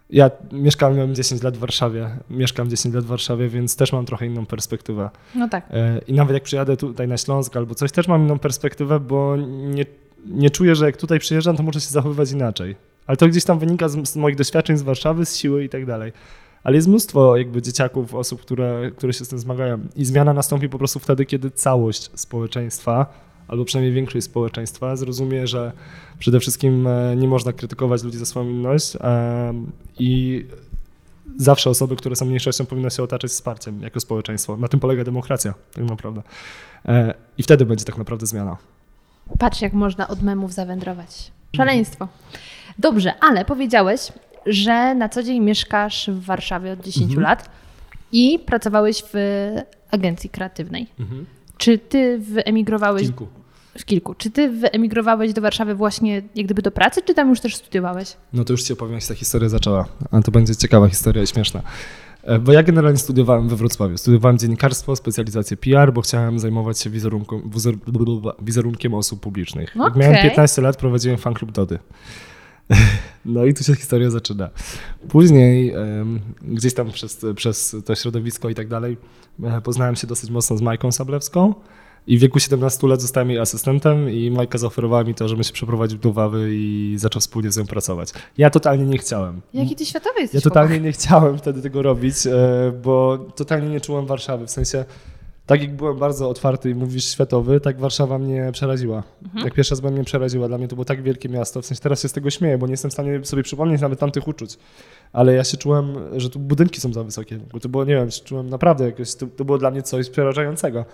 ja 0.10 0.32
mieszkałem 0.52 1.16
10 1.16 1.44
lat 1.44 1.58
w 1.58 1.60
Warszawie, 1.60 2.10
mieszkam 2.30 2.70
10 2.70 2.96
lat 2.96 3.04
w 3.04 3.08
Warszawie, 3.08 3.50
więc 3.50 3.76
też 3.76 3.94
mam 3.94 4.06
trochę 4.06 4.26
inną 4.26 4.46
perspektywę. 4.46 5.10
No 5.36 5.50
tak. 5.50 5.66
E, 5.72 6.02
I 6.08 6.14
nawet 6.14 6.34
jak 6.34 6.44
przyjadę 6.44 6.78
tutaj 6.78 7.08
na 7.08 7.18
Śląsk 7.18 7.58
albo 7.58 7.76
coś, 7.76 7.92
też 7.92 8.08
mam 8.08 8.22
inną 8.22 8.40
perspektywę, 8.40 9.00
bo 9.00 9.36
nie, 9.48 9.86
nie 10.26 10.50
czuję, 10.50 10.76
że 10.76 10.86
jak 10.86 10.98
tutaj 10.98 11.20
przyjeżdżam, 11.20 11.58
to 11.58 11.64
muszę 11.64 11.82
się 11.82 11.90
zachowywać 11.90 12.32
inaczej. 12.32 12.76
Ale 13.08 13.18
to 13.18 13.28
gdzieś 13.28 13.44
tam 13.44 13.60
wynika 13.60 13.90
z, 13.90 14.10
z 14.10 14.16
moich 14.16 14.36
doświadczeń 14.36 14.78
z 14.78 14.82
Warszawy, 14.82 15.26
z 15.26 15.38
siły 15.38 15.64
i 15.64 15.70
tak 15.70 15.86
dalej. 15.86 16.12
Ale 16.64 16.76
jest 16.76 16.88
mnóstwo 16.88 17.38
jakby 17.38 17.62
dzieciaków, 17.62 18.16
osób, 18.16 18.42
które, 18.42 18.92
które 18.98 19.14
się 19.14 19.26
z 19.26 19.30
tym 19.30 19.40
zmagają. 19.40 19.80
I 19.96 20.06
zmiana 20.06 20.34
nastąpi 20.34 20.70
po 20.70 20.78
prostu 20.78 21.00
wtedy, 21.00 21.26
kiedy 21.26 21.52
całość 21.52 22.12
społeczeństwa 22.16 23.24
albo 23.48 23.66
przynajmniej 23.66 23.94
większość 23.94 24.26
społeczeństwa 24.26 24.96
zrozumie, 24.96 25.48
że 25.48 25.72
przede 26.20 26.40
wszystkim 26.40 26.88
e, 26.88 27.16
nie 27.16 27.28
można 27.28 27.54
krytykować 27.54 28.04
ludzi 28.04 28.18
za 28.18 28.26
swoją 28.26 28.50
inność 28.50 28.96
e, 28.96 29.54
i 30.00 30.46
zawsze 31.38 31.70
osoby, 31.70 31.96
które 31.96 32.16
są 32.16 32.26
mniejszością 32.26 32.66
powinny 32.66 32.92
się 32.92 33.04
otaczać 33.04 33.32
wsparciem 33.32 33.82
jako 33.82 34.00
społeczeństwo. 34.00 34.58
Na 34.58 34.68
tym 34.68 34.80
polega 34.80 35.04
demokracja 35.04 35.54
tak 35.74 35.86
naprawdę. 35.86 36.22
E, 36.86 37.14
I 37.38 37.44
wtedy 37.44 37.66
będzie 37.66 37.86
tak 37.86 37.98
naprawdę 37.98 38.26
zmiana. 38.26 38.58
Patrz, 39.40 39.62
jak 39.62 39.74
można 39.74 40.08
od 40.08 40.22
memów 40.22 40.54
zawędrować. 40.54 41.32
Szaleństwo. 41.56 42.08
Dobrze, 42.80 43.14
ale 43.20 43.46
powiedziałeś, 43.46 44.02
że 44.46 44.96
na 44.96 45.10
co 45.10 45.24
dzień 45.24 45.40
mieszkasz 45.44 46.10
w 46.10 46.26
Warszawie 46.26 46.72
od 46.72 46.80
10 46.82 47.06
Mhm. 47.06 47.22
lat 47.24 47.50
i 48.12 48.40
pracowałeś 48.40 49.04
w 49.14 49.18
agencji 49.92 50.30
kreatywnej. 50.30 50.88
Czy 51.58 51.78
ty 51.78 52.20
wyemigrowałeś 52.20 53.02
Kilku. 53.04 53.28
w 53.80 53.86
kilku? 53.86 54.14
Czy 54.14 54.32
ty 54.32 54.50
wyemigrowałeś 54.50 55.34
do 55.34 55.42
Warszawy 55.42 55.76
właśnie 55.76 56.22
jak 56.36 56.46
gdyby 56.46 56.62
do 56.62 56.72
pracy, 56.72 57.02
czy 57.02 57.14
tam 57.14 57.30
już 57.30 57.40
też 57.40 57.56
studiowałeś? 57.56 58.14
No 58.34 58.44
to 58.44 58.54
już 58.54 58.64
ci 58.64 58.74
opowiem, 58.74 58.94
jak 58.94 59.02
się 59.02 59.08
ta 59.08 59.16
historia 59.16 59.50
zaczęła. 59.50 59.86
A 60.12 60.22
to 60.22 60.32
będzie 60.32 60.56
ciekawa 60.56 60.90
historia 60.90 61.24
i 61.24 61.28
śmieszna. 61.28 61.62
E, 62.24 62.40
Bo 62.40 62.52
ja 62.52 62.64
generalnie 62.64 62.98
studiowałem 62.98 63.50
we 63.50 63.56
Wrocławiu. 63.56 63.98
Studiowałem 63.98 64.38
dziennikarstwo, 64.38 64.96
specjalizację 64.96 65.58
PR, 65.58 65.94
bo 65.94 66.02
chciałem 66.02 66.40
zajmować 66.40 66.80
się 66.80 66.90
wizerunkiem, 66.90 67.50
wizer, 67.50 67.76
wizerunkiem 68.42 68.94
osób 68.94 69.20
publicznych. 69.20 69.76
Jak 69.76 69.96
miałem 69.96 70.16
Okej. 70.16 70.30
15 70.30 70.62
lat, 70.62 70.78
prowadziłem 70.78 71.18
fan 71.18 71.34
klub 71.34 71.52
Dody. 71.52 71.80
No 73.26 73.46
i 73.46 73.54
tu 73.54 73.64
się 73.64 73.76
historia 73.76 74.10
zaczyna. 74.10 74.50
Później 75.10 75.74
gdzieś 76.42 76.74
tam 76.74 76.92
przez, 76.92 77.26
przez 77.36 77.76
to 77.86 77.96
środowisko 77.96 78.50
i 78.50 78.56
tak 78.56 78.68
dalej 78.68 78.98
e, 79.44 79.62
poznałem 79.62 79.96
się 79.96 80.08
dosyć 80.08 80.30
mocno 80.30 80.58
z 80.58 80.62
Majką 80.62 80.92
Sablewską 80.92 81.54
i 82.08 82.18
w 82.18 82.22
wieku 82.22 82.40
17 82.40 82.88
lat 82.88 83.02
zostałem 83.02 83.30
jej 83.30 83.40
asystentem 83.40 84.10
i 84.10 84.32
Majka 84.32 84.58
zaoferowała 84.58 85.04
mi 85.04 85.16
to, 85.16 85.28
żebym 85.28 85.44
się 85.44 85.54
przeprowadził 85.54 86.00
do 86.00 86.14
Wawy 86.14 86.50
i 86.52 86.96
zaczął 86.98 87.20
wspólnie 87.20 87.52
z 87.52 87.58
nią 87.58 87.66
pracować. 87.66 88.10
Ja 88.38 88.50
totalnie 88.50 88.86
nie 88.86 88.98
chciałem. 88.98 89.42
Jaki 89.54 89.76
ty 89.76 89.86
światowy 89.86 90.16
Ja 90.16 90.22
jesteś? 90.22 90.44
totalnie 90.44 90.80
nie 90.80 90.92
chciałem 90.92 91.38
wtedy 91.38 91.62
tego 91.62 91.82
robić, 91.82 92.28
e, 92.28 92.32
bo 92.84 93.18
totalnie 93.36 93.70
nie 93.70 93.82
czułem 93.82 94.06
Warszawy. 94.06 94.48
W 94.48 94.52
sensie, 94.52 94.86
tak 95.46 95.62
jak 95.62 95.76
byłem 95.76 95.98
bardzo 95.98 96.30
otwarty 96.30 96.70
i 96.70 96.76
mówisz 96.76 97.06
światowy, 97.06 97.60
tak 97.60 97.80
Warszawa 97.80 98.20
mnie 98.20 98.50
przeraziła. 98.54 99.04
Mhm. 99.24 99.46
Jak 99.46 99.54
pierwszy 99.54 99.72
raz 99.72 99.80
byłem 99.80 99.94
mnie 99.96 100.04
przeraziła. 100.04 100.48
Dla 100.48 100.58
mnie 100.58 100.68
to 100.68 100.76
było 100.76 100.86
tak 100.86 101.04
wielkie 101.04 101.30
miasto. 101.30 101.62
W 101.62 101.66
sensie 101.66 101.82
teraz 101.82 102.02
się 102.02 102.08
z 102.08 102.14
tego 102.14 102.30
śmieję, 102.30 102.58
bo 102.58 102.68
nie 102.68 102.74
jestem 102.74 102.92
w 102.92 102.94
stanie 102.94 103.26
sobie 103.26 103.44
przypomnieć 103.44 103.82
nawet 103.82 104.00
tamtych 104.00 104.28
uczuć. 104.28 104.58
Ale 105.14 105.34
ja 105.34 105.44
się 105.44 105.58
czułem, 105.58 105.96
że 106.18 106.30
tu 106.30 106.40
budynki 106.40 106.82
są 106.82 106.94
za 106.94 107.04
wysokie. 107.04 107.40
Bo 107.54 107.60
to 107.60 107.70
było, 107.70 107.86
nie 107.86 107.96
wiem, 107.96 108.10
czułem 108.26 108.50
naprawdę 108.50 108.86
jakoś, 108.86 109.16
to, 109.16 109.28
to 109.28 109.46
było 109.46 109.58
dla 109.58 109.72
mnie 109.72 109.82
coś 109.82 110.10
przerażającego. 110.10 110.86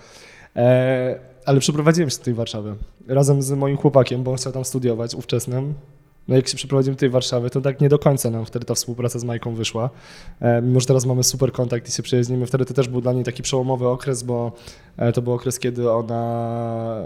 E, 0.56 1.20
ale 1.46 1.60
przeprowadziłem 1.60 2.10
się 2.10 2.18
do 2.18 2.24
tej 2.24 2.34
Warszawy 2.34 2.76
razem 3.10 3.42
z 3.42 3.52
moim 3.52 3.78
chłopakiem, 3.78 4.24
bo 4.24 4.32
on 4.32 4.38
chciał 4.38 4.54
tam 4.54 4.66
studiować, 4.66 5.16
ówczesnym. 5.16 5.74
No 6.28 6.36
jak 6.36 6.48
się 6.48 6.58
przeprowadziłem 6.58 6.96
do 6.96 7.00
tej 7.00 7.10
Warszawy, 7.10 7.50
to 7.50 7.62
tak 7.62 7.82
nie 7.82 7.90
do 7.90 8.00
końca 8.00 8.30
nam 8.30 8.46
wtedy 8.46 8.66
ta 8.66 8.74
współpraca 8.74 9.20
z 9.20 9.24
Majką 9.24 9.56
wyszła. 9.56 9.90
E, 10.40 10.62
mimo, 10.62 10.80
że 10.80 10.86
teraz 10.86 11.06
mamy 11.06 11.24
super 11.24 11.52
kontakt 11.52 11.90
i 11.90 11.92
się 11.92 12.04
przyjaźnimy, 12.04 12.46
wtedy 12.46 12.66
to 12.66 12.74
też 12.74 12.88
był 12.88 13.02
dla 13.02 13.14
niej 13.14 13.24
taki 13.24 13.44
przełomowy 13.44 13.88
okres, 13.88 14.24
bo 14.24 14.52
e, 14.98 15.12
to 15.12 15.22
był 15.22 15.34
okres, 15.34 15.60
kiedy 15.60 15.92
ona 15.92 17.02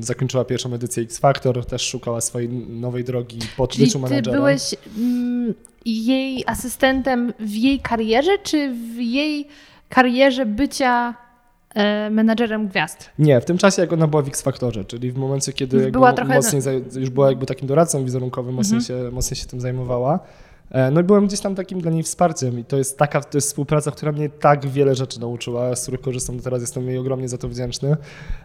zakończyła 0.00 0.44
pierwszą 0.44 0.74
edycję 0.74 1.02
X 1.02 1.18
Factor, 1.18 1.66
też 1.66 1.82
szukała 1.82 2.20
swojej 2.20 2.48
nowej 2.68 3.04
drogi 3.04 3.38
po 3.56 3.66
Czyli 3.66 3.84
byciu 3.84 3.98
ty 3.98 4.02
menadżerem. 4.02 4.40
byłeś 4.40 4.74
mm, 4.98 5.54
jej 5.84 6.44
asystentem 6.46 7.32
w 7.40 7.54
jej 7.54 7.80
karierze, 7.80 8.38
czy 8.42 8.74
w 8.74 9.00
jej 9.00 9.48
karierze 9.88 10.46
bycia 10.46 11.14
menadżerem 12.10 12.68
gwiazd? 12.68 13.10
Nie, 13.18 13.40
w 13.40 13.44
tym 13.44 13.58
czasie 13.58 13.82
jak 13.82 13.92
ona 13.92 14.06
była 14.06 14.22
w 14.22 14.28
X 14.28 14.42
Factorze, 14.42 14.84
czyli 14.84 15.12
w 15.12 15.16
momencie, 15.16 15.52
kiedy 15.52 15.90
była 15.92 16.12
trochę- 16.12 16.34
mocniej 16.34 16.62
już 16.96 17.10
była 17.10 17.28
jakby 17.28 17.46
takim 17.46 17.68
doradcą 17.68 18.04
wizerunkowym, 18.04 18.54
mocniej, 18.54 18.80
Mhm. 18.80 19.04
się, 19.04 19.14
mocniej 19.14 19.36
się 19.36 19.46
tym 19.46 19.60
zajmowała. 19.60 20.18
E, 20.70 20.90
No 20.90 21.00
i 21.00 21.04
byłem 21.04 21.26
gdzieś 21.26 21.40
tam 21.40 21.54
takim 21.54 21.80
dla 21.80 21.90
niej 21.90 22.02
wsparciem 22.02 22.58
i 22.58 22.64
to 22.64 22.76
jest 22.76 22.98
taka 22.98 23.20
to 23.20 23.38
jest 23.38 23.48
współpraca, 23.48 23.90
która 23.90 24.12
mnie 24.12 24.28
tak 24.28 24.66
wiele 24.66 24.94
rzeczy 24.94 25.20
nauczyła, 25.20 25.76
z 25.76 25.82
których 25.82 26.00
korzystam 26.00 26.36
do 26.36 26.42
teraz, 26.42 26.60
jestem 26.60 26.86
jej 26.88 26.98
ogromnie 26.98 27.28
za 27.28 27.38
to 27.38 27.48
wdzięczny. 27.48 27.96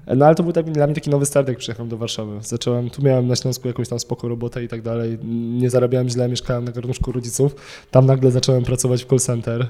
E, 0.06 0.16
No 0.16 0.26
ale 0.26 0.36
to 0.36 0.44
był 0.44 0.54
taki, 0.54 0.72
dla 0.72 0.86
mnie 0.86 0.96
taki 0.96 1.10
nowy 1.10 1.26
start, 1.26 1.48
jak 1.48 1.58
przyjechałem 1.58 1.90
do 1.90 1.98
Warszawy. 1.98 2.40
Zacząłem, 2.42 2.90
tu 2.90 3.02
miałem 3.04 3.28
na 3.28 3.36
Śląsku 3.36 3.68
jakąś 3.68 3.90
tam 3.90 4.00
spoko 4.00 4.28
robotę 4.28 4.64
i 4.64 4.68
tak 4.68 4.82
dalej, 4.82 5.18
nie 5.60 5.70
zarabiałem 5.70 6.10
źle, 6.10 6.30
mieszkałem 6.30 6.64
na 6.66 6.72
garnuszku 6.72 7.12
rodziców. 7.12 7.56
Tam 7.92 8.06
nagle 8.06 8.32
zacząłem 8.32 8.64
pracować 8.64 9.04
w 9.04 9.08
call 9.08 9.20
center 9.20 9.62
e, 9.62 9.68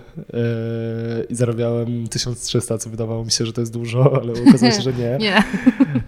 i 1.30 1.36
zarabiałem 1.36 2.08
1300, 2.08 2.78
co 2.78 2.90
wydawało 2.90 3.26
mi 3.26 3.32
się, 3.32 3.46
że 3.46 3.54
to 3.54 3.62
jest 3.62 3.74
dużo, 3.74 4.20
ale 4.22 4.34
okazało 4.50 4.72
się, 4.72 4.82
że 4.82 4.94
nie. 4.94 5.18
Nie. 5.28 5.44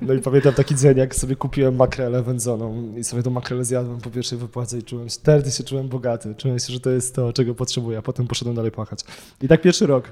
No 0.02 0.13
i 0.13 0.19
pamiętam 0.19 0.54
taki 0.54 0.75
dzień, 0.75 0.97
jak 0.97 1.15
sobie 1.15 1.36
kupiłem 1.36 1.75
makrelę 1.75 2.23
wędzoną 2.23 2.93
i 2.97 3.04
sobie 3.04 3.23
tą 3.23 3.32
makrelę 3.32 3.65
zjadłem 3.65 4.02
po 4.02 4.10
pierwszej 4.10 4.38
wypłacie 4.38 4.78
i 4.78 4.84
czułem 4.84 5.10
się, 5.10 5.15
wtedy 5.19 5.52
się 5.52 5.63
czułem 5.63 5.88
bogaty. 5.89 6.29
Czułem 6.38 6.60
się, 6.60 6.74
że 6.74 6.80
to 6.80 6.89
jest 6.89 7.15
to, 7.15 7.34
czego 7.34 7.56
potrzebuję, 7.56 7.98
a 7.98 8.02
potem 8.02 8.28
poszedłem 8.28 8.56
dalej 8.56 8.72
płakać. 8.72 9.00
I 9.42 9.48
tak 9.48 9.62
pierwszy 9.62 9.88
rok. 9.88 10.12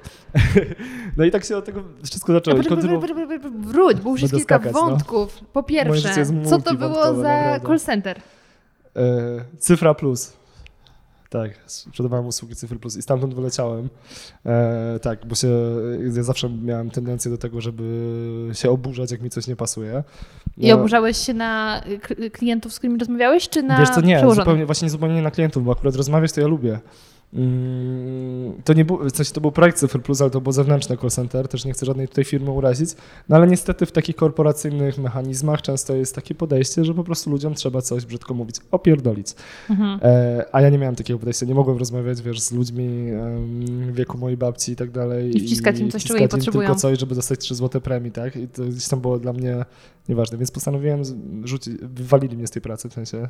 No 1.16 1.24
i 1.24 1.30
tak 1.30 1.44
się 1.44 1.56
od 1.56 1.64
tego 1.64 1.82
wszystko 2.02 2.32
zaczęło. 2.32 2.56
Poczekaj, 2.56 2.98
Wróć, 3.60 4.00
bo 4.00 4.10
już 4.10 4.22
jest 4.22 4.34
kilka 4.34 4.58
no. 4.64 4.72
wątków. 4.72 5.40
Po 5.52 5.62
pierwsze, 5.62 6.26
co 6.44 6.58
to 6.58 6.74
było 6.74 7.14
za 7.14 7.60
call 7.66 7.80
center? 7.80 8.20
E, 8.96 9.44
cyfra 9.58 9.94
plus. 9.94 10.37
Tak, 11.30 11.50
sprzedawałem 11.66 12.26
usługi 12.26 12.54
Cyfry 12.56 12.78
Plus 12.78 12.96
i 12.96 13.02
stamtąd 13.02 13.34
wyleciałem. 13.34 13.88
E, 14.46 14.98
tak, 15.02 15.26
bo 15.26 15.34
się, 15.34 15.48
ja 16.16 16.22
zawsze 16.22 16.50
miałem 16.50 16.90
tendencję 16.90 17.30
do 17.30 17.38
tego, 17.38 17.60
żeby 17.60 17.84
się 18.52 18.70
oburzać, 18.70 19.10
jak 19.10 19.20
mi 19.20 19.30
coś 19.30 19.46
nie 19.46 19.56
pasuje. 19.56 20.04
I 20.56 20.68
No, 20.68 20.74
oburzałeś 20.74 21.16
się 21.16 21.34
na 21.34 21.82
klientów, 22.32 22.72
z 22.72 22.78
którymi 22.78 22.98
rozmawiałeś, 22.98 23.48
czy 23.48 23.62
na 23.62 23.78
Wiesz 23.78 23.90
co, 23.90 24.00
nie, 24.00 24.24
zupełnie, 24.34 24.66
właśnie 24.66 24.90
zupełnie 24.90 25.14
nie 25.14 25.22
na 25.22 25.30
klientów, 25.30 25.64
bo 25.64 25.72
akurat 25.72 25.94
rozmawiać 25.94 26.32
to 26.32 26.40
ja 26.40 26.46
lubię. 26.46 26.80
Mm, 27.34 28.62
To 28.64 28.72
nie 28.72 28.84
był, 28.84 28.98
w 29.10 29.16
sensie 29.16 29.32
to 29.32 29.40
był 29.40 29.52
projekt 29.52 29.78
Cyfr 29.78 30.02
Plus, 30.02 30.20
ale 30.20 30.30
to 30.30 30.40
było 30.40 30.52
zewnętrzne 30.52 30.96
call 30.96 31.10
center, 31.10 31.48
też 31.48 31.64
nie 31.64 31.72
chcę 31.72 31.86
żadnej 31.86 32.08
tutaj 32.08 32.24
firmy 32.24 32.50
urazić, 32.50 32.90
no 33.28 33.36
ale 33.36 33.46
niestety 33.46 33.86
w 33.86 33.92
takich 33.92 34.16
korporacyjnych 34.16 34.98
mechanizmach 34.98 35.62
często 35.62 35.96
jest 35.96 36.14
takie 36.14 36.34
podejście, 36.34 36.84
że 36.84 36.94
po 36.94 37.04
prostu 37.04 37.30
ludziom 37.30 37.54
trzeba 37.54 37.82
coś, 37.82 38.06
brzydko 38.06 38.34
mówić, 38.34 38.56
opierdolić. 38.70 39.34
Mhm. 39.70 40.00
E, 40.02 40.44
a 40.52 40.60
ja 40.60 40.70
nie 40.70 40.78
miałem 40.78 40.94
takiego 40.96 41.18
podejścia, 41.18 41.46
nie 41.46 41.54
mogłem 41.54 41.78
rozmawiać, 41.78 42.22
wiesz, 42.22 42.40
z 42.40 42.52
ludźmi 42.52 42.88
wieku 43.92 44.18
mojej 44.18 44.36
babci 44.36 44.72
i 44.72 44.76
tak 44.76 44.90
dalej. 44.90 45.36
I 45.36 45.40
wciskać 45.40 45.78
im 45.78 45.90
coś, 45.90 46.04
czego 46.04 46.20
nie 46.20 46.28
potrzebują. 46.28 46.66
tylko 46.66 46.80
coś, 46.80 46.98
żeby 46.98 47.14
dostać 47.14 47.40
3 47.40 47.54
złote 47.54 47.80
premii, 47.80 48.12
tak? 48.12 48.36
I 48.36 48.48
to 48.48 48.64
gdzieś 48.64 48.88
tam 48.88 49.00
było 49.00 49.18
dla 49.18 49.32
mnie 49.32 49.64
nieważne, 50.08 50.38
więc 50.38 50.50
postanowiłem 50.50 51.02
rzucić, 51.44 51.74
wywalili 51.82 52.36
mnie 52.36 52.46
z 52.46 52.50
tej 52.50 52.62
pracy, 52.62 52.88
w 52.88 52.92
sensie 52.92 53.28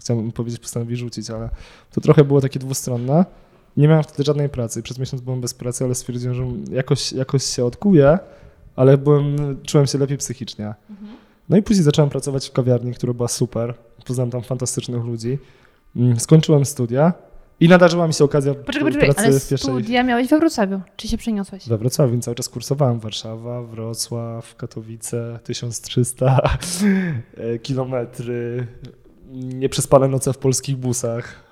chciałem 0.00 0.32
powiedzieć, 0.32 0.60
postanowili 0.60 0.96
rzucić, 0.96 1.30
ale 1.30 1.50
to 1.92 2.00
trochę 2.00 2.24
było 2.24 2.40
takie 2.40 2.58
dwustronne. 2.58 3.24
Nie 3.76 3.88
miałem 3.88 4.04
wtedy 4.04 4.22
żadnej 4.24 4.48
pracy, 4.48 4.82
przez 4.82 4.98
miesiąc 4.98 5.22
byłem 5.22 5.40
bez 5.40 5.54
pracy, 5.54 5.84
ale 5.84 5.94
stwierdziłem, 5.94 6.34
że 6.34 6.44
jakoś, 6.70 7.12
jakoś 7.12 7.44
się 7.44 7.64
odkuję, 7.64 8.18
ale 8.76 8.98
byłem, 8.98 9.36
czułem 9.62 9.86
się 9.86 9.98
lepiej 9.98 10.18
psychicznie. 10.18 10.74
No 11.48 11.56
i 11.56 11.62
później 11.62 11.84
zacząłem 11.84 12.10
pracować 12.10 12.48
w 12.48 12.52
kawiarni, 12.52 12.94
która 12.94 13.12
była 13.12 13.28
super. 13.28 13.74
Poznałem 14.06 14.30
tam 14.30 14.42
fantastycznych 14.42 15.04
ludzi. 15.04 15.38
Mm, 15.96 16.20
Skończyłem 16.20 16.64
studia 16.64 17.12
i 17.60 17.68
nadarzyła 17.68 18.06
mi 18.06 18.14
się 18.14 18.24
okazja 18.24 18.54
Poczekaj, 18.54 18.92
pracy 18.92 19.06
poczekaj, 19.06 19.24
ale 19.26 19.40
w 19.40 19.48
pierwszej... 19.48 19.70
studia 19.70 20.02
miałeś 20.02 20.28
we 20.28 20.38
Wrocławiu. 20.38 20.80
Czy 20.96 21.08
się 21.08 21.18
przeniosłeś? 21.18 21.68
We 21.68 21.78
Wrocławiu, 21.78 22.12
więc 22.12 22.24
cały 22.24 22.34
czas 22.34 22.48
kursowałem. 22.48 23.00
Warszawa, 23.00 23.62
Wrocław, 23.62 24.56
Katowice, 24.56 25.38
1300 25.44 26.40
e, 27.36 27.58
kilometry, 27.66 28.66
nieprzespane 29.32 30.08
noce 30.08 30.32
w 30.32 30.38
polskich 30.38 30.76
busach. 30.76 31.44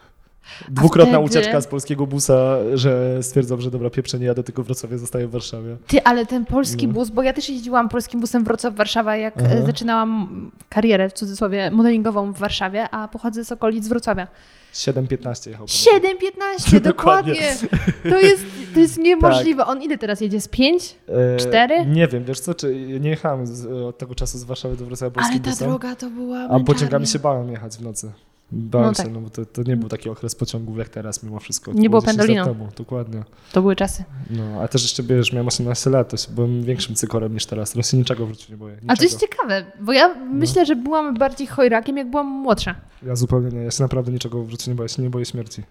Dwukrotna 0.68 1.12
wtedy- 1.18 1.24
ucieczka 1.24 1.60
z 1.60 1.66
polskiego 1.66 2.06
busa, 2.06 2.56
że 2.74 3.22
stwierdzam, 3.22 3.60
że 3.60 3.70
dobra, 3.70 3.90
pieprze 3.90 4.18
nie 4.18 4.26
jadę, 4.26 4.42
tylko 4.42 4.62
w 4.62 4.66
Wrocławiu 4.66 4.98
zostaję 4.98 5.26
w 5.26 5.30
Warszawie. 5.30 5.76
Ty, 5.86 6.02
ale 6.04 6.26
ten 6.26 6.44
polski 6.44 6.86
No. 6.88 6.94
bus, 6.94 7.10
bo 7.10 7.22
ja 7.22 7.32
też 7.32 7.48
jeździłam 7.48 7.88
polskim 7.88 8.20
busem 8.20 8.44
Wrocław-Warszawa, 8.44 9.12
jak 9.12 9.34
Aha. 9.38 9.54
e, 9.54 9.66
zaczynałam 9.66 10.50
karierę, 10.68 11.08
w 11.08 11.12
cudzysłowie, 11.12 11.70
modelingową 11.70 12.32
w 12.32 12.38
Warszawie, 12.38 12.90
a 12.90 13.08
pochodzę 13.08 13.44
z 13.44 13.52
okolic 13.52 13.88
Wrocławia. 13.88 14.26
7.15 14.72 15.48
jechał. 15.50 15.66
7.15, 15.66 16.80
dokładnie. 16.90 17.56
To 18.02 18.20
jest, 18.20 18.44
to 18.74 18.80
jest 18.80 18.98
niemożliwe. 18.98 19.66
On 19.66 19.82
ile 19.82 19.98
teraz 19.98 20.20
jedzie? 20.20 20.40
Z 20.40 20.48
5? 20.48 20.94
E, 21.08 21.36
Cztery? 21.36 21.86
Nie 21.86 22.08
wiem, 22.08 22.24
wiesz 22.24 22.40
co, 22.40 22.54
czy 22.54 22.74
nie 23.00 23.10
jechałem 23.10 23.46
z, 23.46 23.66
od 23.66 23.98
tego 23.98 24.14
czasu 24.14 24.38
z 24.38 24.44
Warszawy 24.44 24.76
do 24.76 24.84
Wrocławia 24.86 25.12
Ale 25.16 25.22
polskim 25.22 25.42
ta 25.42 25.50
busem, 25.50 25.68
droga 25.68 25.96
to 25.96 26.10
była 26.10 26.36
a 26.36 26.40
męczarnia. 26.40 26.64
pociągami 26.64 27.06
się 27.06 27.18
bałem 27.18 27.50
jechać 27.50 27.76
w 27.76 27.82
nocy. 27.82 28.12
Bałem 28.54 28.86
No 28.88 28.94
się, 28.94 29.02
tak. 29.02 29.12
no 29.12 29.20
bo 29.20 29.30
to, 29.30 29.46
to 29.46 29.62
nie 29.62 29.76
był 29.76 29.88
taki 29.88 30.08
okres 30.08 30.34
pociągów 30.34 30.78
jak 30.78 30.88
teraz 30.88 31.22
mimo 31.22 31.38
wszystko. 31.40 31.72
Nie 31.72 31.90
było 31.90 32.02
10 32.02 32.18
lat 32.18 32.26
pendolino. 32.26 32.44
Temu, 32.54 32.68
dokładnie. 32.76 33.22
To 33.52 33.60
były 33.62 33.76
czasy. 33.76 34.04
No, 34.30 34.60
a 34.62 34.68
też 34.68 34.82
jeszcze, 34.82 35.02
wiesz, 35.02 35.32
miałem 35.32 35.46
18 35.48 35.90
lat, 35.90 36.08
to 36.08 36.16
się 36.16 36.32
byłem 36.32 36.62
większym 36.64 36.94
cykorem 36.94 37.34
niż 37.34 37.46
teraz. 37.46 37.70
Teraz 37.70 37.90
się 37.90 37.96
niczego 37.96 38.26
w 38.26 38.30
życiu 38.30 38.52
nie 38.52 38.56
boję. 38.58 38.76
A 38.88 38.96
to 38.96 39.02
jest 39.02 39.14
Niczego. 39.14 39.32
ciekawe, 39.32 39.64
bo 39.80 39.92
ja 39.92 40.14
myślę, 40.14 40.66
że 40.66 40.76
byłam 40.76 41.14
bardziej 41.14 41.46
chojrakiem, 41.46 41.96
jak 41.96 42.10
byłam 42.10 42.26
młodsza. 42.26 42.74
Ja 43.02 43.16
zupełnie 43.16 43.48
nie, 43.50 43.64
ja 43.64 43.70
się 43.70 43.82
naprawdę 43.82 44.12
niczego 44.12 44.42
w 44.44 44.50
życiu 44.50 44.70
nie 44.70 44.74
boję, 44.76 44.84
ja 44.90 44.96
się 44.96 45.02
nie 45.02 45.10
boję 45.10 45.24
śmierci. 45.24 45.62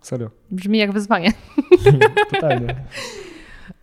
Serio. 0.00 0.30
Brzmi 0.50 0.78
jak 0.78 0.92
wyzwanie. 0.92 1.32
Totalnie. 2.34 2.74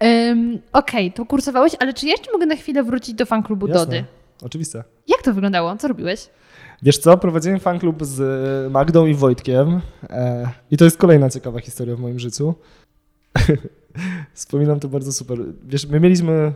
Ym, 0.03 0.59
Okej, 0.73 1.11
to 1.11 1.25
kursowałeś, 1.25 1.73
ale 1.79 1.93
czy 1.93 2.05
jeszcze 2.07 2.31
mogę 2.31 2.45
na 2.45 2.55
chwilę 2.55 2.83
wrócić 2.83 3.15
do 3.15 3.25
fanklubu 3.25 3.67
Jasne. 3.67 3.85
Dody? 3.85 4.03
Oczywiste. 4.41 4.83
Jak 5.07 5.21
to 5.21 5.33
wyglądało? 5.33 5.77
Co 5.77 5.87
robiłeś? 5.87 6.29
Wiesz 6.83 6.97
co, 6.97 7.17
prowadziłem 7.17 7.59
fanklub 7.59 8.05
z 8.05 8.19
e, 8.21 8.69
Magdą 8.69 9.05
i 9.05 9.13
Wojtkiem 9.13 9.81
e, 10.09 10.49
i 10.71 10.77
to 10.77 10.85
jest 10.85 10.97
kolejna 10.97 11.29
ciekawa 11.29 11.59
historia 11.59 11.95
w 11.95 11.99
moim 11.99 12.19
życiu. 12.19 12.53
Wspominam 14.33 14.79
to 14.79 14.87
bardzo 14.87 15.13
super. 15.13 15.37
Wiesz, 15.63 15.87
my 15.87 15.99
mieliśmy 15.99 16.53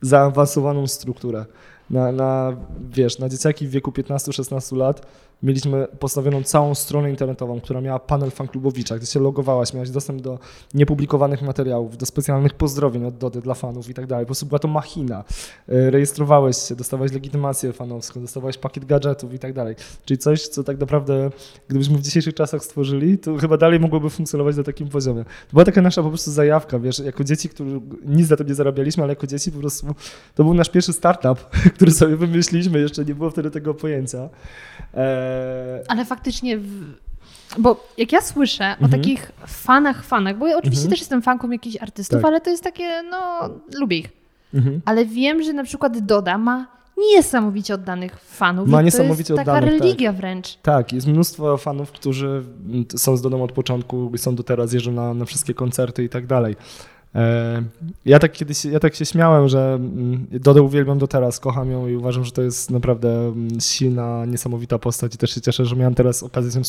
zaawansowaną 0.00 0.86
strukturę. 0.86 1.44
na, 1.90 2.12
na, 2.12 2.56
wiesz, 2.90 3.18
na 3.18 3.28
dzieciaki 3.28 3.66
w 3.66 3.70
wieku 3.70 3.90
15-16 3.90 4.76
lat 4.76 5.06
mieliśmy 5.42 5.86
postawioną 5.98 6.42
całą 6.42 6.74
stronę 6.74 7.10
internetową, 7.10 7.60
która 7.60 7.80
miała 7.80 7.98
panel 7.98 8.30
fanklubowicza, 8.30 8.96
gdzie 8.96 9.06
się 9.06 9.20
logowałaś, 9.20 9.74
miałaś 9.74 9.90
dostęp 9.90 10.22
do 10.22 10.38
niepublikowanych 10.74 11.42
materiałów, 11.42 11.96
do 11.96 12.06
specjalnych 12.06 12.54
pozdrowień 12.54 13.04
od 13.04 13.18
Dody 13.18 13.40
dla 13.40 13.54
fanów 13.54 13.88
i 13.88 13.94
tak 13.94 14.06
dalej. 14.06 14.24
Po 14.24 14.28
prostu 14.28 14.46
była 14.46 14.58
to 14.58 14.68
machina. 14.68 15.24
E, 15.68 15.90
rejestrowałeś 15.90 16.56
się, 16.56 16.74
dostawałeś 16.76 17.12
legitymację 17.12 17.72
fanowską, 17.72 18.20
dostawałeś 18.20 18.58
pakiet 18.58 18.84
gadżetów 18.84 19.34
i 19.34 19.38
tak 19.38 19.52
dalej. 19.52 19.76
Czyli 20.04 20.18
coś, 20.18 20.48
co 20.48 20.64
tak 20.64 20.80
naprawdę, 20.80 21.30
gdybyśmy 21.68 21.98
w 21.98 22.02
dzisiejszych 22.02 22.34
czasach 22.34 22.64
stworzyli, 22.64 23.18
to 23.18 23.36
chyba 23.36 23.56
dalej 23.56 23.80
mogłoby 23.80 24.10
funkcjonować 24.10 24.56
na 24.56 24.62
takim 24.62 24.88
poziomie. 24.88 25.24
To 25.24 25.52
była 25.52 25.64
taka 25.64 25.82
nasza 25.82 26.02
po 26.02 26.08
prostu 26.08 26.30
zajawka, 26.30 26.78
wiesz, 26.78 26.98
jako 26.98 27.24
dzieci, 27.24 27.48
którzy 27.48 27.80
nic 28.04 28.26
za 28.26 28.36
to 28.36 28.44
nie 28.44 28.54
zarabialiśmy, 28.54 29.02
ale 29.02 29.12
jako 29.12 29.26
dzieci 29.26 29.52
po 29.52 29.58
prostu 29.58 29.86
to 30.34 30.44
był 30.44 30.54
nasz 30.54 30.70
pierwszy 30.70 30.92
startup, 30.92 31.38
który 31.74 31.90
sobie 31.90 32.16
wymyśliliśmy, 32.16 32.80
jeszcze 32.80 33.04
nie 33.04 33.14
było 33.14 33.30
wtedy 33.30 33.50
tego 33.50 33.74
pojęcia. 33.74 34.28
Eee... 34.94 35.29
Ale 35.88 36.04
faktycznie, 36.04 36.58
w... 36.58 36.94
bo 37.58 37.88
jak 37.98 38.12
ja 38.12 38.20
słyszę 38.20 38.64
mhm. 38.64 38.84
o 38.84 38.96
takich 38.96 39.32
fanach, 39.46 40.04
fanach, 40.04 40.38
bo 40.38 40.46
ja 40.46 40.56
oczywiście 40.56 40.82
mhm. 40.82 40.90
też 40.90 41.00
jestem 41.00 41.22
fanką 41.22 41.50
jakichś 41.50 41.76
artystów, 41.82 42.22
tak. 42.22 42.28
ale 42.28 42.40
to 42.40 42.50
jest 42.50 42.64
takie, 42.64 43.02
no, 43.10 43.50
lubię 43.78 43.98
ich. 43.98 44.08
Mhm. 44.54 44.80
Ale 44.84 45.06
wiem, 45.06 45.42
że 45.42 45.52
na 45.52 45.64
przykład 45.64 45.98
Doda 45.98 46.38
ma 46.38 46.80
niesamowicie 47.16 47.74
oddanych 47.74 48.20
fanów. 48.20 48.68
Ma 48.68 48.82
niesamowicie 48.82 49.28
to 49.28 49.32
jest 49.32 49.48
oddanych, 49.48 49.70
taka 49.70 49.78
religia 49.78 50.10
tak. 50.10 50.20
wręcz. 50.20 50.56
Tak, 50.56 50.92
jest 50.92 51.06
mnóstwo 51.06 51.56
fanów, 51.56 51.92
którzy 51.92 52.44
są 52.96 53.16
z 53.16 53.22
Dodą 53.22 53.42
od 53.42 53.52
początku, 53.52 54.12
są 54.16 54.34
do 54.34 54.42
teraz, 54.42 54.72
jeżdżą 54.72 54.92
na, 54.92 55.14
na 55.14 55.24
wszystkie 55.24 55.54
koncerty 55.54 56.04
i 56.04 56.08
tak 56.08 56.26
dalej. 56.26 56.56
E, 57.14 57.62
ja 58.04 58.18
tak 58.18 58.32
kiedyś, 58.32 58.64
ja 58.64 58.80
tak 58.80 58.94
się 58.94 59.06
śmiałem, 59.06 59.48
że 59.48 59.74
mm, 59.74 60.26
Dodę 60.30 60.62
uwielbiam 60.62 60.98
do 60.98 61.06
teraz, 61.06 61.40
kocham 61.40 61.70
ją 61.70 61.88
i 61.88 61.96
uważam, 61.96 62.24
że 62.24 62.32
to 62.32 62.42
jest 62.42 62.70
naprawdę 62.70 63.10
mm, 63.10 63.60
silna, 63.60 64.24
niesamowita 64.26 64.78
postać 64.78 65.14
i 65.14 65.18
też 65.18 65.34
się 65.34 65.40
cieszę, 65.40 65.64
że 65.64 65.76
miałem 65.76 65.94
teraz 65.94 66.22
okazję 66.22 66.50
z 66.50 66.56
nią 66.56 66.62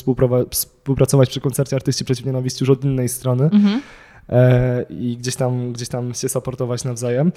współpracować 0.52 1.30
przy 1.30 1.42
koncercie 1.42 1.76
Artyści 1.76 2.06
Przeciw 2.06 2.26
Nienawiści 2.26 2.64
już 2.64 2.70
od 2.70 2.86
innej 2.86 3.10
strony. 3.10 3.44
Mhm. 3.44 3.82
E, 4.30 4.86
i 4.90 5.18
gdzieś 5.18 5.36
tam, 5.36 5.74
gdzieś 5.74 5.90
tam 5.90 6.14
się 6.14 6.30
supportować 6.30 6.84
nawzajem. 6.84 7.32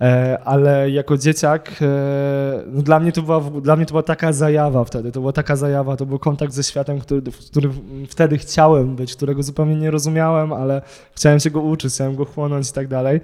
E, 0.00 0.38
ale 0.44 0.90
jako 0.90 1.18
dzieciak, 1.18 1.70
e, 1.82 2.62
no 2.66 2.82
dla, 2.82 3.00
mnie 3.00 3.12
to 3.12 3.22
była, 3.22 3.40
dla 3.40 3.76
mnie 3.76 3.86
to 3.86 3.90
była 3.90 4.02
taka 4.02 4.32
zajawa 4.32 4.84
wtedy, 4.84 5.12
to 5.12 5.20
była 5.20 5.32
taka 5.32 5.56
zajawa, 5.56 5.96
to 5.96 6.06
był 6.06 6.18
kontakt 6.18 6.52
ze 6.52 6.62
światem, 6.62 7.00
który, 7.00 7.30
w 7.30 7.36
którym 7.50 7.72
wtedy 8.08 8.38
chciałem 8.38 8.96
być, 8.96 9.16
którego 9.16 9.42
zupełnie 9.42 9.76
nie 9.76 9.90
rozumiałem, 9.90 10.52
ale 10.52 10.82
chciałem 11.16 11.40
się 11.40 11.50
go 11.50 11.60
uczyć, 11.60 11.94
chciałem 11.94 12.16
go 12.16 12.24
chłonąć 12.24 12.70
i 12.70 12.72
tak 12.72 12.88
dalej. 12.88 13.20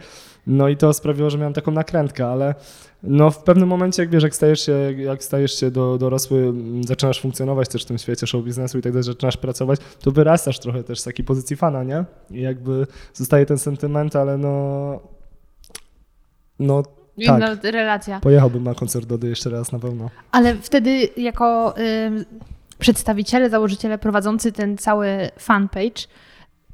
No 0.47 0.69
i 0.69 0.77
to 0.77 0.93
sprawiło, 0.93 1.31
że 1.31 1.39
miałem 1.39 1.53
taką 1.53 1.73
nakrętkę, 1.73 2.27
ale 2.27 2.55
no 3.03 3.31
w 3.31 3.43
pewnym 3.43 3.69
momencie, 3.69 4.03
jak 4.03 4.11
wiesz, 4.11 4.23
jak 4.23 4.35
stajesz 4.35 4.67
się, 4.67 4.73
jak 4.97 5.25
stajesz 5.25 5.61
się 5.61 5.71
do, 5.71 5.99
dorosły, 5.99 6.53
zaczynasz 6.87 7.21
funkcjonować 7.21 7.69
też 7.69 7.83
w 7.83 7.87
tym 7.87 7.99
świecie 7.99 8.27
show 8.27 8.45
biznesu 8.45 8.79
i 8.79 8.83
tak 8.83 8.93
dalej, 8.93 9.03
zaczynasz 9.03 9.37
pracować, 9.37 9.81
to 10.01 10.11
wyrastasz 10.11 10.59
trochę 10.59 10.85
też 10.85 11.01
z 11.01 11.05
takiej 11.05 11.25
pozycji 11.25 11.57
fana, 11.57 11.85
nie? 11.85 12.05
I 12.31 12.41
jakby 12.41 12.87
zostaje 13.15 13.47
ten 13.47 13.59
sentyment, 13.59 14.17
ale 14.17 14.39
no... 14.39 15.01
No 16.59 16.83
Inna 17.17 17.57
tak. 17.57 17.65
relacja. 17.65 18.21
Pojechałbym 18.21 18.65
na 18.65 18.75
koncert 18.75 19.07
Dody 19.07 19.29
jeszcze 19.29 19.51
raz 19.51 19.73
na 19.73 19.79
pewno. 19.79 20.11
Ale 20.33 20.55
wtedy 20.55 21.09
jako 21.17 21.75
y, 21.79 22.25
przedstawiciele, 22.79 23.51
założyciele 23.51 23.99
prowadzący 23.99 24.53
ten 24.53 24.79
cały 24.79 25.09
fanpage, 25.39 26.07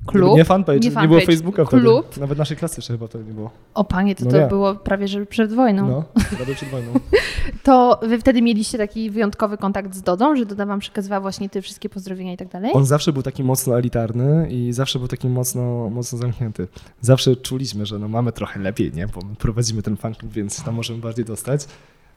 Klub? 0.07 0.37
Nie 0.37 0.45
fanpage, 0.45 0.79
nie, 0.79 0.91
fanpage. 0.91 1.03
nie 1.03 1.09
było 1.09 1.21
Facebooka 1.21 1.65
Klub? 1.65 2.07
wtedy. 2.07 2.21
Nawet 2.21 2.39
naszej 2.39 2.57
klasy 2.57 2.75
jeszcze 2.79 2.93
chyba 2.93 3.09
to 3.09 3.19
nie 3.19 3.33
było. 3.33 3.51
O 3.75 3.85
panie, 3.85 4.15
to 4.15 4.25
no 4.25 4.31
to 4.31 4.39
nie. 4.39 4.47
było 4.47 4.75
prawie 4.75 5.09
że 5.09 5.27
przed 5.27 5.53
wojną. 5.53 5.89
No, 5.89 6.05
prawie 6.37 6.55
przed 6.55 6.69
wojną. 6.69 6.93
to 7.65 8.01
wy 8.03 8.19
wtedy 8.19 8.43
mieliście 8.43 8.79
taki 8.79 9.11
wyjątkowy 9.11 9.57
kontakt 9.57 9.95
z 9.95 10.03
Dodą, 10.03 10.37
że 10.37 10.47
Doda 10.47 10.67
wam 10.67 10.81
przekazywała 10.81 11.21
właśnie 11.21 11.49
te 11.49 11.63
wszystkie 11.63 11.89
pozdrowienia 11.89 12.33
i 12.33 12.37
tak 12.37 12.49
dalej? 12.49 12.73
On 12.75 12.87
zawsze 12.87 13.13
był 13.13 13.23
taki 13.23 13.45
mocno 13.45 13.79
elitarny 13.79 14.49
i 14.51 14.73
zawsze 14.73 14.99
był 14.99 15.09
taki 15.09 15.29
mocno, 15.29 15.91
mocno 15.91 16.19
zamknięty. 16.19 16.69
Zawsze 17.01 17.37
czuliśmy, 17.37 17.87
że 17.87 17.99
no 17.99 18.09
mamy 18.09 18.33
trochę 18.33 18.61
lepiej, 18.61 18.93
nie? 18.93 19.07
Bo 19.07 19.21
prowadzimy 19.39 19.83
ten 19.83 19.97
fanklub, 19.97 20.33
więc 20.33 20.65
tam 20.65 20.75
możemy 20.75 20.99
bardziej 21.01 21.25
dostać. 21.25 21.67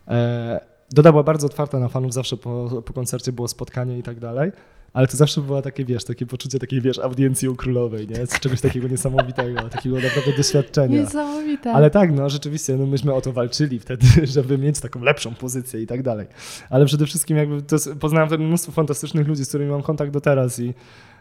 E, 0.07 0.75
Doda 0.91 1.11
była 1.11 1.23
bardzo 1.23 1.47
otwarta 1.47 1.79
na 1.79 1.87
fanów, 1.87 2.13
zawsze 2.13 2.37
po, 2.37 2.81
po 2.85 2.93
koncercie 2.93 3.31
było 3.31 3.47
spotkanie 3.47 3.99
i 3.99 4.03
tak 4.03 4.19
dalej 4.19 4.51
ale 4.95 5.07
to 5.07 5.17
zawsze 5.17 5.41
było 5.41 5.61
takie, 5.61 5.85
wiesz, 5.85 6.03
takie 6.03 6.25
poczucie 6.25 6.59
takiej, 6.59 6.81
wiesz, 6.81 6.99
audiencji 6.99 7.49
u 7.49 7.55
królowej, 7.55 8.07
nie? 8.07 8.27
Z 8.27 8.39
czegoś 8.39 8.61
takiego 8.61 8.87
niesamowitego, 8.87 9.61
takiego 9.69 9.95
naprawdę 9.95 10.33
doświadczenia. 10.37 11.01
Niesamowite. 11.01 11.71
Ale 11.71 11.89
tak, 11.89 12.11
no 12.11 12.29
rzeczywiście, 12.29 12.77
no 12.77 12.85
myśmy 12.85 13.13
o 13.13 13.21
to 13.21 13.33
walczyli 13.33 13.79
wtedy, 13.79 14.05
żeby 14.35 14.57
mieć 14.57 14.79
taką 14.79 15.01
lepszą 15.01 15.35
pozycję 15.35 15.81
i 15.81 15.87
tak 15.87 16.03
dalej. 16.03 16.27
Ale 16.69 16.85
przede 16.85 17.05
wszystkim 17.05 17.37
jakby 17.37 17.61
to 17.61 17.77
poznałem 17.99 18.29
wtedy 18.29 18.43
mnóstwo 18.43 18.71
fantastycznych 18.71 19.27
ludzi, 19.27 19.45
z 19.45 19.49
którymi 19.49 19.71
mam 19.71 19.81
kontakt 19.81 20.11
do 20.11 20.21
teraz 20.21 20.59
i 20.59 20.73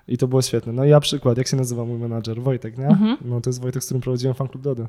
i 0.08 0.18
to 0.18 0.28
było 0.28 0.42
świetne. 0.42 0.72
No 0.72 0.84
i 0.84 0.88
ja 0.88 1.00
przykład, 1.00 1.38
jak 1.38 1.46
się 1.46 1.56
nazywa 1.56 1.84
mój 1.84 1.98
menadżer? 1.98 2.42
Wojtek, 2.42 2.78
nie? 2.78 2.86
Mhm. 2.86 3.16
No 3.24 3.40
to 3.40 3.50
jest 3.50 3.60
Wojtek, 3.60 3.82
z 3.82 3.86
którym 3.86 4.00
prowadziłem 4.00 4.34
fan 4.34 4.48
klub 4.48 4.62
Dody. 4.62 4.86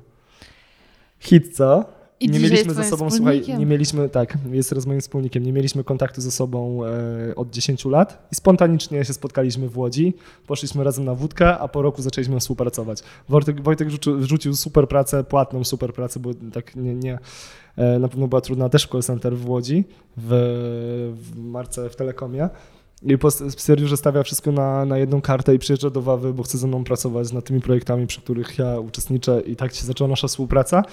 Hit, 1.20 1.56
co? 1.56 1.86
I 2.20 2.30
nie 2.30 2.40
mieliśmy 2.40 2.74
ze 2.74 2.84
sobą, 2.84 3.12
słuchaj, 3.12 3.44
nie 3.60 3.66
mieliśmy, 3.66 4.10
tak, 4.10 4.38
jest 4.52 4.70
teraz 4.70 4.86
moim 4.86 5.02
wspólnikiem, 5.02 5.44
nie 5.44 5.54
mieliśmy 5.54 5.84
kontaktu 5.84 6.22
ze 6.22 6.32
sobą 6.32 6.86
e, 6.86 7.36
od 7.36 7.50
10 7.50 7.86
lat 7.86 8.28
i 8.32 8.36
spontanicznie 8.36 9.06
się 9.06 9.14
spotkaliśmy 9.14 9.70
w 9.70 9.78
Łodzi, 9.78 10.14
poszliśmy 10.48 10.84
razem 10.84 11.06
na 11.06 11.16
wódkę, 11.16 11.58
a 11.58 11.68
po 11.68 11.82
roku 11.82 12.02
zaczęliśmy 12.02 12.40
współpracować. 12.40 13.04
Wojtek, 13.30 13.62
Wojtek 13.62 13.90
rzucił, 14.20 14.56
super 14.56 14.88
pracę, 14.88 15.24
płatną 15.24 15.64
super 15.64 15.94
pracę, 15.94 16.20
bo 16.20 16.30
tak 16.54 16.76
nie, 16.76 16.96
nie 16.96 17.20
e, 17.78 18.00
na 18.00 18.08
pewno 18.08 18.28
była 18.28 18.42
trudna 18.42 18.70
też 18.70 18.88
w 18.88 18.90
call 18.90 19.02
center 19.02 19.38
w 19.38 19.50
Łodzi, 19.50 19.84
w, 20.18 20.30
w 21.16 21.38
marce 21.40 21.90
w 21.90 21.96
Telekomie. 21.96 22.50
I 23.02 23.18
stwierdził, 23.50 23.88
że 23.88 23.98
stawia 23.98 24.24
wszystko 24.24 24.52
na, 24.52 24.86
na 24.86 24.98
jedną 24.98 25.22
kartę 25.22 25.56
i 25.56 25.60
przyjeżdża 25.60 25.90
do 25.90 26.02
Wawy, 26.02 26.34
bo 26.34 26.44
chce 26.44 26.58
ze 26.58 26.68
mną 26.68 26.84
pracować 26.84 27.32
nad 27.32 27.46
tymi 27.46 27.62
projektami, 27.62 28.08
przy 28.08 28.22
których 28.22 28.58
ja 28.58 28.80
uczestniczę 28.80 29.42
i 29.42 29.56
tak 29.56 29.74
się 29.74 29.86
zaczęła 29.86 30.10
nasza 30.10 30.28
współpraca. 30.28 30.84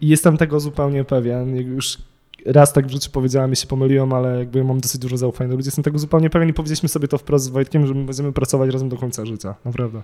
I 0.00 0.08
jestem 0.08 0.36
tego 0.36 0.60
zupełnie 0.60 1.04
pewien. 1.04 1.56
Już 1.56 1.98
raz 2.46 2.72
tak 2.72 2.86
w 2.86 2.90
życiu 2.90 3.10
powiedziałem 3.10 3.52
i 3.52 3.56
się 3.56 3.66
pomyliłem, 3.66 4.12
ale 4.12 4.38
jakby 4.38 4.64
mam 4.64 4.80
dosyć 4.80 5.00
dużo 5.00 5.16
zaufania 5.16 5.50
do 5.50 5.56
ludzi. 5.56 5.66
Jestem 5.66 5.84
tego 5.84 5.98
zupełnie 5.98 6.30
pewien 6.30 6.48
i 6.48 6.52
powiedzieliśmy 6.52 6.88
sobie 6.88 7.08
to 7.08 7.18
wprost 7.18 7.44
z 7.44 7.48
Wojtkiem, 7.48 7.86
że 7.86 7.94
my 7.94 8.04
będziemy 8.04 8.32
pracować 8.32 8.70
razem 8.70 8.88
do 8.88 8.96
końca 8.96 9.26
życia. 9.26 9.54
Naprawdę. 9.64 10.02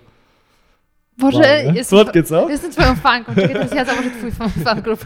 Boże, 1.19 1.63
jestem, 1.65 1.85
Słodkie, 1.85 2.23
co? 2.23 2.49
jestem 2.49 2.71
twoją 2.71 2.95
fanką. 2.95 3.35
Czekaj, 3.35 3.53
teraz 3.53 3.71
ja 3.71 3.85
założę 3.85 4.11
twój 4.11 4.31
fan, 4.31 4.49
fan 4.49 4.81
klub. 4.81 5.05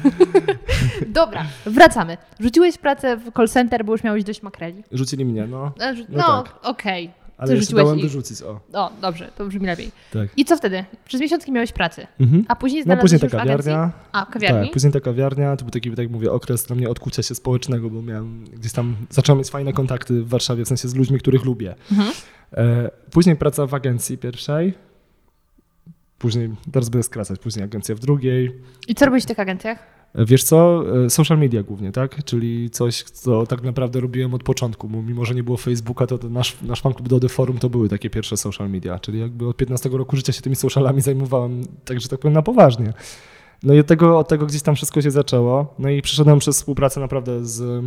Dobra, 1.08 1.46
wracamy. 1.66 2.18
Rzuciłeś 2.40 2.78
pracę 2.78 3.18
w 3.18 3.32
call 3.32 3.50
center, 3.50 3.86
bo 3.86 3.92
już 3.92 4.04
miałeś 4.04 4.24
dość 4.24 4.44
makreli. 4.44 4.84
Rzucili 4.92 5.26
mnie, 5.26 5.48
no. 5.48 5.72
E, 5.80 5.94
no, 5.94 6.04
no 6.10 6.44
tak. 6.44 6.56
okej. 6.64 7.06
Okay. 7.06 7.24
Ale 7.38 7.56
jeszcze 7.56 7.76
dałem 7.76 7.98
ich. 7.98 8.04
wyrzucić, 8.04 8.42
o. 8.42 8.60
O, 8.74 8.92
dobrze, 9.02 9.32
to 9.38 9.46
brzmi 9.46 9.66
lepiej. 9.68 9.92
Tak. 10.12 10.30
I 10.38 10.46
co 10.46 10.58
wtedy? 10.58 10.86
Przez 11.06 11.22
miesiąc 11.22 11.48
miałeś 11.48 11.72
pracy, 11.72 12.08
mhm. 12.20 12.46
a 12.48 12.56
później 12.56 12.84
znalazłeś 12.84 13.12
no, 13.12 13.20
później 13.20 13.32
ta 13.32 13.38
kawiarnia. 13.38 13.92
A, 14.12 14.26
kawiarni? 14.26 14.62
Tak, 14.62 14.74
później 14.74 14.94
ta 14.94 15.00
kawiarnia, 15.00 15.56
to 15.58 15.66
był 15.66 15.72
taki, 15.72 15.90
tak 15.90 16.00
jak 16.00 16.10
mówię, 16.10 16.32
okres 16.32 16.66
dla 16.66 16.76
mnie 16.76 16.90
odkucia 16.90 17.24
się 17.24 17.36
społecznego, 17.36 17.90
bo 17.90 18.02
miałem 18.02 18.46
gdzieś 18.46 18.72
tam, 18.72 18.96
zacząłem 19.10 19.40
mieć 19.40 19.50
fajne 19.50 19.74
kontakty 19.74 20.24
w 20.24 20.30
Warszawie, 20.30 20.66
w 20.66 20.68
sensie 20.68 20.88
z 20.88 20.96
ludźmi, 20.96 21.20
których 21.20 21.46
lubię. 21.46 21.76
Mhm. 21.92 22.12
E, 22.54 22.90
później 23.12 23.36
praca 23.36 23.66
w 23.66 23.74
agencji 23.74 24.18
pierwszej, 24.18 24.74
później, 26.18 26.50
teraz 26.72 26.90
będę 26.90 27.04
skracać, 27.04 27.40
później 27.40 27.66
agencja 27.66 27.96
w 27.96 28.00
drugiej. 28.00 28.52
I 28.88 28.96
co 28.96 29.06
robiłeś 29.06 29.24
w 29.24 29.28
tych 29.28 29.40
agencjach? 29.40 29.94
Wiesz 30.16 30.44
co, 30.44 30.84
e, 31.06 31.10
social 31.10 31.38
media 31.38 31.64
głównie, 31.64 31.92
tak? 31.92 32.24
Czyli 32.24 32.70
coś, 32.70 33.04
co 33.04 33.46
tak 33.46 33.62
naprawdę 33.62 34.00
robiłem 34.00 34.34
od 34.34 34.44
początku, 34.44 34.90
mimo, 34.90 35.26
że 35.26 35.36
nie 35.36 35.44
było 35.44 35.58
Facebooka, 35.58 36.08
to, 36.08 36.30
nasz, 36.30 36.58
nasz 36.62 36.82
fanklub 36.82 37.10
Dody 37.10 37.30
Forum 37.30 37.58
to 37.58 37.70
były 37.70 37.90
takie 37.90 38.10
pierwsze 38.10 38.38
social 38.38 38.70
media, 38.70 39.00
czyli 39.00 39.20
jakby 39.20 39.48
od 39.48 39.58
15 39.58 39.90
roku 39.90 40.16
życia 40.16 40.34
się 40.34 40.42
tymi 40.42 40.56
socialami 40.56 41.02
zajmowałem, 41.02 41.64
także 41.86 42.10
tak 42.10 42.20
powiem 42.20 42.34
na 42.34 42.42
poważnie. 42.42 42.94
No 43.64 43.74
i 43.74 43.80
od 43.80 43.88
tego, 43.88 44.20
od 44.20 44.28
tego 44.28 44.46
gdzieś 44.46 44.62
tam 44.62 44.76
wszystko 44.76 45.02
się 45.02 45.12
zaczęło. 45.12 45.74
No 45.80 45.90
i 45.90 46.02
przeszedłem 46.02 46.40
przez 46.40 46.58
współpracę 46.58 47.00
naprawdę 47.00 47.46
z 47.46 47.86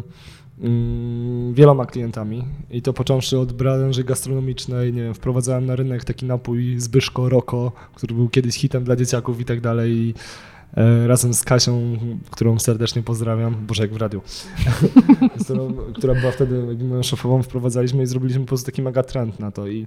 wieloma 1.53 1.87
klientami. 1.87 2.45
I 2.71 2.83
to 2.83 2.93
począwszy 2.93 3.39
od 3.39 3.53
branży 3.53 4.05
gastronomicznej, 4.05 4.93
nie 4.93 5.03
wiem, 5.03 5.15
wprowadzałem 5.15 5.67
na 5.67 5.77
rynek 5.77 6.05
taki 6.05 6.27
napój 6.27 6.81
Zbyszko 6.81 7.29
Roko, 7.29 7.73
który 7.95 8.15
był 8.15 8.29
kiedyś 8.29 8.55
hitem 8.57 8.85
dla 8.85 8.97
dzieciaków 8.97 9.41
i 9.41 9.45
tak 9.45 9.61
dalej. 9.61 9.93
I, 9.93 10.15
e, 10.77 11.07
razem 11.07 11.35
z 11.35 11.45
Kasią, 11.45 11.99
którą 12.31 12.59
serdecznie 12.59 13.03
pozdrawiam, 13.03 13.67
boże 13.67 13.83
jak 13.83 13.93
w 13.93 13.97
radiu, 13.97 14.23
którą, 15.45 15.73
która 15.95 16.15
była 16.15 16.33
wtedy 16.33 16.85
moją 16.85 17.03
szefową, 17.03 17.43
wprowadzaliśmy 17.43 18.03
i 18.03 18.07
zrobiliśmy 18.07 18.41
po 18.41 18.49
prostu 18.49 18.67
taki 18.67 18.83
mega 18.83 19.03
trend 19.03 19.41
na 19.41 19.51
to 19.51 19.67
i, 19.67 19.87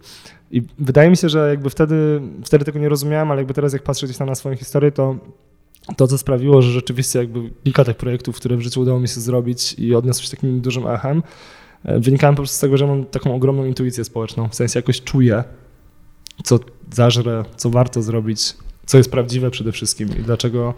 i 0.51 0.61
wydaje 0.79 1.09
mi 1.09 1.17
się, 1.17 1.29
że 1.29 1.49
jakby 1.49 1.69
wtedy, 1.69 2.21
wtedy 2.45 2.65
tego 2.65 2.79
nie 2.79 2.89
rozumiałem, 2.89 3.31
ale 3.31 3.39
jakby 3.39 3.53
teraz 3.53 3.73
jak 3.73 3.83
patrzę 3.83 4.07
gdzieś 4.07 4.17
tam 4.17 4.27
na 4.27 4.35
swoją 4.35 4.55
historię, 4.55 4.91
to 4.91 5.15
to, 5.97 6.07
co 6.07 6.17
sprawiło, 6.17 6.61
że 6.61 6.71
rzeczywiście 6.71 7.19
jakby 7.19 7.49
kilka 7.63 7.85
tych 7.85 7.97
projektów, 7.97 8.35
które 8.35 8.57
w 8.57 8.61
życiu 8.61 8.81
udało 8.81 8.99
mi 8.99 9.07
się 9.07 9.21
zrobić 9.21 9.73
i 9.73 9.95
odniosły 9.95 10.23
się 10.23 10.31
takim 10.31 10.61
dużym 10.61 10.87
echem, 10.87 11.23
e, 11.83 11.99
wynikają 11.99 12.33
po 12.33 12.37
prostu 12.37 12.57
z 12.57 12.59
tego, 12.59 12.77
że 12.77 12.87
mam 12.87 13.05
taką 13.05 13.35
ogromną 13.35 13.65
intuicję 13.65 14.03
społeczną. 14.03 14.49
W 14.49 14.55
sensie 14.55 14.79
jakoś 14.79 15.01
czuję, 15.01 15.43
co 16.43 16.59
zażrę, 16.93 17.43
co 17.55 17.69
warto 17.69 18.01
zrobić, 18.01 18.53
co 18.85 18.97
jest 18.97 19.11
prawdziwe 19.11 19.51
przede 19.51 19.71
wszystkim 19.71 20.09
i 20.19 20.23
dlaczego 20.23 20.73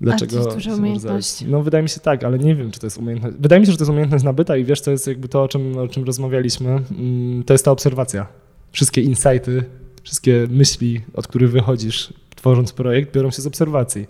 Dlaczego? 0.00 0.40
A 0.40 0.44
to 0.44 0.44
jest 0.44 0.56
duża 0.56 0.74
umiejętność. 0.74 1.44
No 1.46 1.62
wydaje 1.62 1.82
mi 1.82 1.88
się 1.88 2.00
tak, 2.00 2.24
ale 2.24 2.38
nie 2.38 2.54
wiem, 2.54 2.70
czy 2.70 2.80
to 2.80 2.86
jest 2.86 2.98
umiejętność. 2.98 3.36
Wydaje 3.40 3.60
mi 3.60 3.66
się, 3.66 3.72
że 3.72 3.78
to 3.78 3.84
jest 3.84 3.90
umiejętność 3.90 4.24
nabyta 4.24 4.56
i 4.56 4.64
wiesz, 4.64 4.80
to 4.80 4.90
jest 4.90 5.06
jakby 5.06 5.28
to, 5.28 5.42
o 5.42 5.48
czym, 5.48 5.78
o 5.78 5.88
czym 5.88 6.04
rozmawialiśmy, 6.04 6.70
mm, 6.70 7.44
to 7.44 7.54
jest 7.54 7.64
ta 7.64 7.70
obserwacja. 7.70 8.26
Wszystkie 8.72 9.00
insighty, 9.00 9.64
wszystkie 10.02 10.46
myśli, 10.50 11.00
od 11.14 11.26
których 11.26 11.50
wychodzisz, 11.50 12.12
tworząc 12.40 12.72
projekt, 12.72 13.14
biorą 13.14 13.30
się 13.30 13.42
z 13.42 13.46
obserwacji. 13.46 14.00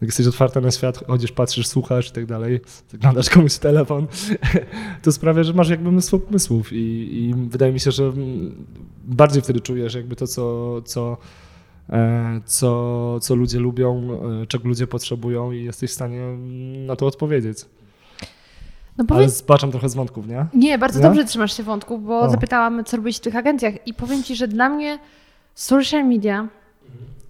Jak 0.00 0.08
jesteś 0.08 0.26
otwarta 0.26 0.60
na 0.60 0.70
świat, 0.70 1.06
chodzisz, 1.06 1.32
patrzysz, 1.32 1.66
słuchasz 1.66 2.08
i 2.08 2.12
tak 2.12 2.26
dalej, 2.26 2.60
zaglądasz 2.88 3.30
komuś 3.30 3.54
w 3.54 3.58
telefon, 3.58 4.06
to 5.02 5.12
sprawia, 5.12 5.42
że 5.42 5.52
masz 5.52 5.68
jakby 5.68 5.92
mnóstwo 5.92 6.18
pomysłów 6.18 6.72
i, 6.72 6.76
i 7.12 7.34
wydaje 7.34 7.72
mi 7.72 7.80
się, 7.80 7.90
że 7.90 8.12
bardziej 9.04 9.42
wtedy 9.42 9.60
czujesz 9.60 9.94
jakby 9.94 10.16
to, 10.16 10.26
co, 10.26 10.82
co, 10.82 11.16
e, 11.90 12.40
co, 12.44 13.20
co 13.20 13.34
ludzie 13.34 13.58
lubią, 13.58 14.18
e, 14.42 14.46
czego 14.46 14.68
ludzie 14.68 14.86
potrzebują 14.86 15.52
i 15.52 15.64
jesteś 15.64 15.90
w 15.90 15.94
stanie 15.94 16.36
na 16.86 16.96
to 16.96 17.06
odpowiedzieć. 17.06 17.58
No 18.98 19.04
powiedz... 19.04 19.22
Ale 19.22 19.28
zbaczam 19.28 19.70
trochę 19.70 19.88
z 19.88 19.94
wątków, 19.94 20.28
nie? 20.28 20.46
Nie, 20.54 20.78
bardzo 20.78 20.98
nie? 20.98 21.02
dobrze 21.02 21.24
trzymasz 21.24 21.56
się 21.56 21.62
wątków, 21.62 22.04
bo 22.04 22.20
o. 22.20 22.30
zapytałam, 22.30 22.84
co 22.84 22.96
robić 22.96 23.16
w 23.16 23.20
tych 23.20 23.36
agencjach 23.36 23.86
i 23.86 23.94
powiem 23.94 24.22
Ci, 24.22 24.36
że 24.36 24.48
dla 24.48 24.68
mnie 24.68 24.98
social 25.54 26.04
media 26.08 26.48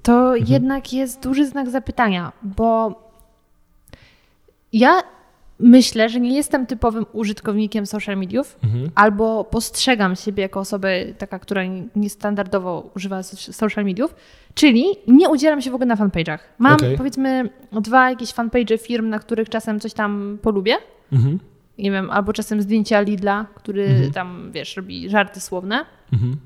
to 0.05 0.13
mhm. 0.13 0.53
jednak 0.53 0.93
jest 0.93 1.23
duży 1.23 1.47
znak 1.47 1.71
zapytania, 1.71 2.33
bo 2.43 3.01
ja 4.73 5.03
myślę, 5.59 6.09
że 6.09 6.21
nie 6.21 6.37
jestem 6.37 6.67
typowym 6.67 7.07
użytkownikiem 7.13 7.87
social 7.87 8.17
mediów, 8.17 8.59
mhm. 8.65 8.91
albo 8.95 9.45
postrzegam 9.45 10.17
siebie 10.17 10.43
jako 10.43 10.61
osobę 10.61 11.05
taka, 11.19 11.39
która 11.39 11.63
niestandardowo 11.97 12.91
używa 12.97 13.23
social 13.23 13.85
mediów, 13.85 14.15
czyli 14.55 14.85
nie 15.07 15.29
udzielam 15.29 15.63
się 15.63 15.71
w 15.71 15.75
ogóle 15.75 15.87
na 15.87 15.97
fanpage'ach. 15.97 16.39
Mam 16.59 16.75
okay. 16.75 16.97
powiedzmy 16.97 17.51
dwa 17.73 18.11
jakieś 18.11 18.33
fanpage 18.33 18.79
firm, 18.79 19.09
na 19.09 19.19
których 19.19 19.49
czasem 19.49 19.81
coś 19.81 19.93
tam 19.93 20.39
polubię. 20.43 20.77
Mhm. 21.13 21.39
Nie 21.79 21.91
wiem, 21.91 22.11
albo 22.11 22.33
czasem 22.33 22.63
zdjęcia 22.63 23.01
Lidla, 23.01 23.47
który 23.55 23.85
mhm. 23.85 24.13
tam, 24.13 24.53
wiesz, 24.53 24.77
robi 24.77 25.11
żarty 25.11 25.41
słowne. 25.41 25.85
Mhm. 26.13 26.37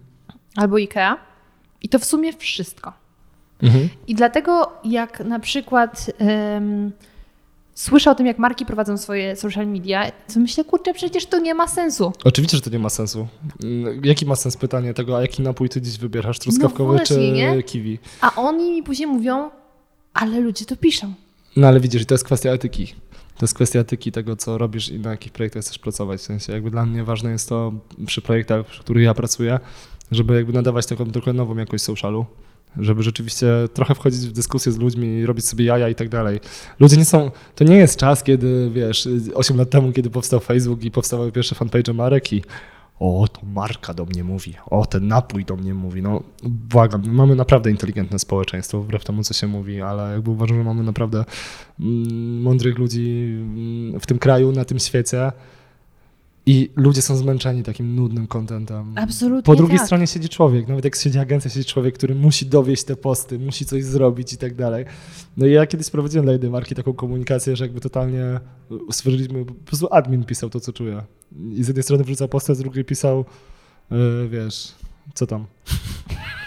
Albo 0.57 0.79
Ikea. 0.79 1.17
I 1.83 1.89
to 1.89 1.99
w 1.99 2.05
sumie 2.05 2.33
wszystko. 2.33 3.08
Mhm. 3.63 3.89
I 4.07 4.15
dlatego 4.15 4.73
jak 4.85 5.21
na 5.21 5.39
przykład 5.39 6.11
um, 6.21 6.93
słyszę 7.75 8.11
o 8.11 8.15
tym, 8.15 8.27
jak 8.27 8.39
marki 8.39 8.67
prowadzą 8.67 8.97
swoje 8.99 9.37
social 9.37 9.67
media, 9.67 10.11
to 10.35 10.41
myślę, 10.41 10.65
kurczę, 10.65 10.95
przecież 10.95 11.27
to 11.27 11.39
nie 11.39 11.55
ma 11.55 11.69
sensu. 11.69 12.13
Oczywiście, 12.25 12.57
że 12.57 12.63
to 12.63 12.71
nie 12.71 12.79
ma 12.79 12.89
sensu. 12.89 13.29
Mm, 13.63 14.05
jaki 14.05 14.27
ma 14.27 14.37
sens 14.37 14.57
pytanie 14.57 14.95
tego, 14.95 15.17
a 15.17 15.21
jaki 15.21 15.43
napój 15.43 15.69
ty 15.69 15.81
dziś 15.81 15.99
wybierasz, 15.99 16.39
truskawkowy 16.39 16.93
no 16.93 16.99
właśnie, 16.99 17.17
czy 17.17 17.33
nie? 17.33 17.63
kiwi? 17.63 17.99
A 18.21 18.35
oni 18.35 18.71
mi 18.73 18.83
później 18.83 19.07
mówią, 19.07 19.51
ale 20.15 20.41
ludzie 20.41 20.65
to 20.65 20.77
piszą. 20.77 21.15
No 21.57 21.69
ale 21.69 21.81
widzisz, 21.81 22.07
to 22.07 22.15
jest 22.15 22.25
kwestia 22.25 22.51
etyki. 22.51 22.87
To 23.39 23.45
jest 23.45 23.55
kwestia 23.55 23.81
etyki 23.81 24.13
tego, 24.13 24.37
co 24.37 24.59
robisz 24.59 24.89
i 24.89 24.99
na 24.99 25.11
jakich 25.11 25.33
projektach 25.33 25.63
chcesz 25.63 25.79
pracować. 25.79 26.21
W 26.21 26.25
sensie 26.25 26.53
jakby 26.53 26.71
dla 26.71 26.87
mnie 26.87 27.05
ważne 27.05 27.31
jest 27.31 27.49
to 27.49 27.73
przy 28.07 28.23
projektach, 28.23 28.67
przy 28.67 28.81
których 28.81 29.05
ja 29.05 29.15
pracuję, 29.15 29.61
żeby 30.11 30.35
jakby 30.35 30.53
nadawać 30.53 30.87
taką 30.87 31.11
trochę 31.11 31.33
nową 31.33 31.57
jakość 31.57 31.85
socialu 31.85 32.27
żeby 32.77 33.03
rzeczywiście 33.03 33.47
trochę 33.75 33.95
wchodzić 33.95 34.21
w 34.21 34.33
dyskusję 34.33 34.73
z 34.73 34.79
ludźmi, 34.79 35.27
robić 35.27 35.47
sobie 35.47 35.65
jaja 35.65 35.89
i 35.89 35.95
tak 35.95 36.09
dalej. 36.09 36.41
Ludzie 36.81 36.97
nie 36.97 37.05
są, 37.05 37.31
to 37.55 37.65
nie 37.65 37.77
jest 37.77 37.99
czas, 37.99 38.23
kiedy, 38.23 38.71
wiesz, 38.73 39.09
8 39.35 39.57
lat 39.57 39.71
temu, 39.71 39.93
kiedy 39.93 40.11
powstał 40.11 40.41
Facebook 40.41 40.85
i 40.85 40.91
powstały 40.91 41.33
pierwsze 41.33 41.55
fanpage 41.55 41.93
marek 41.93 42.33
i 42.33 42.43
o, 43.01 43.29
to 43.33 43.41
marka 43.47 43.95
do 43.95 44.05
mnie 44.05 44.25
mówi, 44.25 44.55
o, 44.67 44.87
ten 44.87 45.09
napój 45.09 45.45
do 45.45 45.57
mnie 45.57 45.75
mówi. 45.75 46.03
No, 46.03 46.23
błagam, 46.43 47.03
mamy 47.07 47.37
naprawdę 47.37 47.71
inteligentne 47.71 48.19
społeczeństwo, 48.19 48.81
wbrew 48.81 49.05
temu, 49.05 49.23
co 49.23 49.35
się 49.35 49.47
mówi, 49.47 49.83
ale 49.83 50.13
jakby 50.13 50.31
uważam, 50.31 50.57
że 50.57 50.65
mamy 50.65 50.83
naprawdę 50.83 51.25
mm, 51.81 52.43
mądrych 52.43 52.79
ludzi 52.79 53.37
mm, 53.41 54.01
w 54.01 54.07
tym 54.07 54.19
kraju, 54.19 54.53
na 54.53 54.65
tym 54.65 54.79
świecie, 54.79 55.33
i 56.49 56.71
ludzie 56.77 57.03
są 57.03 57.17
zmęczeni 57.17 57.63
takim 57.63 57.95
nudnym 57.95 58.27
kontentem. 58.27 58.93
Absolutnie. 58.97 59.43
Po 59.43 59.57
drugiej 59.57 59.79
tak. 59.79 59.87
stronie 59.87 60.07
siedzi 60.07 60.29
człowiek, 60.29 60.69
nawet 60.69 60.85
jak 60.85 60.97
siedzi 60.97 61.19
agencja, 61.19 61.51
siedzi 61.51 61.67
człowiek, 61.67 61.95
który 61.95 62.15
musi 62.15 62.47
dowieść 62.47 62.85
te 62.85 62.97
posty, 62.97 63.39
musi 63.39 63.67
coś 63.67 63.85
zrobić 63.85 64.33
i 64.33 64.37
tak 64.37 64.55
dalej. 64.55 64.85
No 65.37 65.47
i 65.47 65.53
ja 65.53 65.67
kiedyś 65.67 65.91
prowadziłem 65.91 66.25
dla 66.25 66.33
jednej 66.33 66.51
marki 66.51 66.75
taką 66.75 66.93
komunikację, 66.93 67.57
że 67.57 67.65
jakby 67.65 67.81
totalnie 67.81 68.41
stworzyliśmy, 68.91 69.45
po 69.45 69.55
prostu 69.55 69.89
admin 69.91 70.25
pisał 70.25 70.51
to, 70.51 70.61
co 70.61 70.73
czuje. 70.73 71.03
I 71.53 71.65
z 71.65 71.67
jednej 71.67 71.83
strony 71.83 72.05
wrzucał 72.05 72.29
postę, 72.29 72.55
z 72.55 72.59
drugiej 72.59 72.85
pisał, 72.85 73.25
yy, 73.91 74.29
wiesz, 74.29 74.75
co 75.15 75.27
tam. 75.27 75.47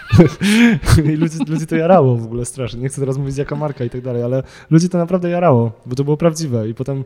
I 1.04 1.16
ludzi, 1.16 1.38
ludzi 1.48 1.66
to 1.66 1.76
jarało 1.76 2.16
w 2.16 2.24
ogóle 2.24 2.44
strasznie. 2.44 2.80
Nie 2.80 2.88
chcę 2.88 3.00
teraz 3.00 3.18
mówić 3.18 3.36
jaka 3.36 3.56
marka 3.56 3.84
i 3.84 3.90
tak 3.90 4.00
dalej, 4.00 4.22
ale 4.22 4.42
ludzi 4.70 4.88
to 4.88 4.98
naprawdę 4.98 5.30
jarało, 5.30 5.72
bo 5.86 5.96
to 5.96 6.04
było 6.04 6.16
prawdziwe. 6.16 6.68
I 6.68 6.74
potem, 6.74 7.04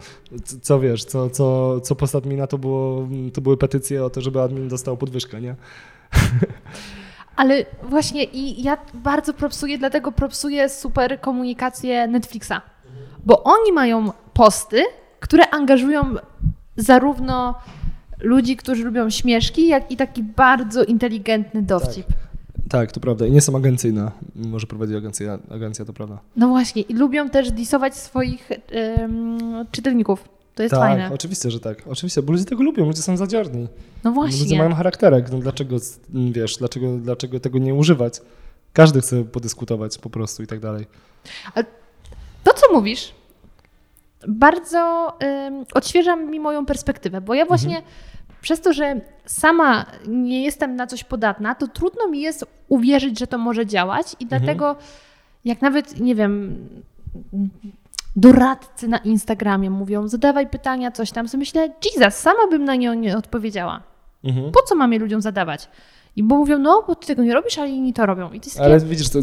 co 0.63 0.81
wiesz, 0.81 1.05
co, 1.05 1.31
co, 1.31 1.81
co 1.81 1.95
post 1.95 2.15
admina 2.15 2.47
to, 2.47 2.59
było, 2.59 3.09
to 3.33 3.41
były 3.41 3.57
petycje 3.57 4.05
o 4.05 4.11
to, 4.11 4.21
żeby 4.21 4.41
admin 4.41 4.69
dostał 4.69 4.97
podwyżkę, 4.97 5.41
nie? 5.41 5.55
Ale 7.37 7.65
właśnie 7.89 8.25
i 8.25 8.63
ja 8.63 8.79
bardzo 8.95 9.35
propsuję, 9.35 9.79
dlatego 9.79 10.13
propsuję 10.13 10.69
super 10.69 11.21
komunikację 11.21 12.07
Netflixa. 12.07 12.61
Bo 13.27 13.43
oni 13.43 13.73
mają 13.73 14.13
posty, 14.33 14.83
które 15.21 15.51
angażują 15.51 16.15
zarówno 16.77 17.55
ludzi, 18.21 18.57
którzy 18.57 18.85
lubią 18.85 19.11
śmieszki, 19.11 19.69
jak 19.69 19.91
i 19.91 19.97
taki 19.97 20.23
bardzo 20.23 20.85
inteligentny 20.85 21.63
dowcip. 21.63 22.07
Tak. 22.07 22.26
Tak, 22.69 22.93
to 22.93 23.01
prawda. 23.01 23.27
I 23.27 23.31
nie 23.31 23.41
są 23.41 23.57
agencyjne. 23.57 24.11
Może 24.35 24.67
prowadzi 24.67 24.97
agencja, 24.97 25.39
agencja, 25.51 25.85
to 25.85 25.93
prawda. 25.93 26.19
No 26.37 26.49
właśnie. 26.49 26.83
I 26.83 26.95
lubią 26.95 27.31
też 27.31 27.51
disować 27.53 27.97
swoich 27.97 28.51
um, 29.01 29.67
czytelników. 29.73 30.29
To 30.55 30.63
jest 30.63 30.75
tak, 30.75 30.81
fajne. 30.81 31.11
oczywiście, 31.15 31.51
że 31.51 31.61
tak. 31.61 31.83
Oczywiście, 31.89 32.23
bo 32.23 32.33
ludzie 32.33 32.45
tego 32.45 32.63
lubią, 32.63 32.87
ludzie 32.87 33.03
są 33.03 33.17
zadziorni. 33.17 33.69
No 34.05 34.13
właśnie. 34.13 34.41
Ludzie 34.41 34.59
mają 34.59 34.75
charakterek. 34.75 35.33
No 35.33 35.39
dlaczego, 35.39 35.77
wiesz, 36.09 36.57
dlaczego, 36.57 36.97
dlaczego 36.97 37.41
tego 37.41 37.59
nie 37.59 37.75
używać? 37.75 38.21
Każdy 38.73 39.01
chce 39.01 39.25
podyskutować 39.25 39.99
po 39.99 40.11
prostu 40.11 40.43
i 40.43 40.47
tak 40.47 40.61
dalej. 40.61 40.87
Ale 41.55 41.65
to, 42.45 42.55
co 42.55 42.73
mówisz, 42.73 43.15
bardzo 44.29 45.13
um, 45.21 45.65
odświeża 45.75 46.17
mi 46.17 46.41
moją 46.41 46.67
perspektywę, 46.67 47.21
bo 47.21 47.35
ja 47.35 47.47
właśnie 47.47 47.77
mhm 47.77 47.93
przez 48.47 48.61
to, 48.61 48.73
że 48.73 49.01
sama 49.25 49.87
nie 50.07 50.43
jestem 50.43 50.77
na 50.77 50.87
coś 50.87 51.05
podatna, 51.05 51.55
to 51.55 51.69
trudno 51.69 52.09
mi 52.09 52.21
jest 52.21 52.45
uwierzyć, 52.69 53.19
że 53.19 53.27
to 53.27 53.39
może 53.39 53.67
działać 53.67 54.17
i 54.21 54.25
mhm. 54.25 54.29
dlatego 54.29 54.77
jak 55.45 55.63
nawet, 55.63 56.01
nie 56.01 56.15
wiem, 56.15 56.57
doradcy 58.17 58.89
na 58.89 58.99
Instagramie 58.99 59.71
mówią, 59.71 60.09
zadawaj 60.09 60.47
pytania, 60.47 60.91
coś 60.91 61.11
tam, 61.11 61.29
sobie 61.29 61.39
myślę, 61.39 61.75
Jesus, 61.85 62.15
sama 62.15 62.47
bym 62.51 62.65
na 62.65 62.75
nie 62.75 62.97
nie 62.97 63.17
odpowiedziała. 63.17 63.83
Mhm. 64.25 64.53
Po 64.53 64.63
co 64.63 64.75
mam 64.75 64.93
je 64.93 64.99
ludziom 64.99 65.21
zadawać? 65.21 65.69
I 66.17 66.23
bo 66.23 66.37
mówią, 66.37 66.59
no, 66.59 66.85
bo 66.87 66.95
ty 66.95 67.07
tego 67.07 67.23
nie 67.23 67.35
robisz, 67.35 67.59
ale 67.59 67.71
inni 67.71 67.93
to 67.93 68.07
robią. 68.07 68.31
To 68.31 68.63
ale 68.63 68.81
widzisz, 68.81 69.09
to 69.09 69.19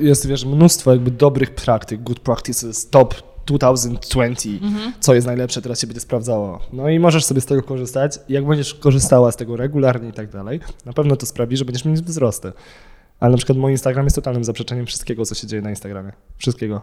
jest 0.00 0.26
wiesz, 0.26 0.44
mnóstwo 0.44 0.92
jakby 0.92 1.10
dobrych 1.10 1.54
praktyk, 1.54 2.02
good 2.02 2.20
practices, 2.20 2.90
top 2.90 3.31
2020, 3.46 4.48
mhm. 4.50 4.92
co 5.00 5.14
jest 5.14 5.26
najlepsze, 5.26 5.62
teraz 5.62 5.80
się 5.80 5.86
będzie 5.86 6.00
sprawdzało. 6.00 6.60
No 6.72 6.88
i 6.88 6.98
możesz 6.98 7.24
sobie 7.24 7.40
z 7.40 7.46
tego 7.46 7.62
korzystać. 7.62 8.18
Jak 8.28 8.46
będziesz 8.46 8.74
korzystała 8.74 9.32
z 9.32 9.36
tego 9.36 9.56
regularnie 9.56 10.08
i 10.08 10.12
tak 10.12 10.30
dalej, 10.30 10.60
na 10.86 10.92
pewno 10.92 11.16
to 11.16 11.26
sprawi, 11.26 11.56
że 11.56 11.64
będziesz 11.64 11.84
mieć 11.84 12.02
wzrosty. 12.02 12.52
Ale 13.20 13.30
na 13.30 13.36
przykład 13.36 13.58
mój 13.58 13.72
Instagram 13.72 14.06
jest 14.06 14.16
totalnym 14.16 14.44
zaprzeczeniem 14.44 14.86
wszystkiego, 14.86 15.24
co 15.24 15.34
się 15.34 15.46
dzieje 15.46 15.62
na 15.62 15.70
Instagramie. 15.70 16.12
Wszystkiego. 16.38 16.82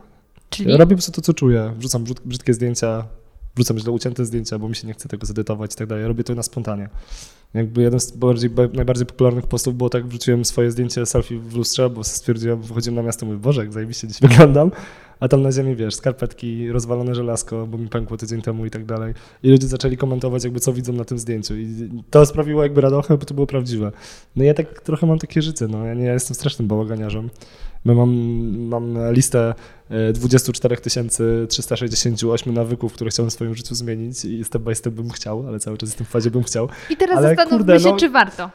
Czyli? 0.50 0.72
Ja 0.72 0.78
robię 0.78 0.96
po 0.96 0.98
prostu 0.98 1.12
to, 1.12 1.22
co 1.22 1.34
czuję. 1.34 1.74
Wrzucam 1.78 2.04
brzydkie 2.26 2.54
zdjęcia, 2.54 3.06
wrzucam 3.56 3.80
źle 3.80 3.92
ucięte 3.92 4.26
zdjęcia, 4.26 4.60
bo 4.60 4.70
mi 4.70 4.76
się 4.76 4.88
nie 4.88 4.94
chce 4.94 5.10
tego 5.10 5.26
zedytować 5.26 5.74
i 5.74 5.76
tak 5.76 5.88
dalej. 5.88 6.08
Robię 6.08 6.24
to 6.24 6.36
na 6.36 6.44
spontanie. 6.44 6.90
Jakby 7.54 7.82
jeden 7.82 8.00
z 8.00 8.12
bardziej, 8.12 8.50
najbardziej 8.74 9.06
popularnych 9.06 9.48
postów 9.48 9.76
było 9.76 9.90
tak, 9.90 10.08
wrzuciłem 10.08 10.46
swoje 10.46 10.72
zdjęcie 10.72 11.06
selfie 11.06 11.40
w 11.40 11.56
lustrze, 11.56 11.90
bo 11.90 12.04
stwierdziłem, 12.04 12.62
wychodziłem 12.62 12.96
na 12.96 13.02
miasto, 13.02 13.26
mówię, 13.26 13.38
Boże, 13.38 13.62
jak 13.62 13.74
zajebiście 13.74 14.08
dziś 14.08 14.20
wyglądam, 14.22 14.72
a 15.20 15.28
tam 15.28 15.42
na 15.42 15.52
ziemi, 15.52 15.76
wiesz, 15.76 15.96
skarpetki, 15.96 16.72
rozwalone 16.72 17.16
żelazko, 17.16 17.68
bo 17.68 17.78
mi 17.78 17.88
pękło 17.88 18.18
tydzień 18.18 18.42
temu 18.42 18.66
i 18.66 18.70
tak 18.70 18.86
dalej. 18.86 19.14
I 19.44 19.52
ludzie 19.52 19.68
zaczęli 19.68 19.98
komentować 19.98 20.44
jakby 20.44 20.60
co 20.60 20.74
widzą 20.74 20.94
na 20.94 21.06
tym 21.06 21.20
zdjęciu 21.20 21.56
i 21.56 21.90
to 22.10 22.26
sprawiło 22.26 22.64
jakby 22.64 22.82
radochę, 22.82 23.18
bo 23.18 23.26
to 23.26 23.34
było 23.34 23.48
prawdziwe. 23.48 23.92
No 24.36 24.44
ja 24.44 24.54
tak 24.54 24.82
trochę 24.82 25.08
mam 25.08 25.20
takie 25.20 25.42
życie, 25.42 25.68
no 25.68 25.86
ja 25.86 25.94
nie 25.94 26.06
ja 26.06 26.14
jestem 26.14 26.36
strasznym 26.36 26.68
bałaganiarzem. 26.68 27.30
My 27.86 27.96
mam, 27.96 28.10
mam 28.68 29.14
listę 29.14 29.54
24 30.14 30.78
368 31.48 32.54
nawyków, 32.54 32.94
które 32.94 33.10
chciałem 33.10 33.30
w 33.30 33.34
swoim 33.34 33.56
życiu 33.56 33.76
zmienić 33.76 34.26
i 34.26 34.44
step 34.44 34.62
by 34.62 34.76
step 34.76 34.94
bym 34.94 35.10
chciał, 35.10 35.48
ale 35.48 35.60
cały 35.60 35.78
czas 35.78 35.90
jestem 35.90 36.06
w 36.06 36.10
fazie 36.10 36.32
bym 36.32 36.44
chciał. 36.44 36.70
I 36.90 36.98
teraz 36.98 37.18
ale, 37.18 37.28
zastanówmy 37.28 37.58
kurde, 37.58 37.80
się, 37.80 37.90
no, 37.90 37.98
czy 37.98 38.10
warto. 38.10 38.50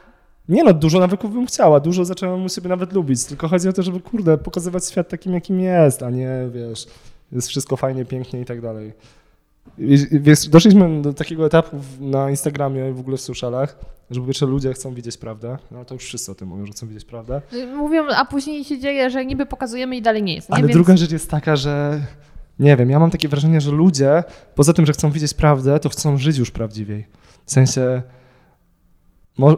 Nie 0.49 0.65
no, 0.65 0.73
dużo 0.73 0.99
nawyków 0.99 1.33
bym 1.33 1.47
chciała, 1.47 1.81
dużo 1.81 2.05
zacząłem 2.05 2.45
u 2.45 2.49
siebie 2.49 2.69
nawet 2.69 2.93
lubić, 2.93 3.25
tylko 3.25 3.49
chodzi 3.49 3.69
o 3.69 3.73
to, 3.73 3.83
żeby 3.83 4.01
kurde, 4.01 4.39
pokazywać 4.39 4.89
świat 4.89 5.09
takim, 5.09 5.35
jakim 5.35 5.61
jest, 5.61 6.03
a 6.03 6.11
nie, 6.11 6.31
wiesz, 6.55 6.87
jest 7.33 7.49
wszystko 7.49 7.77
fajnie, 7.77 8.05
pięknie 8.05 8.41
i 8.41 8.45
tak 8.45 8.61
dalej. 8.61 8.93
Wiesz, 10.11 10.49
doszliśmy 10.49 11.03
do 11.03 11.13
takiego 11.13 11.47
etapu 11.47 11.77
na 12.01 12.31
Instagramie, 12.31 12.93
w 12.93 13.01
ogóle 13.01 13.17
w 13.17 13.21
socialach, 13.21 13.79
że 14.11 14.21
po 14.21 14.27
pierwsze 14.27 14.47
ludzie 14.47 14.73
chcą 14.73 14.95
widzieć 14.95 15.17
prawdę, 15.17 15.59
no 15.71 15.85
to 15.85 15.95
już 15.95 16.05
wszyscy 16.05 16.33
o 16.33 16.35
tym 16.35 16.49
mówią, 16.49 16.67
że 16.67 16.73
chcą 16.73 16.89
widzieć 16.89 17.05
prawdę. 17.05 17.43
Mówią, 17.77 18.07
a 18.17 18.25
później 18.25 18.65
się 18.65 18.79
dzieje, 18.79 19.11
że 19.11 19.27
niby 19.27 19.47
pokazujemy 19.47 19.97
i 19.97 20.03
dalej 20.03 20.23
nie 20.23 20.35
jest. 20.35 20.49
Nie? 20.49 20.55
Ale 20.55 20.63
Więc... 20.63 20.75
druga 20.75 20.97
rzecz 20.97 21.13
jest 21.13 21.31
taka, 21.31 21.57
że 21.57 22.01
nie 22.59 22.77
wiem, 22.77 22.91
ja 22.91 22.99
mam 22.99 23.11
takie 23.11 23.29
wrażenie, 23.29 23.61
że 23.61 23.71
ludzie, 23.71 24.25
poza 24.55 24.73
tym, 24.73 24.87
że 24.87 24.93
chcą 24.93 25.11
widzieć 25.11 25.35
prawdę, 25.35 25.79
to 25.81 25.89
chcą 25.89 26.19
żyć 26.19 26.39
już 26.39 26.51
prawdziwiej. 26.51 27.07
W 27.47 27.53
sensie, 27.53 28.03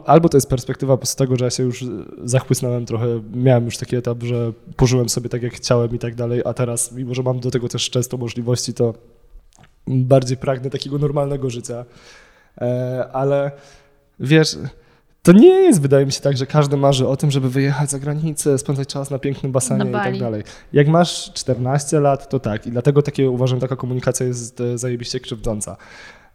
albo 0.05 0.29
to 0.29 0.37
jest 0.37 0.49
perspektywa 0.49 0.97
z 1.03 1.15
tego, 1.15 1.35
że 1.35 1.45
ja 1.45 1.51
się 1.51 1.63
już 1.63 1.85
zachłysnąłem 2.23 2.85
trochę, 2.85 3.21
miałem 3.33 3.65
już 3.65 3.77
taki 3.77 3.95
etap, 3.95 4.23
że 4.23 4.53
pożyłem 4.75 5.09
sobie 5.09 5.29
tak, 5.29 5.43
jak 5.43 5.53
chciałem 5.53 5.95
i 5.95 5.99
tak 5.99 6.15
dalej, 6.15 6.41
a 6.45 6.53
teraz, 6.53 6.91
mimo 6.91 7.13
że 7.13 7.23
mam 7.23 7.39
do 7.39 7.51
tego 7.51 7.69
też 7.69 7.89
często 7.89 8.17
możliwości, 8.17 8.73
to 8.73 8.93
bardziej 9.87 10.37
pragnę 10.37 10.69
takiego 10.69 10.97
normalnego 10.97 11.49
życia. 11.49 11.85
E, 12.61 13.09
ale 13.13 13.51
wiesz, 14.19 14.57
to 15.23 15.31
nie 15.31 15.49
jest, 15.49 15.81
wydaje 15.81 16.05
mi 16.05 16.11
się 16.11 16.21
tak, 16.21 16.37
że 16.37 16.45
każdy 16.45 16.77
marzy 16.77 17.07
o 17.07 17.17
tym, 17.17 17.31
żeby 17.31 17.49
wyjechać 17.49 17.91
za 17.91 17.99
granicę, 17.99 18.57
spędzać 18.57 18.87
czas 18.87 19.09
na 19.09 19.19
pięknym 19.19 19.51
basenie 19.51 19.89
i 19.89 19.93
tak 19.93 20.19
dalej. 20.19 20.43
Jak 20.73 20.87
masz 20.87 21.33
14 21.33 21.99
lat, 21.99 22.29
to 22.29 22.39
tak. 22.39 22.67
I 22.67 22.71
dlatego 22.71 23.01
takie 23.01 23.29
uważam, 23.29 23.59
taka 23.59 23.75
komunikacja 23.75 24.25
jest 24.25 24.61
e, 24.61 24.77
zajebiście 24.77 25.19
krzywdząca. 25.19 25.77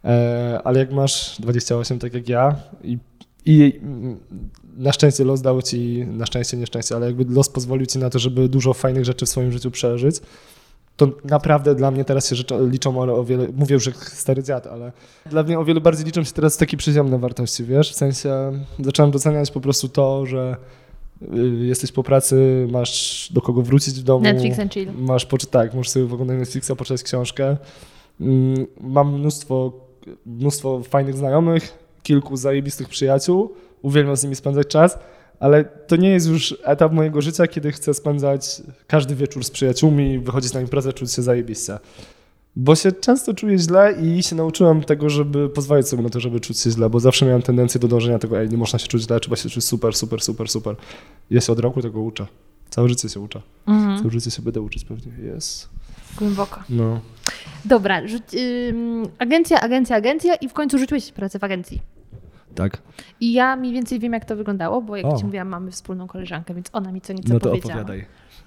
E, 0.05 0.59
ale 0.63 0.79
jak 0.79 0.91
masz 0.91 1.41
28, 1.41 1.99
tak 1.99 2.13
jak 2.13 2.29
ja, 2.29 2.55
i, 2.83 2.97
i 3.45 3.79
na 4.77 4.91
szczęście 4.93 5.23
los 5.23 5.41
dał 5.41 5.61
ci, 5.61 6.05
na 6.07 6.25
szczęście, 6.25 6.57
nieszczęście, 6.57 6.95
ale 6.95 7.05
jakby 7.05 7.25
los 7.33 7.49
pozwolił 7.49 7.85
ci 7.85 7.99
na 7.99 8.09
to, 8.09 8.19
żeby 8.19 8.49
dużo 8.49 8.73
fajnych 8.73 9.05
rzeczy 9.05 9.25
w 9.25 9.29
swoim 9.29 9.51
życiu 9.51 9.71
przeżyć, 9.71 10.15
to 10.97 11.07
naprawdę 11.23 11.75
dla 11.75 11.91
mnie 11.91 12.05
teraz 12.05 12.29
się 12.29 12.35
rzeczą, 12.35 12.67
liczą 12.67 12.99
o, 12.99 13.19
o 13.19 13.23
wiele, 13.23 13.47
mówię 13.55 13.73
już 13.73 13.85
jak 13.85 13.95
stary 13.95 14.43
dziad, 14.43 14.67
ale 14.67 14.91
dla 15.25 15.43
mnie 15.43 15.59
o 15.59 15.65
wiele 15.65 15.81
bardziej 15.81 16.05
liczą 16.05 16.23
się 16.23 16.31
teraz 16.31 16.57
takie 16.57 16.77
przyziemne 16.77 17.19
wartości, 17.19 17.63
wiesz, 17.63 17.91
w 17.91 17.95
sensie 17.95 18.51
zacząłem 18.79 19.11
doceniać 19.11 19.51
po 19.51 19.61
prostu 19.61 19.89
to, 19.89 20.25
że 20.25 20.57
y, 21.21 21.65
jesteś 21.65 21.91
po 21.91 22.03
pracy, 22.03 22.67
masz 22.71 23.29
do 23.33 23.41
kogo 23.41 23.61
wrócić 23.61 23.93
w 23.99 24.03
domu. 24.03 24.23
Netflix 24.23 24.59
and 24.59 24.73
chill. 24.73 24.91
Masz, 24.97 25.27
tak, 25.51 25.73
możesz 25.73 25.89
sobie 25.89 26.05
oglądać 26.05 26.37
Netflixa, 26.37 26.71
poczytać 26.77 27.03
książkę. 27.03 27.57
Mm, 28.21 28.65
mam 28.81 29.19
mnóstwo, 29.19 29.73
mnóstwo 30.25 30.83
fajnych 30.83 31.17
znajomych, 31.17 31.82
kilku 32.03 32.37
zajebistych 32.37 32.89
przyjaciół, 32.89 33.53
uwielbiam 33.81 34.17
z 34.17 34.23
nimi 34.23 34.35
spędzać 34.35 34.67
czas, 34.67 34.99
ale 35.39 35.63
to 35.63 35.95
nie 35.95 36.09
jest 36.09 36.27
już 36.27 36.57
etap 36.63 36.93
mojego 36.93 37.21
życia, 37.21 37.47
kiedy 37.47 37.71
chcę 37.71 37.93
spędzać 37.93 38.61
każdy 38.87 39.15
wieczór 39.15 39.43
z 39.43 39.51
przyjaciółmi, 39.51 40.19
wychodzić 40.19 40.53
na 40.53 40.61
imprezę, 40.61 40.93
czuć 40.93 41.11
się 41.11 41.21
zajebiście. 41.21 41.79
Bo 42.55 42.75
się 42.75 42.91
często 42.91 43.33
czuję 43.33 43.57
źle 43.57 43.95
i 44.01 44.23
się 44.23 44.35
nauczyłem 44.35 44.83
tego, 44.83 45.09
żeby 45.09 45.49
pozwolić 45.49 45.87
sobie 45.87 46.03
na 46.03 46.09
to, 46.09 46.19
żeby 46.19 46.39
czuć 46.39 46.59
się 46.59 46.71
źle, 46.71 46.89
bo 46.89 46.99
zawsze 46.99 47.25
miałem 47.25 47.41
tendencję 47.41 47.79
do 47.79 47.87
dążenia 47.87 48.19
tego, 48.19 48.39
ej, 48.39 48.49
nie 48.49 48.57
można 48.57 48.79
się 48.79 48.87
czuć 48.87 49.01
źle, 49.01 49.19
trzeba 49.19 49.35
się 49.35 49.49
czuć 49.49 49.65
super, 49.65 49.95
super, 49.95 50.21
super, 50.21 50.49
super. 50.49 50.75
Ja 51.29 51.41
się 51.41 51.53
od 51.53 51.59
roku 51.59 51.81
tego 51.81 52.01
uczę. 52.01 52.27
Całe 52.69 52.89
życie 52.89 53.09
się 53.09 53.19
uczę. 53.19 53.41
Mhm. 53.67 53.97
Całe 53.97 54.11
życie 54.11 54.31
się 54.31 54.41
będę 54.41 54.61
uczyć 54.61 54.85
pewnie. 54.85 55.11
Jest. 55.25 55.69
Głęboko. 56.17 56.63
No. 56.69 56.99
Dobra, 57.65 58.07
rzuć, 58.07 58.23
agencja, 59.19 59.61
agencja, 59.61 59.95
agencja 59.95 60.35
i 60.35 60.49
w 60.49 60.53
końcu 60.53 60.77
rzuciłeś 60.77 61.11
pracę 61.11 61.39
w 61.39 61.43
agencji. 61.43 61.81
Tak. 62.55 62.77
I 63.19 63.33
ja 63.33 63.55
mniej 63.55 63.73
więcej 63.73 63.99
wiem, 63.99 64.13
jak 64.13 64.25
to 64.25 64.35
wyglądało, 64.35 64.81
bo 64.81 64.95
jak 64.95 65.05
o. 65.05 65.17
ci 65.17 65.25
mówiłam, 65.25 65.47
mamy 65.47 65.71
wspólną 65.71 66.07
koleżankę, 66.07 66.53
więc 66.53 66.67
ona 66.73 66.91
mi 66.91 67.01
co 67.01 67.13
nieco 67.13 67.33
no 67.33 67.39
to 67.39 67.49
powiedziała. 67.49 67.73
opowiadaj. 67.73 68.05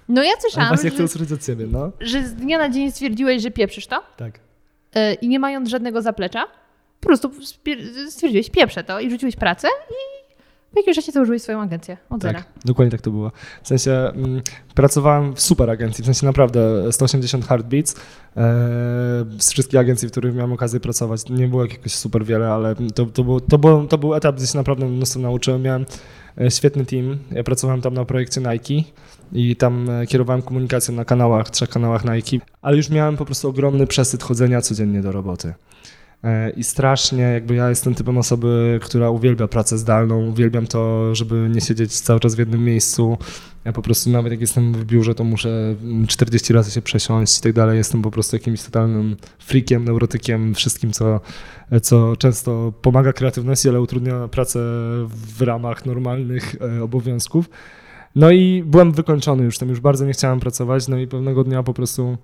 No 0.09 0.23
ja 0.23 0.31
słyszałam, 0.39 0.69
właśnie 0.69 0.89
chcę 0.89 1.03
usłyszeć 1.03 1.31
od 1.31 1.45
ciebie, 1.45 1.67
no. 1.71 1.91
że 1.99 2.27
z 2.27 2.35
dnia 2.35 2.57
na 2.57 2.69
dzień 2.69 2.91
stwierdziłeś, 2.91 3.41
że 3.41 3.51
pieprzysz 3.51 3.87
to. 3.87 4.03
Tak. 4.17 4.39
Yy, 4.95 5.13
I 5.13 5.27
nie 5.27 5.39
mając 5.39 5.69
żadnego 5.69 6.01
zaplecza, 6.01 6.43
po 6.99 7.07
prostu 7.07 7.31
stwierdziłeś, 8.09 8.49
pieprzę 8.49 8.83
to 8.83 8.99
i 8.99 9.09
rzuciłeś 9.09 9.35
pracę 9.35 9.67
i 9.89 10.16
jakimś 10.77 10.95
czasie 10.95 11.11
założyłeś 11.11 11.41
swoją 11.41 11.61
agencję 11.61 11.97
od 12.09 12.21
tak, 12.21 12.45
dokładnie 12.65 12.91
tak 12.91 13.01
to 13.01 13.11
było. 13.11 13.31
W 13.63 13.67
sensie 13.67 13.91
mm, 13.91 14.41
pracowałem 14.75 15.35
w 15.35 15.41
super 15.41 15.69
agencji, 15.69 16.03
w 16.03 16.05
sensie 16.05 16.25
naprawdę 16.25 16.91
180 16.91 17.47
Heartbeats. 17.47 17.95
E, 17.95 17.99
z 19.39 19.51
wszystkich 19.51 19.79
agencji, 19.79 20.07
w 20.07 20.11
których 20.11 20.35
miałem 20.35 20.53
okazję 20.53 20.79
pracować, 20.79 21.29
nie 21.29 21.47
było 21.47 21.61
jakiegoś 21.61 21.95
super 21.95 22.25
wiele, 22.25 22.47
ale 22.47 22.75
to, 22.75 23.05
to, 23.05 23.23
było, 23.23 23.39
to, 23.39 23.57
było, 23.57 23.85
to 23.85 23.97
był 23.97 24.15
etap, 24.15 24.35
gdzie 24.35 24.47
się 24.47 24.57
naprawdę 24.57 24.85
mnóstwo 24.85 25.19
nauczyłem. 25.19 25.61
Miałem 25.61 25.85
e, 26.41 26.51
świetny 26.51 26.85
team. 26.85 27.17
Ja 27.31 27.43
pracowałem 27.43 27.81
tam 27.81 27.93
na 27.93 28.05
projekcie 28.05 28.41
Nike 28.41 28.89
i 29.33 29.55
tam 29.55 29.89
e, 29.89 30.07
kierowałem 30.07 30.41
komunikację 30.41 30.93
na 30.93 31.05
kanałach, 31.05 31.49
trzech 31.49 31.69
kanałach 31.69 32.05
Nike, 32.05 32.45
ale 32.61 32.77
już 32.77 32.89
miałem 32.89 33.17
po 33.17 33.25
prostu 33.25 33.49
ogromny 33.49 33.87
przesyt 33.87 34.23
chodzenia 34.23 34.61
codziennie 34.61 35.01
do 35.01 35.11
roboty. 35.11 35.53
E, 36.23 36.49
I 36.49 36.63
strasznie, 36.63 37.23
jakby 37.23 37.55
ja 37.55 37.69
jestem 37.69 37.95
typem 37.95 38.17
osoby, 38.17 38.79
która 38.83 39.09
uwielbia 39.09 39.47
pracę 39.47 39.77
zdalną, 39.77 40.25
uwielbiam 40.25 40.67
to, 40.67 41.15
żeby 41.15 41.49
nie 41.53 41.61
siedzieć 41.61 41.99
cały 41.99 42.19
czas 42.19 42.35
w 42.35 42.39
jednym 42.39 42.63
miejscu. 42.63 43.17
Ja 43.65 43.73
po 43.73 43.81
prostu 43.81 44.09
nawet 44.09 44.31
jak 44.31 44.41
jestem 44.41 44.73
w 44.73 44.85
biurze, 44.85 45.15
to 45.15 45.23
muszę 45.23 45.75
40 46.07 46.53
razy 46.53 46.71
się 46.71 46.81
przesiąść 46.81 47.39
i 47.39 47.41
tak 47.41 47.53
dalej. 47.53 47.77
Jestem 47.77 48.01
po 48.01 48.11
prostu 48.11 48.35
jakimś 48.35 48.63
totalnym 48.63 49.15
freakiem, 49.39 49.85
neurotykiem, 49.85 50.55
wszystkim, 50.55 50.91
co, 50.91 51.19
co 51.81 52.15
często 52.15 52.73
pomaga 52.81 53.13
kreatywności, 53.13 53.69
ale 53.69 53.81
utrudnia 53.81 54.27
pracę 54.27 54.59
w 55.07 55.41
ramach 55.41 55.85
normalnych 55.85 56.55
e, 56.61 56.83
obowiązków. 56.83 57.49
No 58.15 58.31
i 58.31 58.63
byłem 58.65 58.91
wykończony 58.91 59.43
już 59.43 59.57
tym, 59.57 59.69
już 59.69 59.79
bardzo 59.79 60.05
nie 60.05 60.13
chciałem 60.13 60.39
pracować, 60.39 60.87
no 60.87 60.97
i 60.97 61.07
pewnego 61.07 61.43
dnia 61.43 61.63
po 61.63 61.73
prostu 61.73 62.17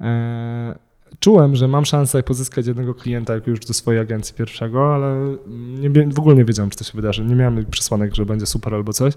e, 0.00 0.87
czułem, 1.20 1.56
że 1.56 1.68
mam 1.68 1.84
szansę 1.84 2.22
pozyskać 2.22 2.66
jednego 2.66 2.94
klienta 2.94 3.34
jak 3.34 3.46
już 3.46 3.60
do 3.60 3.74
swojej 3.74 4.00
agencji 4.00 4.34
pierwszego, 4.34 4.94
ale 4.94 5.36
nie, 5.80 5.90
w 5.90 6.18
ogóle 6.18 6.36
nie 6.36 6.44
wiedziałem, 6.44 6.70
czy 6.70 6.78
to 6.78 6.84
się 6.84 6.92
wydarzy. 6.94 7.24
Nie 7.24 7.34
miałem 7.34 7.66
przesłanek, 7.66 8.14
że 8.14 8.26
będzie 8.26 8.46
super 8.46 8.74
albo 8.74 8.92
coś. 8.92 9.14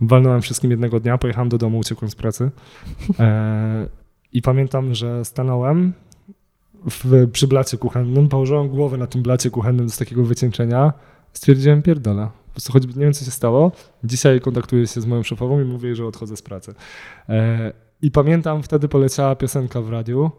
Walnąłem 0.00 0.42
wszystkim 0.42 0.70
jednego 0.70 1.00
dnia, 1.00 1.18
pojechałem 1.18 1.48
do 1.48 1.58
domu, 1.58 1.78
uciekłem 1.78 2.10
z 2.10 2.14
pracy. 2.14 2.50
E, 3.18 3.88
I 4.32 4.42
pamiętam, 4.42 4.94
że 4.94 5.24
stanąłem 5.24 5.92
w, 6.90 7.30
przy 7.32 7.46
blacie 7.46 7.78
kuchennym, 7.78 8.28
położyłem 8.28 8.68
głowę 8.68 8.96
na 8.96 9.06
tym 9.06 9.22
blacie 9.22 9.50
kuchennym 9.50 9.90
z 9.90 9.98
takiego 9.98 10.24
wycieńczenia. 10.24 10.92
Stwierdziłem, 11.32 11.82
pierdolę. 11.82 12.28
Po 12.46 12.52
prostu 12.52 12.72
choć 12.72 12.86
nie 12.86 13.04
wiem, 13.04 13.12
co 13.12 13.24
się 13.24 13.30
stało. 13.30 13.72
Dzisiaj 14.04 14.40
kontaktuję 14.40 14.86
się 14.86 15.00
z 15.00 15.06
moją 15.06 15.22
szefową 15.22 15.60
i 15.60 15.64
mówię, 15.64 15.94
że 15.94 16.06
odchodzę 16.06 16.36
z 16.36 16.42
pracy. 16.42 16.74
E, 17.28 17.72
I 18.02 18.10
pamiętam, 18.10 18.62
wtedy 18.62 18.88
poleciała 18.88 19.36
piosenka 19.36 19.80
w 19.80 19.90
radiu. 19.90 20.30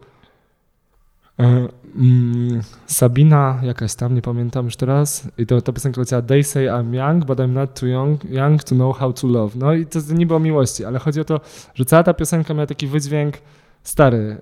E, 1.40 1.68
mm, 1.96 2.62
Sabina, 2.86 3.60
jakaś 3.62 3.94
tam, 3.94 4.14
nie 4.14 4.22
pamiętam 4.22 4.64
już 4.64 4.76
teraz, 4.76 5.28
i 5.38 5.46
to, 5.46 5.60
ta 5.60 5.72
piosenka 5.72 6.00
leciała 6.00 6.22
They 6.22 6.44
say 6.44 6.66
I'm 6.66 6.94
young, 6.94 7.24
but 7.24 7.38
I'm 7.38 7.52
not 7.52 7.80
too 7.80 7.86
young, 7.86 8.24
young 8.24 8.64
to 8.64 8.74
know 8.74 8.98
how 8.98 9.12
to 9.12 9.26
love. 9.26 9.58
No 9.58 9.74
i 9.74 9.86
to 9.86 9.98
niby 10.14 10.34
o 10.34 10.38
miłości, 10.38 10.84
ale 10.84 10.98
chodzi 10.98 11.20
o 11.20 11.24
to, 11.24 11.40
że 11.74 11.84
cała 11.84 12.02
ta 12.02 12.14
piosenka 12.14 12.54
miała 12.54 12.66
taki 12.66 12.86
wydźwięk 12.86 13.34
stary, 13.82 14.36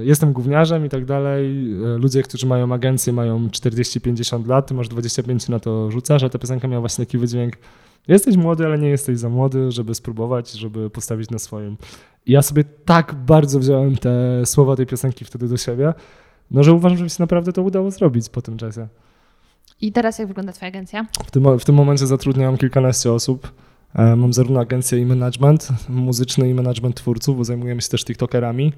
e, 0.00 0.04
jestem 0.04 0.32
gówniarzem 0.32 0.86
i 0.86 0.88
tak 0.88 1.04
dalej, 1.04 1.72
e, 1.72 1.98
ludzie, 1.98 2.22
którzy 2.22 2.46
mają 2.46 2.72
agencję 2.72 3.12
mają 3.12 3.48
40-50 3.48 4.46
lat, 4.46 4.66
ty 4.66 4.74
masz 4.74 4.88
25 4.88 5.48
na 5.48 5.60
to 5.60 5.90
rzucasz, 5.90 6.22
a 6.22 6.28
ta 6.28 6.38
piosenka 6.38 6.68
miała 6.68 6.80
właśnie 6.80 7.06
taki 7.06 7.18
wydźwięk 7.18 7.56
jesteś 8.08 8.36
młody, 8.36 8.66
ale 8.66 8.78
nie 8.78 8.88
jesteś 8.88 9.18
za 9.18 9.28
młody, 9.28 9.72
żeby 9.72 9.94
spróbować, 9.94 10.52
żeby 10.52 10.90
postawić 10.90 11.30
na 11.30 11.38
swoim. 11.38 11.76
I 12.26 12.32
ja 12.32 12.42
sobie 12.42 12.64
tak 12.84 13.14
bardzo 13.14 13.58
wziąłem 13.58 13.96
te 13.96 14.46
słowa 14.46 14.76
tej 14.76 14.86
piosenki 14.86 15.24
wtedy 15.24 15.48
do 15.48 15.56
siebie, 15.56 15.94
no, 16.50 16.62
że 16.62 16.72
uważam, 16.72 16.98
że 16.98 17.04
mi 17.04 17.10
się 17.10 17.16
naprawdę 17.18 17.52
to 17.52 17.62
udało 17.62 17.90
zrobić 17.90 18.28
po 18.28 18.42
tym 18.42 18.56
czasie. 18.56 18.88
I 19.80 19.92
teraz 19.92 20.18
jak 20.18 20.28
wygląda 20.28 20.52
Twoja 20.52 20.68
agencja? 20.68 21.06
W 21.26 21.30
tym, 21.30 21.58
w 21.58 21.64
tym 21.64 21.74
momencie 21.74 22.06
zatrudniam 22.06 22.56
kilkanaście 22.56 23.12
osób. 23.12 23.52
E, 23.94 24.16
mam 24.16 24.32
zarówno 24.32 24.60
agencję 24.60 24.98
i 24.98 25.06
management 25.06 25.68
muzyczny 25.88 26.50
i 26.50 26.54
management 26.54 26.96
twórców, 26.96 27.36
bo 27.36 27.44
zajmujemy 27.44 27.82
się 27.82 27.88
też 27.88 28.04
TikTokerami 28.04 28.72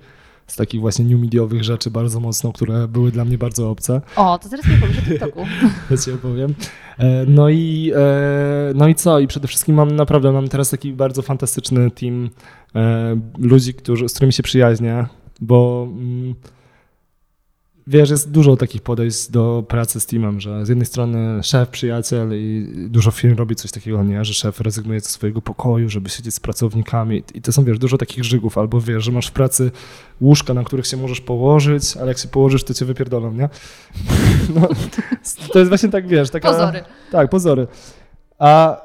z 0.46 0.56
takich 0.56 0.80
właśnie 0.80 1.04
new 1.04 1.20
mediowych 1.20 1.64
rzeczy 1.64 1.90
bardzo 1.90 2.20
mocno, 2.20 2.52
które 2.52 2.88
były 2.88 3.10
dla 3.10 3.24
mnie 3.24 3.38
bardzo 3.38 3.70
obce. 3.70 4.00
O, 4.16 4.38
to 4.38 4.48
teraz 4.48 4.66
mi 4.66 4.76
powiesz 4.76 4.98
o 4.98 5.02
TikToku. 5.02 5.40
ja 5.90 5.96
ci 5.96 6.12
opowiem. 6.12 6.54
E, 6.98 7.24
no 7.26 7.48
i, 7.48 7.92
e, 7.96 8.72
no 8.74 8.88
i 8.88 8.94
co? 8.94 9.20
I 9.20 9.26
przede 9.26 9.48
wszystkim 9.48 9.74
mam 9.74 9.96
naprawdę, 9.96 10.32
mam 10.32 10.48
teraz 10.48 10.70
taki 10.70 10.92
bardzo 10.92 11.22
fantastyczny 11.22 11.90
team 11.90 12.30
ludzi, 13.38 13.74
którzy, 13.74 14.08
z 14.08 14.12
którymi 14.12 14.32
się 14.32 14.42
przyjaźnię, 14.42 15.06
bo... 15.40 15.88
Mm, 15.90 16.34
wiesz, 17.86 18.10
jest 18.10 18.30
dużo 18.30 18.56
takich 18.56 18.82
podejść 18.82 19.30
do 19.30 19.64
pracy 19.68 20.00
z 20.00 20.06
teamem, 20.06 20.40
że 20.40 20.66
z 20.66 20.68
jednej 20.68 20.86
strony 20.86 21.42
szef, 21.42 21.68
przyjaciel 21.68 22.30
i 22.34 22.74
dużo 22.88 23.10
firm 23.10 23.36
robi 23.36 23.56
coś 23.56 23.70
takiego, 23.70 24.02
nie, 24.02 24.24
że 24.24 24.34
szef 24.34 24.60
rezygnuje 24.60 25.00
ze 25.00 25.08
swojego 25.08 25.42
pokoju, 25.42 25.88
żeby 25.88 26.10
siedzieć 26.10 26.34
z 26.34 26.40
pracownikami 26.40 27.22
i 27.34 27.42
to 27.42 27.52
są, 27.52 27.64
wiesz, 27.64 27.78
dużo 27.78 27.98
takich 27.98 28.24
żygów, 28.24 28.58
albo 28.58 28.80
wiesz, 28.80 29.04
że 29.04 29.12
masz 29.12 29.26
w 29.26 29.32
pracy 29.32 29.70
łóżka, 30.20 30.54
na 30.54 30.64
których 30.64 30.86
się 30.86 30.96
możesz 30.96 31.20
położyć, 31.20 31.96
ale 31.96 32.08
jak 32.08 32.18
się 32.18 32.28
położysz, 32.28 32.64
to 32.64 32.74
cię 32.74 32.84
wypierdolą, 32.84 33.32
nie? 33.32 33.48
No, 34.54 34.68
to 35.52 35.58
jest 35.58 35.68
właśnie 35.68 35.88
tak, 35.88 36.08
wiesz, 36.08 36.30
taka... 36.30 36.52
Pozory. 36.52 36.84
Tak, 37.10 37.30
pozory. 37.30 37.66
A 38.38 38.80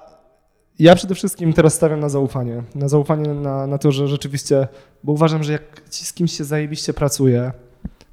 ja 0.80 0.96
przede 0.96 1.16
wszystkim 1.16 1.54
teraz 1.54 1.74
stawiam 1.74 2.00
na 2.00 2.10
zaufanie. 2.10 2.64
Na 2.76 2.88
zaufanie 2.88 3.34
na, 3.34 3.68
na 3.68 3.78
to, 3.78 3.92
że 3.92 4.08
rzeczywiście, 4.08 4.68
bo 5.04 5.12
uważam, 5.12 5.44
że 5.44 5.52
jak 5.52 5.90
ci 5.90 6.06
z 6.06 6.14
kimś 6.14 6.38
się 6.38 6.44
zajebiście 6.44 6.94
pracuje, 6.94 7.52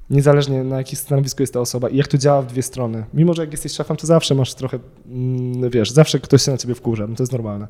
niezależnie 0.09 0.63
na 0.63 0.77
jakim 0.77 0.97
stanowisku 0.97 1.43
jest 1.43 1.53
ta 1.53 1.59
osoba 1.59 1.89
i 1.89 1.97
jak 1.97 2.07
to 2.07 2.17
działa 2.17 2.41
w 2.41 2.47
dwie 2.47 2.61
strony. 2.61 3.05
Mimo, 3.13 3.33
że 3.33 3.41
jak 3.41 3.51
jesteś 3.51 3.71
szefem, 3.71 3.97
to 3.97 4.07
zawsze 4.07 4.35
masz 4.35 4.53
trochę, 4.53 4.79
mm, 5.07 5.69
wiesz, 5.69 5.91
zawsze 5.91 6.19
ktoś 6.19 6.41
się 6.41 6.51
na 6.51 6.57
ciebie 6.57 6.75
wkurza, 6.75 7.07
no 7.07 7.15
to 7.15 7.23
jest 7.23 7.31
normalne. 7.31 7.67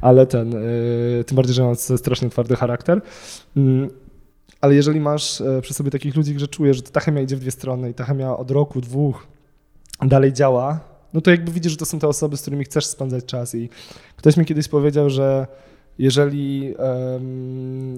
Ale 0.00 0.26
ten, 0.26 0.52
yy, 0.52 1.24
tym 1.24 1.36
bardziej, 1.36 1.54
że 1.54 1.62
mam 1.62 1.76
strasznie 1.76 2.30
twardy 2.30 2.56
charakter. 2.56 3.00
Yy, 3.56 3.90
ale 4.60 4.74
jeżeli 4.74 5.00
masz 5.00 5.40
e, 5.40 5.60
przy 5.62 5.74
sobie 5.74 5.90
takich 5.90 6.16
ludzi, 6.16 6.38
że 6.38 6.48
czujesz, 6.48 6.76
że 6.76 6.82
ta 6.82 7.00
chemia 7.00 7.22
idzie 7.22 7.36
w 7.36 7.40
dwie 7.40 7.50
strony 7.50 7.90
i 7.90 7.94
ta 7.94 8.04
chemia 8.04 8.36
od 8.36 8.50
roku, 8.50 8.80
dwóch 8.80 9.26
dalej 10.06 10.32
działa, 10.32 10.80
no 11.12 11.20
to 11.20 11.30
jakby 11.30 11.52
widzisz, 11.52 11.72
że 11.72 11.78
to 11.78 11.86
są 11.86 11.98
te 11.98 12.08
osoby, 12.08 12.36
z 12.36 12.42
którymi 12.42 12.64
chcesz 12.64 12.86
spędzać 12.86 13.24
czas. 13.24 13.54
I 13.54 13.68
ktoś 14.16 14.36
mi 14.36 14.44
kiedyś 14.44 14.68
powiedział, 14.68 15.10
że 15.10 15.46
jeżeli, 15.98 16.74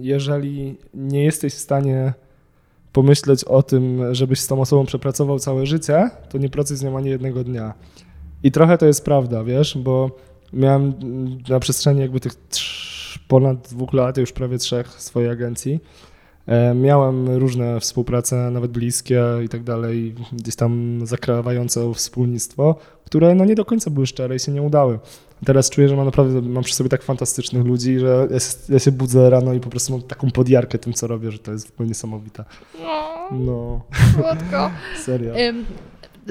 jeżeli 0.00 0.76
nie 0.94 1.24
jesteś 1.24 1.54
w 1.54 1.58
stanie 1.58 2.14
pomyśleć 2.92 3.44
o 3.44 3.62
tym, 3.62 4.14
żebyś 4.14 4.40
z 4.40 4.46
tą 4.46 4.60
osobą 4.60 4.86
przepracował 4.86 5.38
całe 5.38 5.66
życie, 5.66 6.10
to 6.28 6.38
nie 6.38 6.48
pracuj 6.48 6.76
z 6.76 6.82
nią 6.82 6.96
ani 6.96 7.10
jednego 7.10 7.44
dnia. 7.44 7.74
I 8.42 8.52
trochę 8.52 8.78
to 8.78 8.86
jest 8.86 9.04
prawda, 9.04 9.44
wiesz, 9.44 9.78
bo 9.78 10.10
miałem 10.52 10.92
na 11.48 11.60
przestrzeni 11.60 12.00
jakby 12.00 12.20
tych 12.20 12.32
ponad 13.28 13.68
dwóch 13.68 13.92
lat, 13.92 14.16
już 14.16 14.32
prawie 14.32 14.58
trzech 14.58 14.88
swojej 14.88 15.30
agencji, 15.30 15.80
e, 16.46 16.74
Miałem 16.74 17.28
różne 17.28 17.80
współprace, 17.80 18.50
nawet 18.50 18.70
bliskie 18.70 19.24
i 19.44 19.48
tak 19.48 19.62
dalej, 19.62 20.14
gdzieś 20.32 20.56
tam 20.56 21.00
zakrawające 21.04 21.94
wspólnictwo, 21.94 22.76
które 23.12 23.34
no 23.34 23.44
nie 23.44 23.54
do 23.54 23.64
końca 23.64 23.90
były 23.90 24.06
szczere 24.06 24.36
i 24.36 24.38
się 24.38 24.52
nie 24.52 24.62
udały. 24.62 24.98
Teraz 25.44 25.70
czuję, 25.70 25.88
że 25.88 25.96
mam 25.96 26.04
naprawdę, 26.04 26.42
mam 26.42 26.64
przy 26.64 26.74
sobie 26.74 26.90
tak 26.90 27.02
fantastycznych 27.02 27.64
ludzi, 27.64 27.98
że 27.98 28.28
ja 28.30 28.40
się, 28.40 28.48
ja 28.68 28.78
się 28.78 28.92
budzę 28.92 29.30
rano 29.30 29.54
i 29.54 29.60
po 29.60 29.70
prostu 29.70 29.92
mam 29.92 30.02
taką 30.02 30.30
podjarkę 30.30 30.78
tym, 30.78 30.92
co 30.92 31.06
robię, 31.06 31.30
że 31.30 31.38
to 31.38 31.52
jest 31.52 31.68
w 31.68 31.72
ogóle 31.72 31.88
niesamowite. 31.88 32.44
No, 32.80 33.28
No, 33.30 33.82
słodko. 34.14 34.70
serio. 35.04 35.38
Ym, 35.38 35.64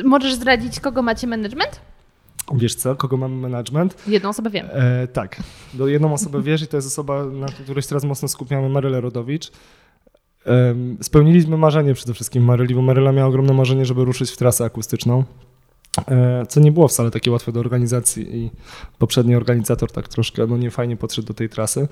możesz 0.04 0.34
zdradzić, 0.34 0.80
kogo 0.80 1.02
macie 1.02 1.28
management? 1.28 1.80
Wiesz 2.54 2.76
co, 2.76 2.96
kogo 2.96 3.18
mamy 3.18 3.36
management? 3.36 4.08
Jedną 4.08 4.30
osobę 4.30 4.50
wiem. 4.50 4.68
E, 4.72 5.08
tak, 5.08 5.44
do 5.74 5.88
jedną 5.88 6.14
osobę 6.14 6.42
wiesz 6.48 6.62
i 6.62 6.68
to 6.68 6.78
jest 6.78 6.88
osoba, 6.88 7.26
na 7.26 7.48
której 7.48 7.82
się 7.82 7.90
teraz 7.90 8.04
mocno 8.04 8.28
skupiamy, 8.28 8.70
Marylę 8.70 9.02
Rodowicz. 9.02 9.52
Spełniliśmy 11.02 11.58
marzenie 11.58 11.94
przede 11.94 12.14
wszystkim 12.14 12.44
Maryli, 12.44 12.76
bo 12.76 12.82
Maryla 12.82 13.12
miała 13.12 13.28
ogromne 13.28 13.54
marzenie, 13.54 13.86
żeby 13.86 14.06
ruszyć 14.06 14.32
w 14.32 14.38
trasę 14.38 14.66
akustyczną. 14.66 15.24
E, 15.98 16.46
co 16.50 16.60
nie 16.60 16.72
było 16.72 16.88
wcale 16.88 17.12
takie 17.12 17.32
łatwe 17.32 17.52
do 17.52 17.60
organizacji 17.60 18.38
i 18.38 18.52
poprzedni 18.98 19.36
organizator 19.36 19.92
tak 19.92 20.08
troszkę 20.08 20.48
no 20.48 20.58
niefajnie 20.58 20.98
podszedł 20.98 21.28
do 21.28 21.34
tej 21.34 21.50
trasy, 21.50 21.88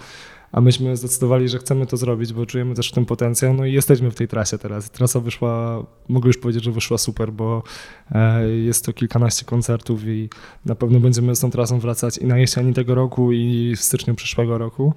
a 0.52 0.62
myśmy 0.62 0.98
zdecydowali, 0.98 1.50
że 1.50 1.60
chcemy 1.60 1.86
to 1.86 1.98
zrobić, 1.98 2.34
bo 2.34 2.46
czujemy 2.46 2.76
też 2.76 2.90
w 2.90 2.94
tym 2.94 3.06
potencjał, 3.06 3.54
no 3.54 3.66
i 3.66 3.74
jesteśmy 3.74 4.12
w 4.12 4.16
tej 4.16 4.28
trasie 4.28 4.58
teraz. 4.58 4.92
Trasa 4.92 5.20
wyszła, 5.20 5.86
mogę 6.08 6.28
już 6.28 6.38
powiedzieć, 6.38 6.64
że 6.64 6.72
wyszła 6.72 6.98
super, 6.98 7.32
bo 7.34 7.64
e, 8.12 8.50
jest 8.50 8.86
to 8.86 8.94
kilkanaście 8.94 9.46
koncertów 9.46 10.04
i 10.08 10.30
na 10.66 10.76
pewno 10.76 11.00
będziemy 11.00 11.36
z 11.36 11.40
tą 11.40 11.52
trasą 11.52 11.80
wracać 11.80 12.18
i 12.18 12.26
na 12.26 12.38
jesieni 12.38 12.74
tego 12.74 12.96
roku 12.96 13.32
i 13.32 13.76
w 13.76 13.82
styczniu 13.82 14.16
przyszłego 14.16 14.58
roku. 14.58 14.94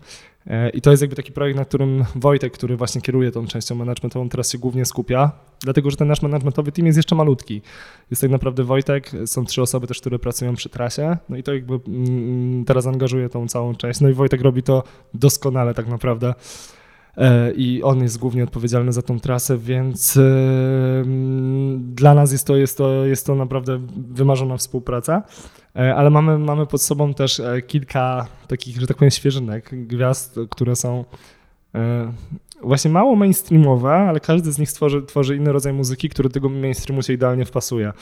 E, 0.46 0.70
I 0.70 0.80
to 0.80 0.90
jest 0.90 1.00
jakby 1.00 1.16
taki 1.16 1.32
projekt, 1.32 1.58
na 1.58 1.64
którym 1.64 2.04
Wojtek, 2.16 2.52
który 2.52 2.76
właśnie 2.76 3.00
kieruje 3.00 3.30
tą 3.30 3.46
częścią 3.46 3.74
managementową, 3.74 4.28
teraz 4.28 4.50
się 4.50 4.58
głównie 4.58 4.84
skupia, 4.84 5.32
dlatego 5.60 5.90
że 5.90 5.96
ten 5.96 6.08
nasz 6.08 6.22
managementowy 6.22 6.72
team 6.72 6.86
jest 6.86 6.96
jeszcze 6.96 7.14
malutki. 7.14 7.62
Jest 8.10 8.22
tak 8.22 8.30
naprawdę 8.30 8.64
Wojtek, 8.64 9.10
są 9.26 9.44
trzy 9.44 9.62
osoby 9.62 9.86
też, 9.86 10.00
które 10.00 10.18
pracują 10.18 10.54
przy 10.54 10.68
trasie, 10.68 11.16
no 11.28 11.36
i 11.36 11.42
to 11.42 11.54
jakby 11.54 11.80
mm, 11.88 12.64
teraz 12.64 12.86
angażuje 12.86 13.28
tą 13.28 13.48
całą 13.48 13.74
część. 13.74 14.00
No 14.00 14.08
i 14.08 14.12
Wojtek 14.12 14.40
robi 14.40 14.62
to 14.62 14.82
doskonale 15.14 15.41
tak 15.74 15.88
naprawdę. 15.88 16.34
E, 17.16 17.52
I 17.52 17.82
on 17.82 18.02
jest 18.02 18.18
głównie 18.18 18.44
odpowiedzialny 18.44 18.92
za 18.92 19.02
tą 19.02 19.20
trasę, 19.20 19.58
więc 19.58 20.16
e, 20.16 20.20
mm, 21.00 21.94
dla 21.94 22.14
nas 22.14 22.32
jest 22.32 22.46
to, 22.46 22.56
jest 22.56 22.78
to, 22.78 23.06
jest 23.06 23.26
to 23.26 23.34
naprawdę 23.34 23.80
wymarzona 23.96 24.56
współpraca. 24.56 25.22
E, 25.76 25.94
ale 25.94 26.10
mamy, 26.10 26.38
mamy 26.38 26.66
pod 26.66 26.82
sobą 26.82 27.14
też 27.14 27.42
kilka 27.66 28.26
takich, 28.48 28.80
że 28.80 28.86
tak 28.86 28.96
powiem, 28.96 29.10
świeżynek, 29.10 29.86
gwiazd, 29.86 30.36
które 30.50 30.76
są 30.76 31.04
właśnie 32.64 32.90
mało 32.90 33.16
mainstreamowe, 33.16 33.92
ale 33.92 34.20
każdy 34.20 34.52
z 34.52 34.58
nich 34.58 34.72
tworzy, 34.72 35.02
tworzy 35.02 35.36
inny 35.36 35.52
rodzaj 35.52 35.72
muzyki, 35.72 36.08
który 36.08 36.28
do 36.28 36.32
tego 36.32 36.48
mainstreamu 36.48 37.02
się 37.02 37.12
idealnie 37.12 37.44
wpasuje. 37.44 37.92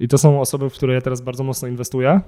I 0.00 0.08
to 0.08 0.18
są 0.18 0.40
osoby, 0.40 0.70
w 0.70 0.72
które 0.72 0.94
ja 0.94 1.00
teraz 1.00 1.20
bardzo 1.20 1.44
mocno 1.44 1.68
inwestuję 1.68 2.20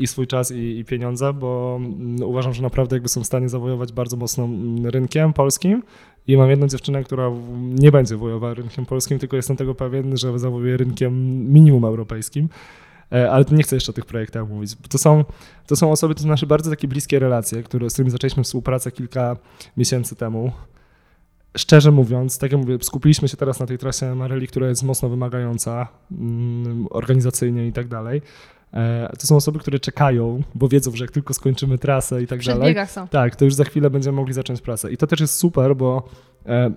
i 0.00 0.06
swój 0.06 0.26
czas, 0.26 0.50
i, 0.50 0.78
i 0.78 0.84
pieniądze, 0.84 1.32
bo 1.32 1.76
mm, 1.80 2.22
uważam, 2.22 2.54
że 2.54 2.62
naprawdę 2.62 2.96
jakby 2.96 3.08
są 3.08 3.20
w 3.20 3.26
stanie 3.26 3.48
zawojować 3.48 3.92
bardzo 3.92 4.16
mocno 4.16 4.44
mm, 4.44 4.86
rynkiem 4.86 5.32
polskim. 5.32 5.82
I 6.26 6.36
mam 6.36 6.50
jedną 6.50 6.68
dziewczynę, 6.68 7.04
która 7.04 7.30
nie 7.58 7.92
będzie 7.92 8.16
wojowała 8.16 8.54
rynkiem 8.54 8.86
polskim, 8.86 9.18
tylko 9.18 9.36
jestem 9.36 9.56
tego 9.56 9.74
pewien, 9.74 10.16
że 10.16 10.38
zawojuje 10.38 10.76
rynkiem 10.76 11.44
minimum 11.52 11.84
europejskim. 11.84 12.48
E, 13.12 13.30
ale 13.30 13.44
nie 13.50 13.62
chcę 13.62 13.76
jeszcze 13.76 13.90
o 13.90 13.94
tych 13.94 14.06
projektach 14.06 14.48
mówić. 14.48 14.76
To 14.88 14.98
są, 14.98 15.24
to 15.66 15.76
są 15.76 15.90
osoby, 15.92 16.14
to 16.14 16.22
są 16.22 16.28
nasze 16.28 16.46
bardzo 16.46 16.70
takie 16.70 16.88
bliskie 16.88 17.18
relacje, 17.18 17.62
które, 17.62 17.90
z 17.90 17.92
którymi 17.92 18.10
zaczęliśmy 18.10 18.42
współpracę 18.42 18.92
kilka 18.92 19.36
miesięcy 19.76 20.16
temu. 20.16 20.52
Szczerze 21.56 21.90
mówiąc, 21.90 22.38
tak 22.38 22.52
jak 22.52 22.60
mówię, 22.60 22.78
skupiliśmy 22.82 23.28
się 23.28 23.36
teraz 23.36 23.60
na 23.60 23.66
tej 23.66 23.78
trasie 23.78 24.14
Maryli, 24.14 24.46
która 24.46 24.68
jest 24.68 24.82
mocno 24.82 25.08
wymagająca 25.08 25.88
mm, 26.12 26.86
organizacyjnie 26.90 27.66
i 27.66 27.72
tak 27.72 27.88
dalej. 27.88 28.22
E, 28.72 29.12
to 29.18 29.26
są 29.26 29.36
osoby, 29.36 29.58
które 29.58 29.78
czekają, 29.78 30.42
bo 30.54 30.68
wiedzą, 30.68 30.90
że 30.96 31.04
jak 31.04 31.10
tylko 31.10 31.34
skończymy 31.34 31.78
trasę 31.78 32.22
i 32.22 32.26
tak 32.26 32.40
W 32.40 32.46
dalej. 32.46 32.76
są. 32.86 33.08
Tak, 33.08 33.36
to 33.36 33.44
już 33.44 33.54
za 33.54 33.64
chwilę 33.64 33.90
będziemy 33.90 34.16
mogli 34.16 34.34
zacząć 34.34 34.60
pracę. 34.60 34.92
I 34.92 34.96
to 34.96 35.06
też 35.06 35.20
jest 35.20 35.34
super, 35.34 35.76
bo 35.76 36.08
e, 36.46 36.70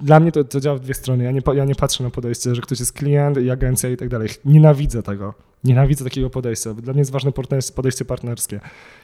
dla 0.00 0.20
mnie 0.20 0.32
to, 0.32 0.44
to 0.44 0.60
działa 0.60 0.76
w 0.76 0.80
dwie 0.80 0.94
strony. 0.94 1.24
Ja 1.24 1.30
nie, 1.30 1.40
ja 1.54 1.64
nie 1.64 1.74
patrzę 1.74 2.04
na 2.04 2.10
podejście, 2.10 2.54
że 2.54 2.62
ktoś 2.62 2.80
jest 2.80 2.92
klient 2.92 3.38
i 3.38 3.50
agencja 3.50 3.90
i 3.90 3.96
tak 3.96 4.08
dalej. 4.08 4.28
Nienawidzę 4.44 5.02
tego. 5.02 5.34
Nienawidzę 5.64 6.04
takiego 6.04 6.30
podejścia. 6.30 6.74
Dla 6.74 6.92
mnie 6.92 7.00
jest 7.00 7.10
ważne 7.10 7.32
podejście 7.74 8.04
partnerskie. 8.04 8.60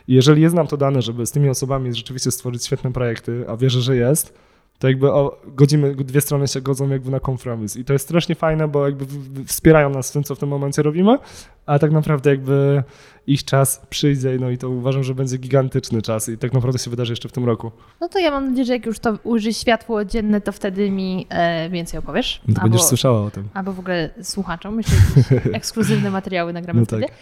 I 0.09 0.14
jeżeli 0.14 0.43
jest 0.43 0.55
nam 0.55 0.66
to 0.66 0.76
dane, 0.76 1.03
żeby 1.03 1.26
z 1.26 1.32
tymi 1.32 1.49
osobami 1.49 1.95
rzeczywiście 1.95 2.30
stworzyć 2.30 2.64
świetne 2.64 2.93
projekty, 2.93 3.45
a 3.49 3.57
wierzę, 3.57 3.80
że 3.80 3.97
jest, 3.97 4.34
to 4.79 4.89
jakby 4.89 5.12
o, 5.12 5.41
godzimy, 5.47 5.95
dwie 5.95 6.20
strony 6.20 6.49
się 6.49 6.61
godzą 6.61 6.89
jakby 6.89 7.11
na 7.11 7.20
kompromis. 7.20 7.77
I 7.77 7.85
to 7.85 7.93
jest 7.93 8.05
strasznie 8.05 8.35
fajne, 8.35 8.68
bo 8.68 8.87
jakby 8.87 9.07
wspierają 9.47 9.91
nas 9.91 10.11
w 10.11 10.12
tym, 10.12 10.24
co 10.24 10.35
w 10.35 10.39
tym 10.39 10.49
momencie 10.49 10.83
robimy, 10.83 11.18
a 11.66 11.79
tak 11.79 11.93
naprawdę 11.93 12.31
jakby 12.31 12.83
ich 13.27 13.45
czas 13.45 13.87
przyjdzie, 13.91 14.37
no 14.41 14.51
i 14.51 14.59
to 14.59 14.70
uważam, 14.70 15.05
że 15.05 15.14
będzie 15.14 15.37
gigantyczny 15.39 16.03
czas 16.03 16.29
i 16.29 16.39
tak 16.39 16.53
naprawdę 16.53 16.79
się 16.79 16.91
wydarzy 16.91 17.12
jeszcze 17.12 17.29
w 17.29 17.33
tym 17.33 17.45
roku. 17.45 17.70
No 18.01 18.09
to 18.09 18.18
ja 18.18 18.31
mam 18.31 18.49
nadzieję, 18.49 18.64
że 18.64 18.72
jak 18.72 18.87
już 18.87 18.99
to 18.99 19.18
ujrzy 19.24 19.53
światło 19.53 20.05
dzienne, 20.05 20.41
to 20.41 20.53
wtedy 20.53 20.91
mi 20.91 21.27
e, 21.29 21.70
więcej 21.70 21.99
opowiesz. 21.99 22.41
No 22.49 22.55
to 22.55 22.61
będziesz 22.62 22.83
słyszała 22.83 23.22
o 23.22 23.31
tym. 23.31 23.49
Albo 23.55 23.72
w 23.72 23.79
ogóle 23.79 24.11
słuchaczom. 24.22 24.74
Myślę, 24.74 24.97
że 25.31 25.41
ekskluzywne 25.59 26.11
materiały 26.11 26.53
nagramy 26.53 26.81
No 26.81 26.87
wtedy. 26.87 27.03
tak. 27.03 27.12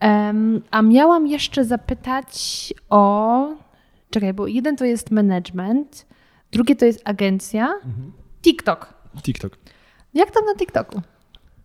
Em, 0.00 0.62
a 0.70 0.82
miałam 0.82 1.26
jeszcze 1.26 1.64
zapytać 1.64 2.74
o... 2.90 3.48
Czekaj, 4.10 4.34
bo 4.34 4.46
jeden 4.46 4.76
to 4.76 4.84
jest 4.84 5.10
management, 5.10 6.06
drugie 6.52 6.76
to 6.76 6.84
jest 6.84 7.00
agencja, 7.04 7.74
TikTok. 8.42 8.94
TikTok. 9.22 9.58
Jak 10.14 10.30
tam 10.30 10.44
na 10.44 10.54
TikToku? 10.54 11.02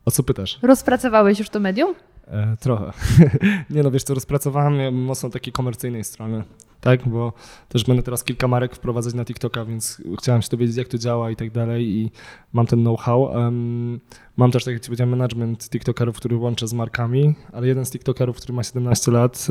O 0.05 0.11
co 0.11 0.23
pytasz? 0.23 0.59
Rozpracowałeś 0.61 1.39
już 1.39 1.49
to 1.49 1.59
medium? 1.59 1.95
E, 2.27 2.57
trochę. 2.59 2.91
nie 3.69 3.83
no, 3.83 3.91
wiesz, 3.91 4.03
to 4.03 4.13
rozpracowałem 4.13 4.95
mocno 4.95 5.29
takiej 5.29 5.53
komercyjnej 5.53 6.03
strony, 6.03 6.43
tak, 6.81 7.07
bo 7.07 7.33
też 7.69 7.83
będę 7.83 8.03
teraz 8.03 8.23
kilka 8.23 8.47
marek 8.47 8.75
wprowadzać 8.75 9.13
na 9.13 9.25
TikToka, 9.25 9.65
więc 9.65 10.01
chciałem 10.19 10.41
się 10.41 10.49
dowiedzieć, 10.49 10.77
jak 10.77 10.87
to 10.87 10.97
działa 10.97 11.31
i 11.31 11.35
tak 11.35 11.51
dalej 11.51 11.89
i 11.89 12.11
mam 12.53 12.65
ten 12.65 12.79
know-how. 12.79 13.21
Um, 13.21 13.99
mam 14.37 14.51
też, 14.51 14.63
tak 14.63 14.73
jak 14.73 14.83
ci 14.83 14.87
powiedziałem, 14.87 15.09
management 15.09 15.69
TikTokerów, 15.69 16.15
który 16.15 16.35
łączę 16.35 16.67
z 16.67 16.73
markami, 16.73 17.35
ale 17.51 17.67
jeden 17.67 17.85
z 17.85 17.91
TikTokerów, 17.91 18.37
który 18.37 18.53
ma 18.53 18.63
17 18.63 19.11
lat, 19.11 19.47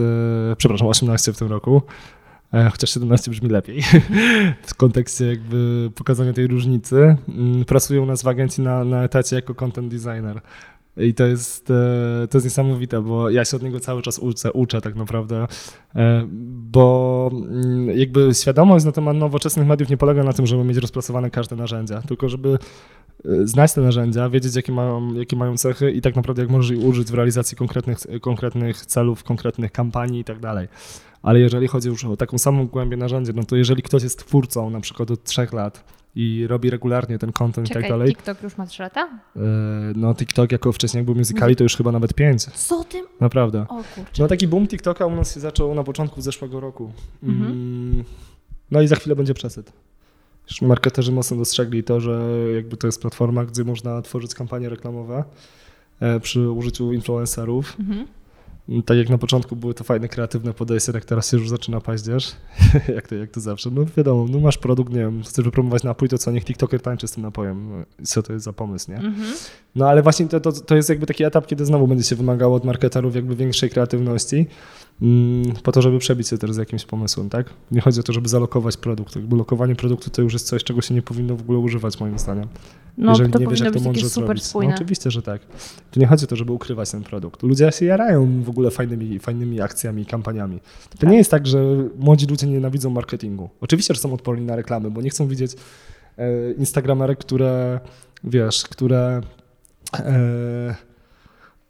e, 0.52 0.56
przepraszam, 0.56 0.88
18 0.88 1.32
w 1.32 1.38
tym 1.38 1.48
roku, 1.48 1.82
chociaż 2.52 2.90
17 2.90 3.30
brzmi 3.30 3.48
lepiej, 3.48 3.82
w 4.62 4.74
kontekście 4.74 5.26
jakby 5.26 5.90
pokazania 5.94 6.32
tej 6.32 6.46
różnicy, 6.46 7.16
mm, 7.28 7.64
pracuje 7.64 8.00
u 8.00 8.06
nas 8.06 8.22
w 8.22 8.28
agencji 8.28 8.64
na, 8.64 8.84
na 8.84 9.04
etacie 9.04 9.36
jako 9.36 9.54
content 9.54 9.94
designer. 9.94 10.40
I 10.96 11.14
to 11.14 11.26
jest, 11.26 11.70
e, 11.70 12.28
to 12.30 12.38
jest 12.38 12.44
niesamowite, 12.44 13.02
bo 13.02 13.30
ja 13.30 13.44
się 13.44 13.56
od 13.56 13.62
niego 13.62 13.80
cały 13.80 14.02
czas 14.02 14.18
uczę, 14.18 14.52
uczę 14.52 14.80
tak 14.80 14.94
naprawdę, 14.94 15.46
e, 15.94 16.26
bo 16.50 17.30
mm, 17.32 17.98
jakby 17.98 18.34
świadomość 18.34 18.84
na 18.84 18.92
temat 18.92 19.16
nowoczesnych 19.16 19.66
mediów 19.66 19.90
nie 19.90 19.96
polega 19.96 20.22
na 20.24 20.32
tym, 20.32 20.46
żeby 20.46 20.64
mieć 20.64 20.76
rozpracowane 20.76 21.30
każde 21.30 21.56
narzędzia, 21.56 22.02
tylko 22.02 22.28
żeby 22.28 22.58
e, 23.24 23.46
znać 23.46 23.72
te 23.72 23.80
narzędzia, 23.80 24.28
wiedzieć 24.28 24.56
jakie 24.56 24.72
mają, 24.72 25.14
jakie 25.14 25.36
mają 25.36 25.56
cechy 25.56 25.90
i 25.90 26.00
tak 26.00 26.16
naprawdę 26.16 26.42
jak 26.42 26.50
możesz 26.50 26.78
je 26.78 26.86
użyć 26.86 27.10
w 27.10 27.14
realizacji 27.14 27.56
konkretnych, 27.56 27.98
konkretnych 28.20 28.86
celów, 28.86 29.24
konkretnych 29.24 29.72
kampanii 29.72 30.20
i 30.20 30.24
tak 30.24 30.40
dalej. 30.40 30.68
Ale 31.26 31.40
jeżeli 31.40 31.68
chodzi 31.68 31.88
już 31.88 32.04
o 32.04 32.16
taką 32.16 32.38
samą 32.38 32.66
głębię 32.66 32.96
narzędzia, 32.96 33.32
no 33.36 33.44
to 33.44 33.56
jeżeli 33.56 33.82
ktoś 33.82 34.02
jest 34.02 34.18
twórcą 34.18 34.70
na 34.70 34.80
przykład 34.80 35.10
od 35.10 35.24
trzech 35.24 35.52
lat 35.52 35.84
i 36.14 36.46
robi 36.46 36.70
regularnie 36.70 37.18
ten 37.18 37.32
content 37.32 37.68
Czekaj, 37.68 37.82
i 37.82 37.84
tak 37.84 37.90
dalej, 37.90 38.08
TikTok 38.08 38.42
już 38.42 38.56
ma 38.56 38.66
3 38.66 38.82
lata? 38.82 39.08
E, 39.36 39.40
No 39.96 40.14
TikTok 40.14 40.52
jako 40.52 40.72
wcześniej 40.72 40.98
jak 40.98 41.06
był 41.06 41.14
musicali 41.14 41.56
to 41.56 41.62
już 41.62 41.76
chyba 41.76 41.92
nawet 41.92 42.14
pięć, 42.14 42.44
Co 42.44 42.84
tym? 42.84 43.06
naprawdę. 43.20 43.66
O 43.68 43.82
kurczę. 43.94 44.22
No 44.22 44.28
taki 44.28 44.48
boom 44.48 44.68
TikToka 44.68 45.06
u 45.06 45.16
nas 45.16 45.34
się 45.34 45.40
zaczął 45.40 45.74
na 45.74 45.84
początku 45.84 46.20
zeszłego 46.20 46.60
roku. 46.60 46.92
Mhm. 47.22 47.50
Mm, 47.52 48.04
No 48.70 48.82
i 48.82 48.88
za 48.88 48.96
chwilę 48.96 49.16
będzie 49.16 49.34
przesyt. 49.34 49.72
Już 50.50 50.62
marketerzy 50.62 51.12
mocno 51.12 51.36
dostrzegli 51.36 51.84
to, 51.84 52.00
że 52.00 52.20
jakby 52.54 52.76
to 52.76 52.86
jest 52.88 53.00
platforma, 53.00 53.44
gdzie 53.44 53.64
można 53.64 54.02
tworzyć 54.02 54.34
kampanie 54.34 54.68
reklamowe 54.68 55.24
e, 56.00 56.20
przy 56.20 56.50
użyciu 56.50 56.92
influencerów. 56.92 57.76
Mhm. 57.80 58.06
Tak 58.86 58.98
jak 58.98 59.08
na 59.08 59.18
początku 59.18 59.56
były 59.56 59.74
to 59.74 59.84
fajne, 59.84 60.08
kreatywne 60.08 60.52
podejście, 60.54 60.92
tak 60.92 61.04
teraz 61.04 61.30
się 61.30 61.36
już 61.36 61.48
zaczyna 61.48 61.80
paździerz, 61.80 62.32
jak, 62.96 63.08
to, 63.08 63.14
jak 63.14 63.30
to 63.30 63.40
zawsze. 63.40 63.70
No 63.70 63.84
wiadomo, 63.96 64.26
no 64.30 64.40
masz 64.40 64.58
produkt, 64.58 64.92
nie 64.92 65.00
wiem, 65.00 65.22
chcesz 65.22 65.44
wypromować 65.44 65.82
napój, 65.82 66.08
to 66.08 66.18
co, 66.18 66.30
niech 66.30 66.44
TikToker 66.44 66.80
tańczy 66.80 67.08
z 67.08 67.12
tym 67.12 67.22
napojem. 67.22 67.84
Co 68.04 68.22
to 68.22 68.32
jest 68.32 68.44
za 68.44 68.52
pomysł, 68.52 68.90
nie? 68.90 68.96
Mhm. 68.96 69.34
No 69.74 69.88
ale 69.88 70.02
właśnie 70.02 70.26
to, 70.26 70.40
to, 70.40 70.52
to 70.52 70.76
jest 70.76 70.88
jakby 70.88 71.06
taki 71.06 71.24
etap, 71.24 71.46
kiedy 71.46 71.66
znowu 71.66 71.88
będzie 71.88 72.04
się 72.04 72.16
wymagało 72.16 72.56
od 72.56 72.64
marketerów 72.64 73.14
jakby 73.14 73.36
większej 73.36 73.70
kreatywności, 73.70 74.46
po 75.62 75.72
to, 75.72 75.82
żeby 75.82 75.98
przebić 75.98 76.28
się 76.28 76.38
teraz 76.38 76.56
z 76.56 76.58
jakimś 76.58 76.84
pomysłem, 76.84 77.28
tak? 77.28 77.50
Nie 77.70 77.80
chodzi 77.80 78.00
o 78.00 78.02
to, 78.02 78.12
żeby 78.12 78.28
zalokować 78.28 78.76
produkt. 78.76 79.16
Jakby 79.16 79.36
lokowanie 79.36 79.74
produktu 79.74 80.10
to 80.10 80.22
już 80.22 80.32
jest 80.32 80.46
coś, 80.46 80.64
czego 80.64 80.80
się 80.80 80.94
nie 80.94 81.02
powinno 81.02 81.36
w 81.36 81.40
ogóle 81.40 81.58
używać, 81.58 82.00
moim 82.00 82.18
zdaniem. 82.18 82.48
No, 82.98 83.10
jeżeli 83.10 83.32
to 83.32 83.38
nie 83.38 83.46
wiesz, 83.46 83.60
jak 83.60 83.74
to 83.74 83.80
mądrze 83.80 84.08
zrobić. 84.08 84.42
No, 84.42 84.48
spójne. 84.48 84.68
No, 84.68 84.74
oczywiście, 84.76 85.10
że 85.10 85.22
tak. 85.22 85.40
Tu 85.90 86.00
nie 86.00 86.06
chodzi 86.06 86.24
o 86.24 86.28
to, 86.28 86.36
żeby 86.36 86.52
ukrywać 86.52 86.90
ten 86.90 87.02
produkt. 87.02 87.42
Ludzie 87.42 87.72
się 87.72 87.84
jarają 87.84 88.42
w 88.42 88.48
ogóle 88.48 88.70
fajnymi, 88.70 89.18
fajnymi 89.18 89.60
akcjami 89.60 90.02
i 90.02 90.06
kampaniami. 90.06 90.60
To 90.90 90.98
tak. 90.98 91.10
nie 91.10 91.16
jest 91.16 91.30
tak, 91.30 91.46
że 91.46 91.58
młodzi 91.98 92.26
ludzie 92.26 92.46
nienawidzą 92.46 92.90
marketingu. 92.90 93.50
Oczywiście, 93.60 93.94
że 93.94 94.00
są 94.00 94.12
odporni 94.12 94.46
na 94.46 94.56
reklamy, 94.56 94.90
bo 94.90 95.02
nie 95.02 95.10
chcą 95.10 95.28
widzieć 95.28 95.52
e, 96.18 96.52
instagramerek, 96.52 97.18
które, 97.18 97.80
wiesz, 98.24 98.62
które 98.62 99.20
e, 99.98 100.74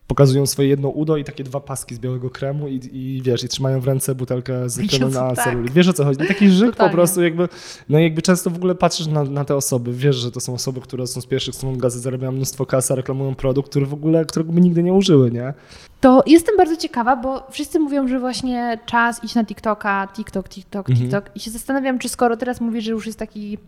pokazują 0.06 0.46
swoje 0.46 0.68
jedno 0.68 0.88
udo 0.88 1.16
i 1.16 1.24
takie 1.24 1.44
dwa 1.44 1.60
paski 1.60 1.94
z 1.94 1.98
białego 1.98 2.30
kremu 2.30 2.68
i, 2.68 2.80
i 2.92 3.22
wiesz, 3.22 3.44
i 3.44 3.48
trzymają 3.48 3.80
w 3.80 3.86
ręce 3.86 4.14
butelkę 4.14 4.68
z 4.68 4.90
kremu 4.90 5.12
na 5.12 5.34
tak. 5.34 5.44
celulit. 5.44 5.72
Wiesz 5.72 5.88
o 5.88 5.92
co 5.92 6.04
chodzi? 6.04 6.20
No 6.20 6.26
taki 6.26 6.50
żyk 6.60 6.70
Totalnie. 6.70 6.90
po 6.90 6.96
prostu 6.96 7.22
jakby, 7.22 7.48
no 7.88 7.98
jakby 7.98 8.22
często 8.22 8.50
w 8.50 8.56
ogóle 8.56 8.74
patrzysz 8.74 9.06
na, 9.06 9.24
na, 9.24 9.44
te 9.44 9.56
osoby, 9.56 9.92
wiesz, 9.92 10.16
że 10.16 10.30
to 10.32 10.40
są 10.40 10.54
osoby, 10.54 10.80
które 10.80 11.06
są 11.06 11.20
z 11.20 11.26
pierwszych 11.26 11.54
stron 11.54 11.78
gazet, 11.78 12.02
zarabiają 12.02 12.32
mnóstwo 12.32 12.66
kasy, 12.66 12.94
reklamują 12.94 13.34
produkt, 13.34 13.70
który 13.70 13.86
w 13.86 13.94
ogóle, 13.94 14.24
którego 14.24 14.52
by 14.52 14.60
nigdy 14.60 14.82
nie 14.82 14.92
użyły, 14.92 15.30
nie? 15.30 15.54
To 16.00 16.22
jestem 16.26 16.56
bardzo 16.56 16.76
ciekawa, 16.76 17.16
bo 17.16 17.46
wszyscy 17.50 17.80
mówią, 17.80 18.08
że 18.08 18.20
właśnie 18.20 18.78
czas 18.86 19.24
iść 19.24 19.34
na 19.34 19.44
TikToka, 19.44 20.08
TikTok, 20.14 20.48
TikTok, 20.48 20.90
mhm. 20.90 21.06
TikTok 21.08 21.36
i 21.36 21.40
się 21.40 21.50
zastanawiam, 21.50 21.98
czy 21.98 22.08
skoro 22.08 22.36
teraz 22.36 22.60
mówisz, 22.60 22.84
że 22.84 22.90
już 22.90 23.06
jest 23.06 23.18
taki 23.18 23.58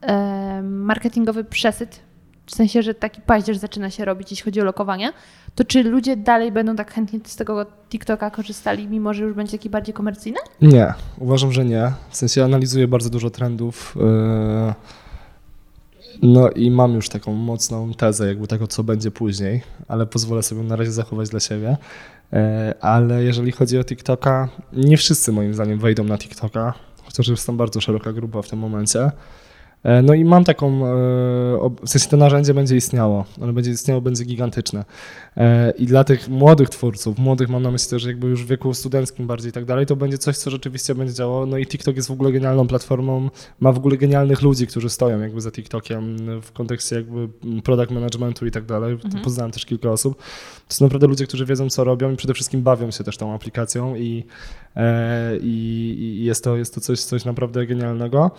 e, 0.00 0.62
marketingowy 0.62 1.44
przesyt 1.44 2.00
w 2.46 2.54
sensie, 2.54 2.82
że 2.82 2.94
taki 2.94 3.20
paździerz 3.20 3.56
zaczyna 3.56 3.90
się 3.90 4.04
robić, 4.04 4.30
jeśli 4.30 4.44
chodzi 4.44 4.60
o 4.60 4.64
lokowanie, 4.64 5.12
to 5.54 5.64
czy 5.64 5.82
ludzie 5.82 6.16
dalej 6.16 6.52
będą 6.52 6.76
tak 6.76 6.92
chętnie 6.92 7.20
z 7.24 7.36
tego 7.36 7.66
TikToka 7.90 8.30
korzystali, 8.30 8.88
mimo 8.88 9.14
że 9.14 9.24
już 9.24 9.34
będzie 9.34 9.52
taki 9.52 9.70
bardziej 9.70 9.94
komercyjny? 9.94 10.38
Nie, 10.62 10.94
uważam, 11.18 11.52
że 11.52 11.64
nie. 11.64 11.92
W 12.10 12.16
sensie 12.16 12.44
analizuję 12.44 12.88
bardzo 12.88 13.10
dużo 13.10 13.30
trendów. 13.30 13.96
Yy, 13.96 14.74
no 16.22 16.50
i 16.50 16.70
mam 16.70 16.94
już 16.94 17.08
taką 17.08 17.34
mocną 17.34 17.94
tezę 17.94 18.26
jakby 18.26 18.46
tego, 18.46 18.66
co 18.66 18.84
będzie 18.84 19.10
później, 19.10 19.62
ale 19.88 20.06
pozwolę 20.06 20.42
sobie 20.42 20.62
na 20.62 20.76
razie 20.76 20.92
zachować 20.92 21.28
dla 21.28 21.40
siebie. 21.40 21.76
Yy, 22.32 22.38
ale 22.80 23.24
jeżeli 23.24 23.52
chodzi 23.52 23.78
o 23.78 23.84
TikToka, 23.84 24.48
nie 24.72 24.96
wszyscy 24.96 25.32
moim 25.32 25.54
zdaniem 25.54 25.78
wejdą 25.78 26.04
na 26.04 26.18
TikToka, 26.18 26.74
chociaż 27.04 27.28
jest 27.28 27.46
tam 27.46 27.56
bardzo 27.56 27.80
szeroka 27.80 28.12
grupa 28.12 28.42
w 28.42 28.48
tym 28.48 28.58
momencie. 28.58 29.10
E, 29.84 30.02
no 30.02 30.14
i 30.14 30.24
mam 30.24 30.44
taką, 30.44 30.86
e, 30.86 30.90
w 31.84 31.88
sensie 31.88 32.08
to 32.08 32.16
narzędzie 32.16 32.54
będzie 32.54 32.76
istniało, 32.76 33.24
ono 33.40 33.52
będzie 33.52 33.70
istniało, 33.70 34.00
będzie 34.00 34.24
gigantyczne. 34.24 34.84
E, 35.36 35.70
I 35.70 35.86
dla 35.86 36.04
tych 36.04 36.28
młodych 36.28 36.68
twórców, 36.68 37.18
młodych 37.18 37.48
mam 37.48 37.62
na 37.62 37.70
myśli 37.70 37.90
też 37.90 38.04
jakby 38.04 38.26
już 38.26 38.44
w 38.44 38.46
wieku 38.46 38.74
studenckim 38.74 39.26
bardziej 39.26 39.50
i 39.50 39.52
tak 39.52 39.64
dalej, 39.64 39.86
to 39.86 39.96
będzie 39.96 40.18
coś, 40.18 40.36
co 40.36 40.50
rzeczywiście 40.50 40.94
będzie 40.94 41.14
działało. 41.14 41.46
No 41.46 41.58
i 41.58 41.66
TikTok 41.66 41.96
jest 41.96 42.08
w 42.08 42.12
ogóle 42.12 42.32
genialną 42.32 42.66
platformą, 42.66 43.30
ma 43.60 43.72
w 43.72 43.76
ogóle 43.76 43.96
genialnych 43.96 44.42
ludzi, 44.42 44.66
którzy 44.66 44.90
stoją 44.90 45.20
jakby 45.20 45.40
za 45.40 45.50
TikTokiem 45.50 46.16
w 46.42 46.52
kontekście 46.52 46.96
jakby 46.96 47.28
product 47.62 47.90
managementu 47.90 48.46
i 48.46 48.50
tak 48.50 48.64
dalej. 48.64 48.92
Mhm. 48.92 49.24
Poznałem 49.24 49.52
też 49.52 49.66
kilka 49.66 49.90
osób. 49.90 50.16
To 50.68 50.74
są 50.74 50.84
naprawdę 50.84 51.06
ludzie, 51.06 51.26
którzy 51.26 51.46
wiedzą, 51.46 51.70
co 51.70 51.84
robią 51.84 52.12
i 52.12 52.16
przede 52.16 52.34
wszystkim 52.34 52.62
bawią 52.62 52.90
się 52.90 53.04
też 53.04 53.16
tą 53.16 53.34
aplikacją 53.34 53.96
i, 53.96 54.24
i, 55.40 55.96
i 55.98 56.24
jest, 56.24 56.44
to, 56.44 56.56
jest 56.56 56.74
to 56.74 56.80
coś, 56.80 57.00
coś 57.00 57.24
naprawdę 57.24 57.66
genialnego. 57.66 58.30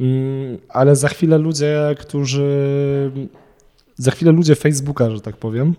Mm, 0.00 0.58
ale 0.68 0.96
za 0.96 1.08
chwilę 1.08 1.38
ludzie, 1.38 1.94
którzy. 1.98 2.50
Za 3.96 4.10
chwilę 4.10 4.32
ludzie 4.32 4.54
Facebooka, 4.54 5.10
że 5.10 5.20
tak 5.20 5.36
powiem, 5.36 5.74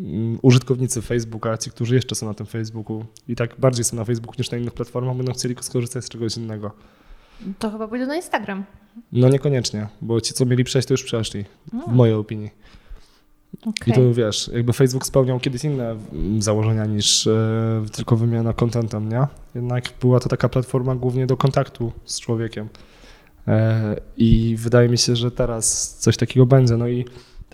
mm, 0.00 0.38
użytkownicy 0.42 1.02
Facebooka, 1.02 1.58
ci, 1.58 1.70
którzy 1.70 1.94
jeszcze 1.94 2.14
są 2.14 2.26
na 2.26 2.34
tym 2.34 2.46
Facebooku 2.46 3.04
i 3.28 3.36
tak 3.36 3.54
bardziej 3.58 3.84
są 3.84 3.96
na 3.96 4.04
Facebooku 4.04 4.34
niż 4.38 4.50
na 4.50 4.58
innych 4.58 4.72
platformach, 4.72 5.16
będą 5.16 5.32
chcieli 5.32 5.54
skorzystać 5.60 6.04
z 6.04 6.08
czegoś 6.08 6.36
innego. 6.36 6.70
To 7.58 7.70
chyba 7.70 7.88
pójdą 7.88 8.06
na 8.06 8.16
Instagram. 8.16 8.64
No 9.12 9.28
niekoniecznie, 9.28 9.88
bo 10.00 10.20
ci, 10.20 10.34
co 10.34 10.46
mieli 10.46 10.64
przejść, 10.64 10.88
to 10.88 10.94
już 10.94 11.04
przeszli, 11.04 11.44
no. 11.72 11.86
w 11.86 11.92
mojej 11.92 12.14
opinii. 12.14 12.50
Okay. 13.60 13.74
I 13.86 13.92
to 13.92 14.14
wiesz, 14.14 14.50
jakby 14.54 14.72
Facebook 14.72 15.06
spełniał 15.06 15.40
kiedyś 15.40 15.64
inne 15.64 15.96
założenia 16.38 16.86
niż 16.86 17.26
e, 17.26 17.84
tylko 17.92 18.16
wymiana 18.16 18.52
kontentem, 18.52 19.08
nie? 19.08 19.26
Jednak 19.54 19.84
była 20.00 20.20
to 20.20 20.28
taka 20.28 20.48
platforma 20.48 20.94
głównie 20.94 21.26
do 21.26 21.36
kontaktu 21.36 21.92
z 22.04 22.20
człowiekiem. 22.20 22.68
E, 23.48 23.96
I 24.16 24.56
wydaje 24.58 24.88
mi 24.88 24.98
się, 24.98 25.16
że 25.16 25.30
teraz 25.30 25.96
coś 25.98 26.16
takiego 26.16 26.46
będzie. 26.46 26.76
No 26.76 26.88
i 26.88 27.04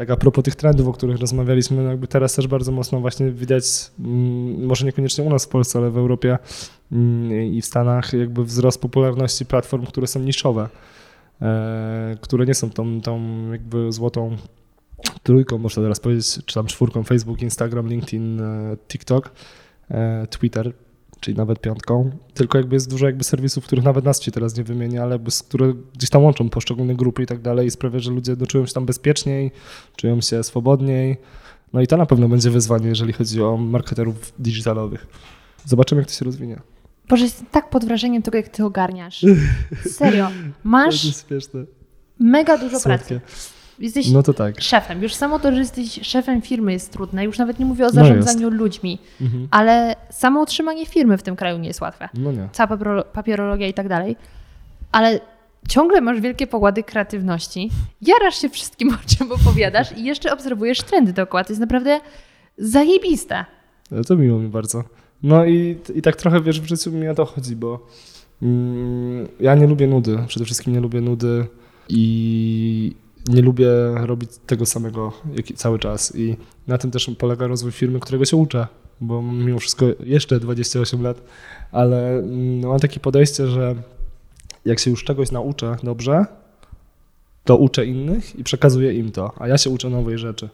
tak 0.01 0.11
a 0.11 0.17
propos 0.17 0.45
tych 0.45 0.55
trendów, 0.55 0.89
o 0.89 0.93
których 0.93 1.19
rozmawialiśmy, 1.19 1.83
no 1.83 1.91
jakby 1.91 2.07
teraz 2.07 2.35
też 2.35 2.47
bardzo 2.47 2.73
mocno 2.73 3.01
właśnie 3.01 3.31
widać, 3.31 3.65
mm, 3.99 4.67
może 4.67 4.87
niekoniecznie 4.87 5.25
u 5.25 5.31
nas 5.31 5.45
w 5.45 5.49
Polsce, 5.49 5.79
ale 5.79 5.91
w 5.91 5.97
Europie 5.97 6.39
mm, 6.93 7.33
i 7.53 7.63
w 7.63 7.67
Stanach 7.67 8.13
jakby 8.13 8.45
wzrost 8.45 8.81
popularności 8.81 9.47
platform, 9.47 9.87
które 9.87 10.07
są 10.07 10.21
niszowe, 10.21 10.69
e, 11.43 12.17
które 12.21 12.47
nie 12.47 12.55
są 12.55 12.71
tą, 12.71 13.01
tą 13.01 13.21
jakby 13.53 13.93
złotą 13.93 14.37
trójką, 15.23 15.59
można 15.59 15.83
teraz 15.83 16.01
powiedzieć, 16.01 16.39
czy 16.47 16.55
tam 16.55 16.67
czwórką, 16.67 17.03
Facebook, 17.03 17.43
Instagram, 17.43 17.89
LinkedIn, 17.89 18.41
e, 18.41 18.77
TikTok, 18.89 19.33
Twitter, 20.31 20.73
czyli 21.21 21.37
nawet 21.37 21.61
piątką, 21.61 22.11
tylko 22.35 22.59
jakby 22.59 22.77
jest 22.77 22.91
dużo 22.91 23.07
jakby 23.07 23.25
serwisów, 23.25 23.65
których 23.65 23.85
nawet 23.85 24.05
nas 24.05 24.21
ci 24.21 24.33
teraz 24.33 24.57
nie 24.57 24.65
wymienię, 24.65 25.03
ale 25.03 25.19
z 25.29 25.43
które 25.43 25.75
gdzieś 25.95 26.11
tam 26.11 26.23
łączą 26.23 26.49
poszczególne 26.49 26.95
grupy 26.95 27.23
i 27.23 27.27
tak 27.27 27.41
dalej 27.41 27.67
i 27.67 27.71
sprawia, 27.71 27.99
że 27.99 28.11
ludzie 28.11 28.37
czują 28.49 28.67
się 28.67 28.73
tam 28.73 28.87
bezpieczniej, 28.87 29.51
czują 29.97 30.21
się 30.21 30.43
swobodniej. 30.43 31.17
No 31.73 31.81
i 31.81 31.87
to 31.87 31.97
na 31.97 32.07
pewno 32.07 32.29
będzie 32.29 32.51
wyzwanie, 32.51 32.89
jeżeli 32.89 33.13
chodzi 33.13 33.43
o 33.43 33.57
marketerów 33.57 34.33
digitalowych. 34.39 35.07
Zobaczymy, 35.67 36.01
jak 36.01 36.09
to 36.09 36.15
się 36.15 36.25
rozwinie. 36.25 36.61
Boże, 37.09 37.25
jestem 37.25 37.47
tak 37.51 37.71
pod 37.71 37.85
wrażeniem 37.85 38.23
tego, 38.23 38.37
jak 38.37 38.49
ty 38.49 38.65
ogarniasz. 38.65 39.27
Serio. 39.87 40.31
Masz 40.65 41.07
mega 42.19 42.59
dużo 42.59 42.81
Słodkie. 42.81 43.21
pracy. 43.21 43.21
Jesteś 43.81 44.11
no 44.11 44.23
to 44.23 44.35
tak. 44.35 44.61
szefem. 44.61 45.03
Już 45.03 45.15
samo 45.15 45.39
to, 45.39 45.53
że 45.53 45.59
jesteś 45.59 46.01
szefem 46.03 46.43
firmy 46.43 46.73
jest 46.73 46.93
trudne. 46.93 47.25
Już 47.25 47.39
nawet 47.39 47.59
nie 47.59 47.65
mówię 47.65 47.85
o 47.85 47.87
no 47.87 47.93
zarządzaniu 47.93 48.51
no 48.51 48.57
ludźmi, 48.57 48.99
mhm. 49.21 49.49
ale 49.51 49.97
samo 50.11 50.43
utrzymanie 50.43 50.87
firmy 50.87 51.19
w 51.19 51.23
tym 51.23 51.37
kraju 51.37 51.59
nie 51.59 51.69
jest 51.69 51.81
łatwe. 51.81 52.09
No 52.15 52.33
nie. 52.33 52.49
Cała 52.53 52.77
papierologia 53.13 53.67
i 53.67 53.75
tak 53.75 53.89
dalej. 53.89 54.17
Ale 54.93 55.21
ciągle 55.69 56.01
masz 56.01 56.21
wielkie 56.21 56.47
pokłady 56.47 56.83
kreatywności. 56.83 57.71
Jarasz 58.03 58.41
się 58.41 58.49
wszystkim, 58.49 58.91
o 58.91 59.17
czym 59.17 59.33
opowiadasz 59.33 59.99
i 59.99 60.05
jeszcze 60.05 60.33
obserwujesz 60.33 60.83
trendy 60.83 61.13
dookoła. 61.13 61.45
To 61.45 61.53
jest 61.53 61.61
naprawdę 61.61 62.01
zajebiste. 62.59 63.45
No 63.91 64.05
to 64.05 64.17
miło 64.17 64.39
mi 64.39 64.49
bardzo. 64.49 64.85
No 65.23 65.45
i, 65.45 65.79
i 65.95 66.03
tak 66.03 66.17
trochę, 66.17 66.41
wiesz, 66.41 66.61
w 66.61 66.69
życiu 66.69 66.93
mi 66.93 67.09
o 67.09 67.15
to 67.15 67.25
chodzi, 67.25 67.57
bo 67.57 67.87
mm, 68.43 69.29
ja 69.41 69.55
nie 69.55 69.67
lubię 69.67 69.87
nudy. 69.87 70.19
Przede 70.27 70.45
wszystkim 70.45 70.73
nie 70.73 70.81
lubię 70.81 71.01
nudy 71.01 71.47
i 71.89 72.95
nie 73.29 73.43
lubię 73.43 73.69
robić 73.95 74.31
tego 74.47 74.67
samego 74.67 75.13
cały 75.57 75.79
czas 75.79 76.17
i 76.17 76.37
na 76.67 76.79
tym 76.79 76.91
też 76.91 77.11
polega 77.19 77.47
rozwój 77.47 77.73
firmy, 77.73 78.01
którego 78.01 78.25
się 78.25 78.37
uczę, 78.37 78.67
bo 79.01 79.23
mimo 79.23 79.59
wszystko 79.59 79.87
jeszcze 80.01 80.41
28 80.41 81.03
lat, 81.03 81.23
ale 81.73 82.23
no, 82.27 82.69
mam 82.69 82.81
takie 82.81 83.01
podejście, 83.01 83.47
że 83.47 83.75
jak 84.65 84.79
się 84.79 84.91
już 84.91 85.05
czegoś 85.05 85.31
nauczę 85.31 85.77
dobrze, 85.83 86.27
to 87.45 87.57
uczę 87.57 87.87
innych 87.87 88.37
i 88.37 88.45
przekazuję 88.45 88.95
im 88.95 89.13
to, 89.13 89.33
a 89.39 89.49
ja 89.49 89.59
się 89.59 89.71
uczę 89.71 89.91
nowej 89.91 90.19
rzeczy. 90.19 90.49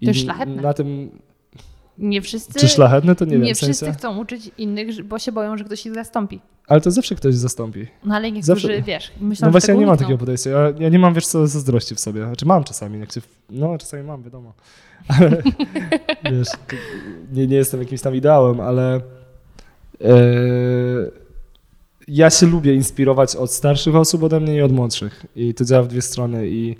I 0.00 0.06
to 0.06 0.10
jest 0.10 0.20
szlachetne. 0.20 0.62
Na 0.62 0.74
tym 0.74 1.10
nie 2.00 2.22
wszyscy. 2.22 2.60
Czy 2.60 2.68
szlachetne, 2.68 3.14
to 3.14 3.24
nie, 3.24 3.30
nie 3.30 3.36
wiem. 3.36 3.46
Nie 3.46 3.54
wszyscy 3.54 3.92
chcą 3.92 4.18
uczyć 4.18 4.50
innych, 4.58 5.02
bo 5.04 5.18
się 5.18 5.32
boją, 5.32 5.56
że 5.56 5.64
ktoś 5.64 5.86
ich 5.86 5.94
zastąpi. 5.94 6.40
Ale 6.66 6.80
to 6.80 6.90
zawsze 6.90 7.14
ktoś 7.14 7.34
zastąpi. 7.34 7.86
No 8.04 8.14
ale 8.14 8.32
niektórzy, 8.32 8.68
zawsze... 8.68 8.82
wiesz, 8.82 9.12
myślą, 9.20 9.46
No 9.46 9.50
właśnie 9.50 9.74
ja 9.74 9.80
nie 9.80 9.86
mam 9.86 9.96
takiego 9.96 10.18
podejścia. 10.18 10.50
Ja, 10.50 10.72
ja, 10.78 10.88
nie 10.88 10.98
mam, 10.98 11.14
wiesz 11.14 11.26
co, 11.26 11.46
zazdrości 11.46 11.94
w 11.94 12.00
sobie. 12.00 12.24
Znaczy 12.24 12.46
mam 12.46 12.64
czasami, 12.64 13.00
jak 13.00 13.12
się... 13.12 13.20
no 13.50 13.78
czasami 13.78 14.02
mam, 14.02 14.22
wiadomo. 14.22 14.52
Ale 15.18 15.42
wiesz, 16.32 16.48
nie, 17.32 17.46
nie 17.46 17.56
jestem 17.56 17.80
jakimś 17.80 18.00
tam 18.00 18.14
ideałem, 18.14 18.60
ale 18.60 19.00
e, 20.00 20.10
ja 22.08 22.30
się 22.30 22.46
lubię 22.46 22.74
inspirować 22.74 23.36
od 23.36 23.52
starszych 23.52 23.96
osób 23.96 24.22
ode 24.22 24.40
mnie 24.40 24.56
i 24.56 24.62
od 24.62 24.72
młodszych. 24.72 25.26
I 25.36 25.54
to 25.54 25.64
działa 25.64 25.82
w 25.82 25.88
dwie 25.88 26.02
strony 26.02 26.48
i 26.48 26.76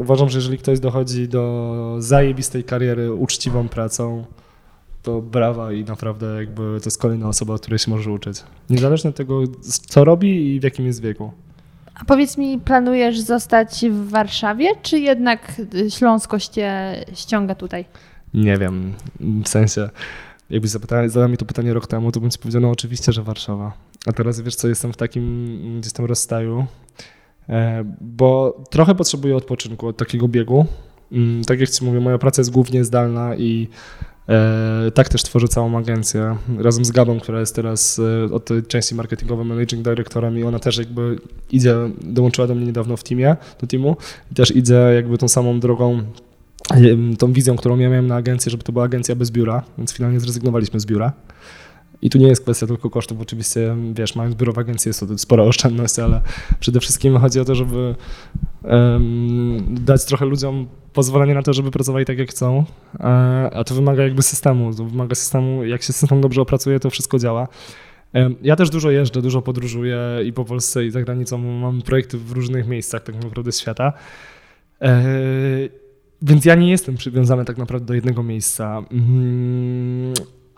uważam, 0.00 0.30
że 0.30 0.38
jeżeli 0.38 0.58
ktoś 0.58 0.80
dochodzi 0.80 1.28
do 1.28 1.96
zajebistej 1.98 2.64
kariery 2.64 3.14
uczciwą 3.14 3.68
pracą, 3.68 4.24
to 5.02 5.22
brawa 5.22 5.72
i 5.72 5.84
naprawdę 5.84 6.26
jakby 6.26 6.62
to 6.62 6.84
jest 6.84 7.00
kolejna 7.00 7.28
osoba, 7.28 7.58
której 7.58 7.78
się 7.78 7.90
może 7.90 8.12
uczyć. 8.12 8.42
Niezależnie 8.70 9.10
od 9.10 9.16
tego, 9.16 9.42
co 9.62 10.04
robi 10.04 10.54
i 10.54 10.60
w 10.60 10.62
jakim 10.62 10.86
jest 10.86 11.02
wieku. 11.02 11.32
A 11.94 12.04
powiedz 12.04 12.38
mi, 12.38 12.58
planujesz 12.58 13.20
zostać 13.20 13.84
w 13.90 14.10
Warszawie, 14.10 14.68
czy 14.82 14.98
jednak 14.98 15.62
Śląskość 15.88 16.48
cię 16.48 16.94
ściąga 17.14 17.54
tutaj? 17.54 17.84
Nie 18.34 18.56
wiem, 18.56 18.92
w 19.44 19.48
sensie, 19.48 19.90
jakbyś 20.50 20.70
zadał 20.70 21.28
mi 21.28 21.36
to 21.36 21.44
pytanie 21.44 21.74
rok 21.74 21.86
temu, 21.86 22.12
to 22.12 22.20
bym 22.20 22.30
ci 22.30 22.38
powiedział, 22.38 22.62
no 22.62 22.70
oczywiście, 22.70 23.12
że 23.12 23.22
Warszawa. 23.22 23.72
A 24.06 24.12
teraz 24.12 24.40
wiesz 24.40 24.54
co, 24.54 24.68
jestem 24.68 24.92
w 24.92 24.96
takim 24.96 25.56
gdzieś 25.80 25.92
tam 25.92 26.06
rozstaju, 26.06 26.66
bo 28.00 28.60
trochę 28.70 28.94
potrzebuję 28.94 29.36
odpoczynku 29.36 29.86
od 29.86 29.96
takiego 29.96 30.28
biegu. 30.28 30.66
Mm, 31.12 31.44
tak 31.44 31.60
jak 31.60 31.70
ci 31.70 31.84
mówię, 31.84 32.00
moja 32.00 32.18
praca 32.18 32.40
jest 32.40 32.50
głównie 32.50 32.84
zdalna 32.84 33.36
i 33.36 33.68
e, 34.28 34.90
tak 34.94 35.08
też 35.08 35.22
tworzę 35.22 35.48
całą 35.48 35.78
agencję 35.78 36.36
razem 36.58 36.84
z 36.84 36.90
Gabą, 36.90 37.20
która 37.20 37.40
jest 37.40 37.56
teraz 37.56 37.98
e, 37.98 38.34
od 38.34 38.44
tej 38.44 38.62
części 38.62 38.94
marketingowej 38.94 39.46
managing 39.46 39.84
directorem 39.84 40.38
i 40.38 40.42
ona 40.42 40.58
też 40.58 40.78
jakby 40.78 41.18
idzie, 41.52 41.74
dołączyła 42.00 42.46
do 42.46 42.54
mnie 42.54 42.66
niedawno 42.66 42.96
w 42.96 43.04
teamie, 43.04 43.36
do 43.60 43.66
teamu 43.66 43.96
i 44.32 44.34
też 44.34 44.56
idzie 44.56 44.74
jakby 44.94 45.18
tą 45.18 45.28
samą 45.28 45.60
drogą 45.60 46.02
tą 47.18 47.32
wizją, 47.32 47.56
którą 47.56 47.78
ja 47.78 47.88
miałem 47.88 48.06
na 48.06 48.16
agencję, 48.16 48.50
żeby 48.50 48.62
to 48.62 48.72
była 48.72 48.84
agencja 48.84 49.16
bez 49.16 49.30
biura, 49.30 49.62
więc 49.78 49.92
finalnie 49.92 50.20
zrezygnowaliśmy 50.20 50.80
z 50.80 50.86
biura. 50.86 51.12
I 52.02 52.10
tu 52.10 52.18
nie 52.18 52.28
jest 52.28 52.42
kwestia 52.42 52.66
tylko 52.66 52.90
kosztów, 52.90 53.20
oczywiście, 53.20 53.76
wiesz, 53.94 54.16
mając 54.16 54.34
biuro 54.34 54.52
w 54.52 54.58
agencji 54.58 54.88
jest 54.88 55.00
to 55.00 55.18
spora 55.18 55.42
oszczędność, 55.42 55.98
ale 55.98 56.20
przede 56.60 56.80
wszystkim 56.80 57.18
chodzi 57.18 57.40
o 57.40 57.44
to, 57.44 57.54
żeby 57.54 57.94
um, 58.62 59.74
dać 59.84 60.04
trochę 60.04 60.24
ludziom 60.24 60.68
pozwolenie 60.92 61.34
na 61.34 61.42
to, 61.42 61.52
żeby 61.52 61.70
pracowali 61.70 62.04
tak, 62.04 62.18
jak 62.18 62.30
chcą, 62.30 62.64
e, 63.00 63.04
a 63.54 63.64
to 63.64 63.74
wymaga 63.74 64.02
jakby 64.02 64.22
systemu, 64.22 64.74
to 64.74 64.84
wymaga 64.84 65.14
systemu, 65.14 65.64
jak 65.64 65.82
się 65.82 65.92
system 65.92 66.20
dobrze 66.20 66.42
opracuje, 66.42 66.80
to 66.80 66.90
wszystko 66.90 67.18
działa. 67.18 67.48
Ja 68.42 68.56
też 68.56 68.70
dużo 68.70 68.90
jeżdżę, 68.90 69.22
dużo 69.22 69.42
podróżuję 69.42 69.98
i 70.26 70.32
po 70.32 70.44
Polsce 70.44 70.86
i 70.86 70.90
za 70.90 71.02
granicą 71.02 71.38
mam 71.38 71.82
projekty 71.82 72.18
w 72.18 72.32
różnych 72.32 72.68
miejscach 72.68 73.02
tak 73.02 73.24
naprawdę 73.24 73.52
świata. 73.52 73.92
E, 74.82 75.04
więc 76.22 76.44
ja 76.44 76.54
nie 76.54 76.70
jestem 76.70 76.96
przywiązany 76.96 77.44
tak 77.44 77.58
naprawdę 77.58 77.86
do 77.86 77.94
jednego 77.94 78.22
miejsca. 78.22 78.82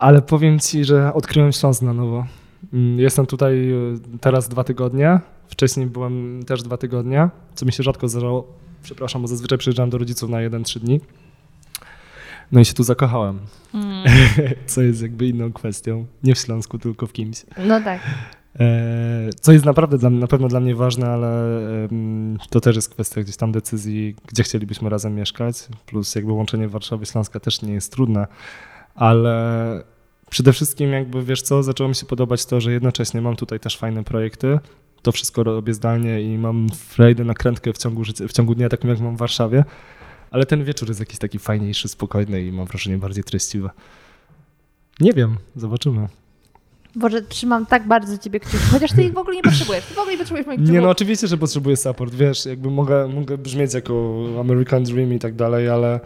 Ale 0.03 0.23
powiem 0.23 0.59
ci, 0.59 0.85
że 0.85 1.15
odkryłem 1.15 1.53
Śląsk 1.53 1.83
na 1.83 1.93
nowo. 1.93 2.27
Mm, 2.73 2.99
jestem 2.99 3.27
tutaj 3.27 3.71
e, 3.71 3.77
teraz 4.21 4.49
dwa 4.49 4.65
tygodnie. 4.65 5.21
Wcześniej 5.49 5.87
byłem 5.87 6.43
też 6.47 6.63
dwa 6.63 6.77
tygodnie, 6.77 7.29
co 7.55 7.67
mi 7.67 7.73
się 7.73 7.83
rzadko 7.83 8.09
zdarzało. 8.09 8.47
Przepraszam, 8.83 9.23
bo 9.23 9.29
zazwyczaj 9.29 9.59
przyjeżdżam 9.59 9.91
do 9.91 9.99
rodziców 9.99 10.31
na 10.31 10.41
jeden, 10.41 10.65
trzy 10.65 10.81
dni. 10.81 11.01
No 12.53 12.61
i 12.61 12.65
się 12.65 12.75
tu 12.75 12.83
zakochałem. 12.83 13.39
Mm. 13.75 14.05
Co 14.67 14.83
jest 14.83 15.03
jakby 15.03 15.29
inną 15.29 15.53
kwestią. 15.53 16.07
Nie 16.23 16.35
w 16.35 16.39
Śląsku, 16.39 16.79
tylko 16.79 17.07
w 17.07 17.13
kimś. 17.13 17.47
No 17.59 17.81
tak. 17.81 18.01
E, 18.61 19.31
co 19.41 19.53
jest 19.53 19.65
naprawdę 19.65 19.99
dla, 19.99 20.11
na 20.11 20.27
pewno 20.27 20.49
dla 20.49 20.61
mnie 20.61 20.75
ważne, 20.75 21.07
ale 21.07 21.59
to 22.51 22.61
też 22.61 22.77
jest 22.77 22.91
kwestia 22.91 23.21
gdzieś 23.21 23.37
tam 23.37 23.53
decyzji, 23.53 24.17
gdzie 24.27 24.43
chcielibyśmy 24.43 24.91
razem 24.91 25.15
mieszkać. 25.15 25.69
Plus 25.87 26.15
jakby 26.15 26.33
łączenie 26.33 26.69
Warszawy 26.69 27.07
Śląska 27.07 27.41
też 27.41 27.63
nie 27.63 27.73
jest 27.73 27.93
trudne, 27.93 28.27
ale 28.95 29.92
przede 30.33 30.53
wszystkim 30.53 30.93
jakby 30.93 31.25
wiesz 31.25 31.43
co, 31.43 31.63
zaczęło 31.63 31.89
mi 31.89 31.95
się 31.95 32.07
podobać 32.07 32.47
to, 32.47 32.61
że 32.61 32.73
jednocześnie 32.73 33.21
mam 33.21 33.37
tutaj 33.37 33.61
też 33.61 33.77
fajne 33.77 34.05
projekty. 34.05 34.59
To 35.03 35.13
wszystko 35.13 35.45
robię 35.45 35.75
zdalnie 35.75 36.23
i 36.23 36.39
mam 36.39 36.69
frajdę 36.69 37.25
nakrętkę 37.25 37.73
w 37.73 37.79
ciągu, 37.79 38.03
w 38.29 38.33
ciągu 38.33 38.55
dnia, 38.55 38.69
takim 38.69 38.91
jak 38.91 39.01
mam 39.01 39.17
w 39.17 39.19
Warszawie. 39.19 39.65
Ale 40.31 40.47
ten 40.47 40.65
wieczór 40.65 40.89
jest 40.89 41.01
jakiś 41.01 41.19
taki 41.19 41.39
fajniejszy, 41.39 41.89
spokojny 41.89 42.43
i 42.43 42.53
mam 42.53 42.67
wrażenie 42.67 42.99
bardziej 42.99 43.25
treściwy. 43.25 43.71
Nie 45.01 45.13
wiem, 45.13 45.37
zobaczymy. 45.57 46.09
Boże, 46.95 47.23
trzymam 47.23 47.67
tak 47.67 47.89
bardzo 47.89 48.19
ciebie 48.19 48.41
kciuki, 48.41 48.65
chociaż 48.71 48.93
ty 48.93 49.03
ich 49.03 49.13
w 49.13 49.19
ogóle 49.19 49.37
nie 49.37 49.43
potrzebujesz. 49.43 49.85
Ty 49.85 49.95
w 49.95 49.99
ogóle 49.99 50.13
nie 50.13 50.19
potrzebujesz 50.19 50.47
moich 50.47 50.59
kciuków. 50.59 50.75
Nie, 50.75 50.81
no 50.81 50.91
oczywiście, 50.91 51.27
że 51.27 51.37
potrzebuję 51.39 51.77
support, 51.77 52.15
wiesz, 52.15 52.47
jakby 52.47 52.71
mogę, 52.71 53.09
mogę 53.09 53.39
brzmieć 53.39 53.75
jako 53.75 54.25
American 54.41 54.85
Dream 54.85 55.13
i 55.13 55.19
tak 55.19 55.35
dalej, 55.35 55.69
ale 55.69 56.01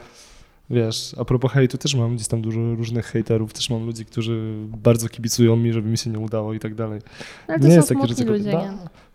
wiesz, 0.71 1.15
a 1.19 1.25
propos 1.25 1.53
hejtu 1.53 1.79
też 1.79 1.95
mam 1.95 2.15
gdzieś 2.15 2.29
tam 2.29 2.43
dużo 2.43 2.75
różnych 2.75 3.07
hejterów, 3.07 3.53
też 3.53 3.71
mam 3.71 3.87
ludzi, 3.87 4.05
którzy 4.05 4.55
bardzo 4.67 5.09
kibicują 5.09 5.57
mi, 5.57 5.73
żeby 5.73 5.89
mi 5.89 5.99
się 5.99 6.11
nie 6.11 6.19
udało 6.19 6.55
i 6.55 6.61
tak 6.61 6.75
dalej. 6.75 7.01
Ale 7.49 7.59
to 7.59 7.65
nie 7.65 7.71
są 7.71 7.77
jest 7.77 7.89
takie 7.89 8.07
ryzyko. 8.07 8.33
Ludzie, 8.33 8.51
nie? 8.51 8.73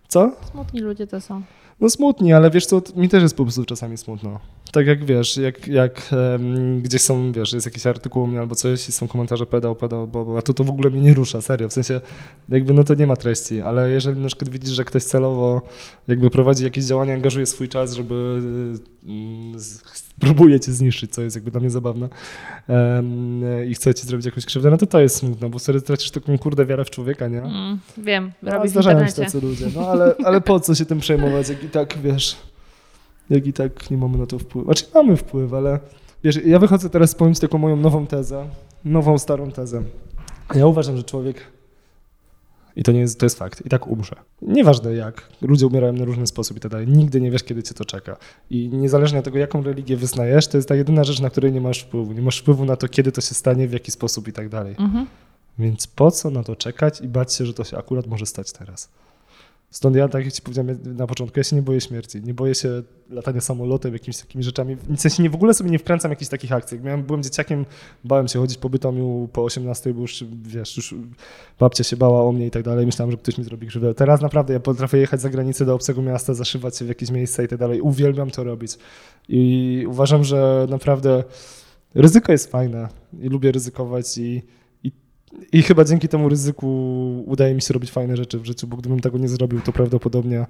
Co? 0.08 0.36
Smutni 0.52 0.80
ludzie 0.80 1.08
to 1.08 1.22
są. 1.22 1.42
No 1.82 1.90
smutni, 1.90 2.34
ale 2.34 2.52
wiesz 2.52 2.66
co, 2.66 2.82
mi 2.96 3.10
też 3.10 3.24
jest 3.24 3.36
po 3.36 3.44
prostu 3.44 3.66
czasami 3.66 3.98
smutno. 3.98 4.40
Tak 4.72 4.88
jak 4.88 5.06
wiesz, 5.06 5.38
jak, 5.38 5.68
jak 5.68 6.10
um, 6.12 6.82
gdzieś 6.82 7.02
są, 7.02 7.32
wiesz, 7.32 7.54
jest 7.54 7.66
jakiś 7.66 7.86
artykuł 7.86 8.24
u 8.24 8.28
mnie 8.28 8.40
albo 8.40 8.56
coś 8.56 8.90
i 8.90 8.92
są 8.92 9.08
komentarze 9.08 9.46
pedał, 9.46 9.76
pedał, 9.76 10.08
bo, 10.08 10.26
bo, 10.26 10.38
a 10.38 10.42
to 10.42 10.54
to 10.54 10.64
w 10.64 10.70
ogóle 10.70 10.90
mnie 10.90 11.02
nie 11.02 11.14
rusza, 11.14 11.42
serio, 11.42 11.70
w 11.70 11.74
sensie 11.74 12.02
jakby 12.50 12.74
no 12.74 12.84
to 12.84 12.94
nie 12.94 13.08
ma 13.08 13.16
treści, 13.16 13.62
ale 13.62 13.92
jeżeli 13.92 14.20
na 14.20 14.28
przykład 14.28 14.50
widzisz, 14.50 14.72
że 14.72 14.86
ktoś 14.86 15.04
celowo 15.04 15.62
jakby 16.08 16.30
prowadzi 16.30 16.64
jakieś 16.64 16.86
działania, 16.86 17.14
angażuje 17.14 17.46
swój 17.46 17.70
czas, 17.70 17.94
żeby 17.94 18.42
um, 19.04 19.60
próbuje 20.22 20.60
cię 20.60 20.72
zniszczyć, 20.72 21.12
co 21.14 21.22
jest 21.22 21.36
jakby 21.36 21.52
dla 21.52 21.60
mnie 21.60 21.70
zabawne 21.70 22.10
i 23.68 23.76
chce 23.76 23.94
ci 23.94 24.08
zrobić 24.08 24.26
jakąś 24.26 24.46
krzywdę, 24.46 24.70
no 24.70 24.78
to 24.78 24.86
to 24.86 25.00
jest 25.00 25.16
smutne, 25.16 25.50
bo 25.50 25.60
wtedy 25.60 25.82
tracisz 25.82 26.12
taką 26.12 26.38
kurde 26.38 26.66
wiarę 26.66 26.86
w 26.86 26.90
człowieka, 26.90 27.28
nie? 27.28 27.42
Mm, 27.42 27.80
wiem, 27.98 28.32
no, 28.44 28.52
robię 28.52 28.70
Zdarzają 28.70 29.08
się 29.08 29.14
tacy 29.14 29.42
ludzie, 29.42 29.66
no 29.76 29.88
ale, 29.88 30.16
ale 30.24 30.42
po 30.42 30.60
co 30.60 30.76
się 30.76 30.86
tym 30.86 31.00
przejmować, 31.00 31.50
jak 31.50 31.64
i 31.64 31.70
tak, 31.70 31.98
wiesz, 32.04 32.38
jak 33.30 33.48
i 33.48 33.54
tak 33.54 33.92
nie 33.92 33.98
mamy 33.98 34.18
na 34.18 34.26
to 34.26 34.40
wpływu. 34.40 34.66
Znaczy 34.66 34.86
mamy 34.94 35.18
wpływ, 35.18 35.54
ale 35.54 35.80
wiesz, 36.24 36.40
ja 36.46 36.60
wychodzę 36.60 36.90
teraz 36.90 37.10
spełnić 37.10 37.40
taką 37.40 37.58
moją 37.58 37.76
nową 37.76 38.08
tezę, 38.08 38.46
nową, 38.86 39.18
starą 39.18 39.52
tezę. 39.52 39.84
Ja 40.56 40.68
uważam, 40.68 40.98
że 40.98 41.04
człowiek 41.04 41.42
i 42.76 42.84
to 42.84 42.92
nie 42.92 43.00
jest, 43.00 43.20
to 43.20 43.26
jest 43.26 43.40
fakt. 43.40 43.66
I 43.66 43.70
tak 43.70 43.88
umrze. 43.88 44.16
Nieważne 44.42 44.94
jak. 44.94 45.28
Ludzie 45.42 45.68
umierają 45.68 45.94
na 45.94 46.06
różny 46.06 46.28
sposób 46.28 46.58
i 46.58 46.60
tak 46.60 46.72
dalej. 46.72 46.88
Nigdy 46.88 47.22
nie 47.22 47.32
wiesz, 47.32 47.44
kiedy 47.44 47.64
cię 47.64 47.74
to 47.74 47.86
czeka. 47.86 48.18
I 48.50 48.70
niezależnie 48.70 49.20
od 49.20 49.26
tego, 49.26 49.38
jaką 49.38 49.64
religię 49.64 49.98
wyznajesz, 49.98 50.48
to 50.48 50.58
jest 50.58 50.70
ta 50.70 50.76
jedyna 50.76 51.04
rzecz, 51.04 51.20
na 51.20 51.30
której 51.30 51.52
nie 51.52 51.62
masz 51.62 51.80
wpływu. 51.80 52.14
Nie 52.14 52.22
masz 52.22 52.40
wpływu 52.40 52.66
na 52.66 52.76
to, 52.76 52.88
kiedy 52.88 53.12
to 53.12 53.22
się 53.22 53.36
stanie, 53.36 53.68
w 53.68 53.74
jaki 53.74 53.92
sposób 53.92 54.28
i 54.28 54.34
tak 54.34 54.50
dalej. 54.50 54.76
Mhm. 54.80 55.08
Więc 55.60 55.88
po 55.88 56.12
co 56.12 56.30
na 56.30 56.44
to 56.44 56.56
czekać 56.56 57.02
i 57.02 57.08
bać 57.08 57.34
się, 57.34 57.46
że 57.46 57.54
to 57.54 57.64
się 57.64 57.78
akurat 57.78 58.08
może 58.08 58.26
stać 58.26 58.52
teraz? 58.52 58.90
Stąd 59.72 59.96
ja, 59.96 60.08
tak 60.08 60.26
jak 60.26 60.34
ci 60.34 60.42
powiedziałem 60.42 60.80
na 60.86 61.08
początku, 61.08 61.40
ja 61.40 61.44
się 61.44 61.56
nie 61.56 61.62
boję 61.62 61.82
śmierci, 61.82 62.22
nie 62.22 62.34
boję 62.34 62.56
się 62.56 62.84
latania 63.10 63.42
samolotem, 63.42 63.94
jakimiś 63.94 64.18
takimi 64.18 64.44
rzeczami. 64.44 64.76
W 64.76 65.00
sensie 65.00 65.24
nie, 65.24 65.30
w 65.30 65.36
ogóle 65.36 65.54
sobie 65.54 65.70
nie 65.70 65.80
wkręcam 65.80 66.12
jakichś 66.12 66.30
takich 66.30 66.52
akcji. 66.52 66.76
Jak 66.76 66.84
miałem, 66.84 67.04
byłem 67.04 67.24
dzieciakiem, 67.24 67.66
bałem 68.04 68.28
się 68.28 68.40
chodzić 68.40 68.58
po 68.58 68.70
Bytomiu 68.70 69.30
po 69.34 69.44
18, 69.44 69.94
bo 69.94 70.02
już, 70.02 70.24
wiesz, 70.44 70.78
już 70.78 70.96
babcia 71.60 71.84
się 71.84 71.98
bała 71.98 72.24
o 72.24 72.32
mnie 72.32 72.46
i 72.48 72.52
tak 72.52 72.64
dalej. 72.64 72.86
Myślałem, 72.86 73.12
że 73.12 73.18
ktoś 73.18 73.38
mi 73.38 73.44
zrobi 73.44 73.68
krzywdę. 73.68 73.94
Teraz 73.94 74.22
naprawdę 74.22 74.54
ja 74.54 74.60
potrafię 74.60 74.98
jechać 74.98 75.22
za 75.22 75.30
granicę 75.30 75.66
do 75.66 75.76
obcego 75.76 76.02
miasta, 76.02 76.34
zaszywać 76.34 76.78
się 76.78 76.86
w 76.86 76.88
jakieś 76.88 77.12
miejsce 77.12 77.44
i 77.44 77.48
tak 77.48 77.60
dalej. 77.60 77.82
Uwielbiam 77.82 78.32
to 78.32 78.44
robić. 78.44 78.78
I 79.30 79.86
uważam, 79.90 80.24
że 80.24 80.68
naprawdę 80.70 81.24
ryzyko 81.96 82.32
jest 82.32 82.52
fajne 82.52 82.88
i 83.22 83.30
lubię 83.30 83.52
ryzykować 83.52 84.18
i 84.18 84.42
i 85.52 85.64
chyba 85.64 85.84
dzięki 85.84 86.08
temu 86.08 86.30
ryzyku 86.30 86.68
udaje 87.28 87.54
mi 87.56 87.62
się 87.62 87.74
robić 87.74 87.92
fajne 87.92 88.18
rzeczy 88.18 88.40
w 88.40 88.46
życiu, 88.46 88.68
bo 88.68 88.78
gdybym 88.78 89.00
tego 89.00 89.18
nie 89.18 89.28
zrobił, 89.28 89.62
to 89.62 89.72
prawdopodobnie 89.72 90.46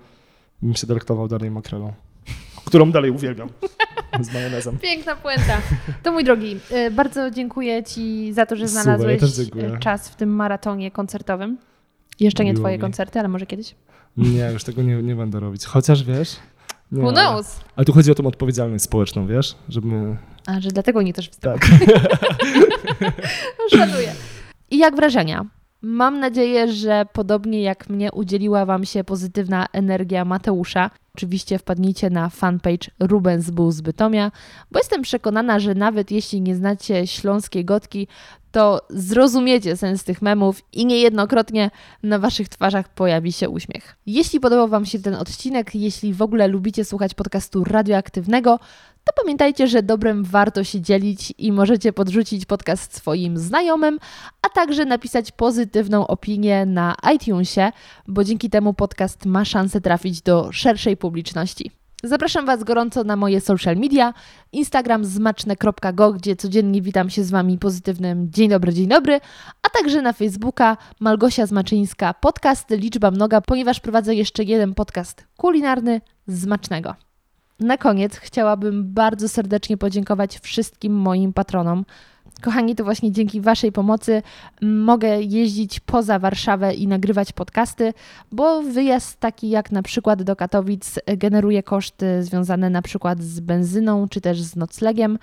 bym 0.62 0.76
się 0.76 0.88
delektował 0.88 1.28
dalej 1.28 1.52
makrelą, 1.52 1.94
którą 2.66 2.92
dalej 2.92 3.12
uwielbiam. 3.12 3.50
Z 4.22 4.34
majonezem. 4.34 4.78
Piękna 4.78 5.16
puenta. 5.16 5.58
To 6.04 6.12
mój 6.12 6.24
drogi, 6.24 6.60
y, 6.72 6.92
bardzo 6.92 7.32
dziękuję 7.32 7.84
Ci 7.84 8.34
za 8.34 8.46
to, 8.46 8.56
że 8.56 8.68
znalazłeś 8.68 9.22
Super, 9.22 9.72
ja 9.72 9.78
czas 9.78 10.10
w 10.10 10.16
tym 10.16 10.30
maratonie 10.30 10.92
koncertowym. 10.92 11.58
Jeszcze 12.20 12.46
nie 12.46 12.54
Twoje 12.54 12.76
mi. 12.76 12.82
koncerty, 12.82 13.20
ale 13.20 13.28
może 13.28 13.46
kiedyś? 13.46 13.76
Nie, 14.18 14.50
już 14.54 14.64
tego 14.64 14.82
nie, 14.82 14.96
nie 15.04 15.16
będę 15.16 15.40
robić. 15.40 15.66
Chociaż 15.66 16.04
wiesz. 16.04 16.36
Nie, 16.92 17.04
Who 17.04 17.12
knows? 17.12 17.60
Ale, 17.76 17.86
tu 17.86 17.94
chodzi 17.94 18.12
o 18.12 18.16
tą 18.16 18.26
odpowiedzialność 18.28 18.84
społeczną, 18.84 19.28
wiesz? 19.28 19.56
Żeby. 19.70 20.16
A, 20.46 20.60
że 20.62 20.70
dlatego 20.70 21.02
nie 21.02 21.14
też 21.14 21.30
występują. 21.30 21.80
Tak. 21.80 21.90
Szanuję. 23.78 24.14
I 24.72 24.78
jak 24.78 24.96
wrażenia? 24.96 25.46
Mam 25.82 26.20
nadzieję, 26.20 26.72
że 26.72 27.06
podobnie 27.14 27.62
jak 27.62 27.90
mnie 27.90 28.12
udzieliła 28.12 28.66
Wam 28.66 28.86
się 28.86 29.04
pozytywna 29.04 29.66
energia 29.74 30.26
Mateusza. 30.26 30.90
Oczywiście 31.16 31.60
wpadnijcie 31.60 32.10
na 32.10 32.30
fanpage 32.30 32.92
Rubens 33.00 33.46
z 33.70 33.82
Bytomia, 33.82 34.32
bo 34.72 34.80
jestem 34.80 35.02
przekonana, 35.02 35.60
że 35.60 35.76
nawet 35.76 36.12
jeśli 36.12 36.42
nie 36.42 36.56
znacie 36.56 37.08
śląskiej 37.08 37.66
gotki, 37.66 38.08
to 38.52 38.82
zrozumiecie 38.90 39.78
sens 39.78 40.04
tych 40.04 40.22
memów 40.22 40.62
i 40.74 40.86
niejednokrotnie 40.86 41.72
na 42.04 42.20
Waszych 42.20 42.50
twarzach 42.50 42.90
pojawi 42.90 43.32
się 43.32 43.50
uśmiech. 43.50 43.96
Jeśli 44.06 44.40
podobał 44.40 44.68
Wam 44.68 44.86
się 44.86 45.00
ten 45.00 45.16
odcinek, 45.16 45.76
jeśli 45.76 46.14
w 46.14 46.22
ogóle 46.22 46.48
lubicie 46.48 46.86
słuchać 46.86 47.14
podcastu 47.14 47.64
radioaktywnego, 47.64 48.60
to 49.04 49.14
pamiętajcie, 49.24 49.68
że 49.68 49.84
dobrem 49.84 50.24
warto 50.24 50.64
się 50.64 50.82
dzielić 50.82 51.34
i 51.38 51.52
możecie 51.52 51.94
podrzucić 51.94 52.46
podcast 52.46 52.96
swoim 52.96 53.38
znajomym, 53.38 54.00
a 54.42 54.50
także 54.50 54.86
napisać 54.86 55.32
pozytywną 55.32 56.08
opinię 56.08 56.66
na 56.66 56.96
iTunesie, 57.16 57.72
bo 58.08 58.24
dzięki 58.24 58.50
temu 58.50 58.74
podcast 58.74 59.26
ma 59.26 59.46
szansę 59.46 59.82
trafić 59.82 60.22
do 60.22 60.52
szerszej 60.52 60.98
publiczności. 60.98 61.81
Zapraszam 62.04 62.46
Was 62.46 62.64
gorąco 62.64 63.04
na 63.04 63.16
moje 63.16 63.42
social 63.42 63.76
media, 63.76 64.14
Instagram 64.52 65.06
zmaczne.go, 65.06 66.14
gdzie 66.14 66.36
codziennie 66.36 66.82
witam 66.82 67.10
się 67.10 67.24
z 67.24 67.32
Wami 67.32 67.58
pozytywnym 67.58 68.32
dzień 68.32 68.50
dobry, 68.50 68.74
dzień 68.74 68.88
dobry, 68.88 69.20
a 69.62 69.70
także 69.70 70.02
na 70.02 70.14
Facebooka 70.14 70.78
Malgosia 71.00 71.46
Zmaczyńska, 71.46 72.14
podcast 72.14 72.70
Liczba 72.70 73.12
Mnoga, 73.12 73.42
ponieważ 73.42 73.80
prowadzę 73.80 74.16
jeszcze 74.16 74.44
jeden 74.44 74.74
podcast 74.74 75.28
kulinarny 75.38 76.02
Zmacznego. 76.28 76.96
Na 77.60 77.78
koniec 77.78 78.16
chciałabym 78.16 78.94
bardzo 78.94 79.30
serdecznie 79.30 79.78
podziękować 79.78 80.40
wszystkim 80.40 80.94
moim 80.94 81.34
patronom. 81.34 81.86
Kochani, 82.42 82.76
to 82.76 82.84
właśnie 82.84 83.12
dzięki 83.12 83.42
Waszej 83.42 83.72
pomocy 83.72 84.22
mogę 84.62 85.22
jeździć 85.22 85.80
poza 85.80 86.20
Warszawę 86.20 86.74
i 86.74 86.88
nagrywać 86.88 87.32
podcasty, 87.32 87.94
bo 88.32 88.62
wyjazd 88.62 89.20
taki 89.20 89.50
jak 89.50 89.72
na 89.72 89.84
przykład 89.84 90.24
do 90.24 90.36
Katowic 90.36 91.00
generuje 91.18 91.64
koszty 91.64 92.24
związane 92.24 92.70
na 92.70 92.82
przykład 92.82 93.22
z 93.22 93.40
benzyną 93.40 94.08
czy 94.08 94.22
też 94.22 94.42
z 94.42 94.56
noclegiem 94.56 95.20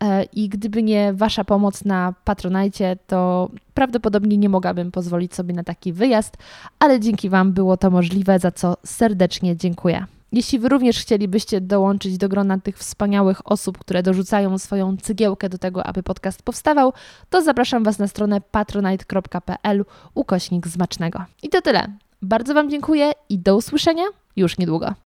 e, 0.00 0.22
i 0.22 0.48
gdyby 0.48 0.82
nie 0.82 1.12
Wasza 1.12 1.44
pomoc 1.44 1.84
na 1.84 2.14
Patronajcie, 2.24 2.96
to 3.06 3.50
prawdopodobnie 3.74 4.36
nie 4.36 4.48
mogłabym 4.48 4.90
pozwolić 4.90 5.34
sobie 5.34 5.54
na 5.54 5.64
taki 5.64 5.92
wyjazd, 5.92 6.36
ale 6.78 7.00
dzięki 7.00 7.28
Wam 7.28 7.52
było 7.52 7.76
to 7.76 7.90
możliwe, 7.90 8.38
za 8.38 8.50
co 8.50 8.76
serdecznie 8.84 9.56
dziękuję. 9.56 10.06
Jeśli 10.32 10.58
Wy 10.58 10.68
również 10.68 10.98
chcielibyście 10.98 11.60
dołączyć 11.60 12.18
do 12.18 12.28
grona 12.28 12.58
tych 12.58 12.78
wspaniałych 12.78 13.50
osób, 13.50 13.78
które 13.78 14.02
dorzucają 14.02 14.58
swoją 14.58 14.96
cygiełkę 14.96 15.48
do 15.48 15.58
tego, 15.58 15.86
aby 15.86 16.02
podcast 16.02 16.42
powstawał, 16.42 16.92
to 17.30 17.42
zapraszam 17.42 17.84
Was 17.84 17.98
na 17.98 18.08
stronę 18.08 18.40
patronite.pl 18.40 19.84
ukośnik 20.14 20.66
zmacznego. 20.66 21.24
I 21.42 21.48
to 21.48 21.62
tyle. 21.62 21.86
Bardzo 22.22 22.54
Wam 22.54 22.70
dziękuję 22.70 23.12
i 23.28 23.38
do 23.38 23.56
usłyszenia 23.56 24.04
już 24.36 24.58
niedługo. 24.58 24.94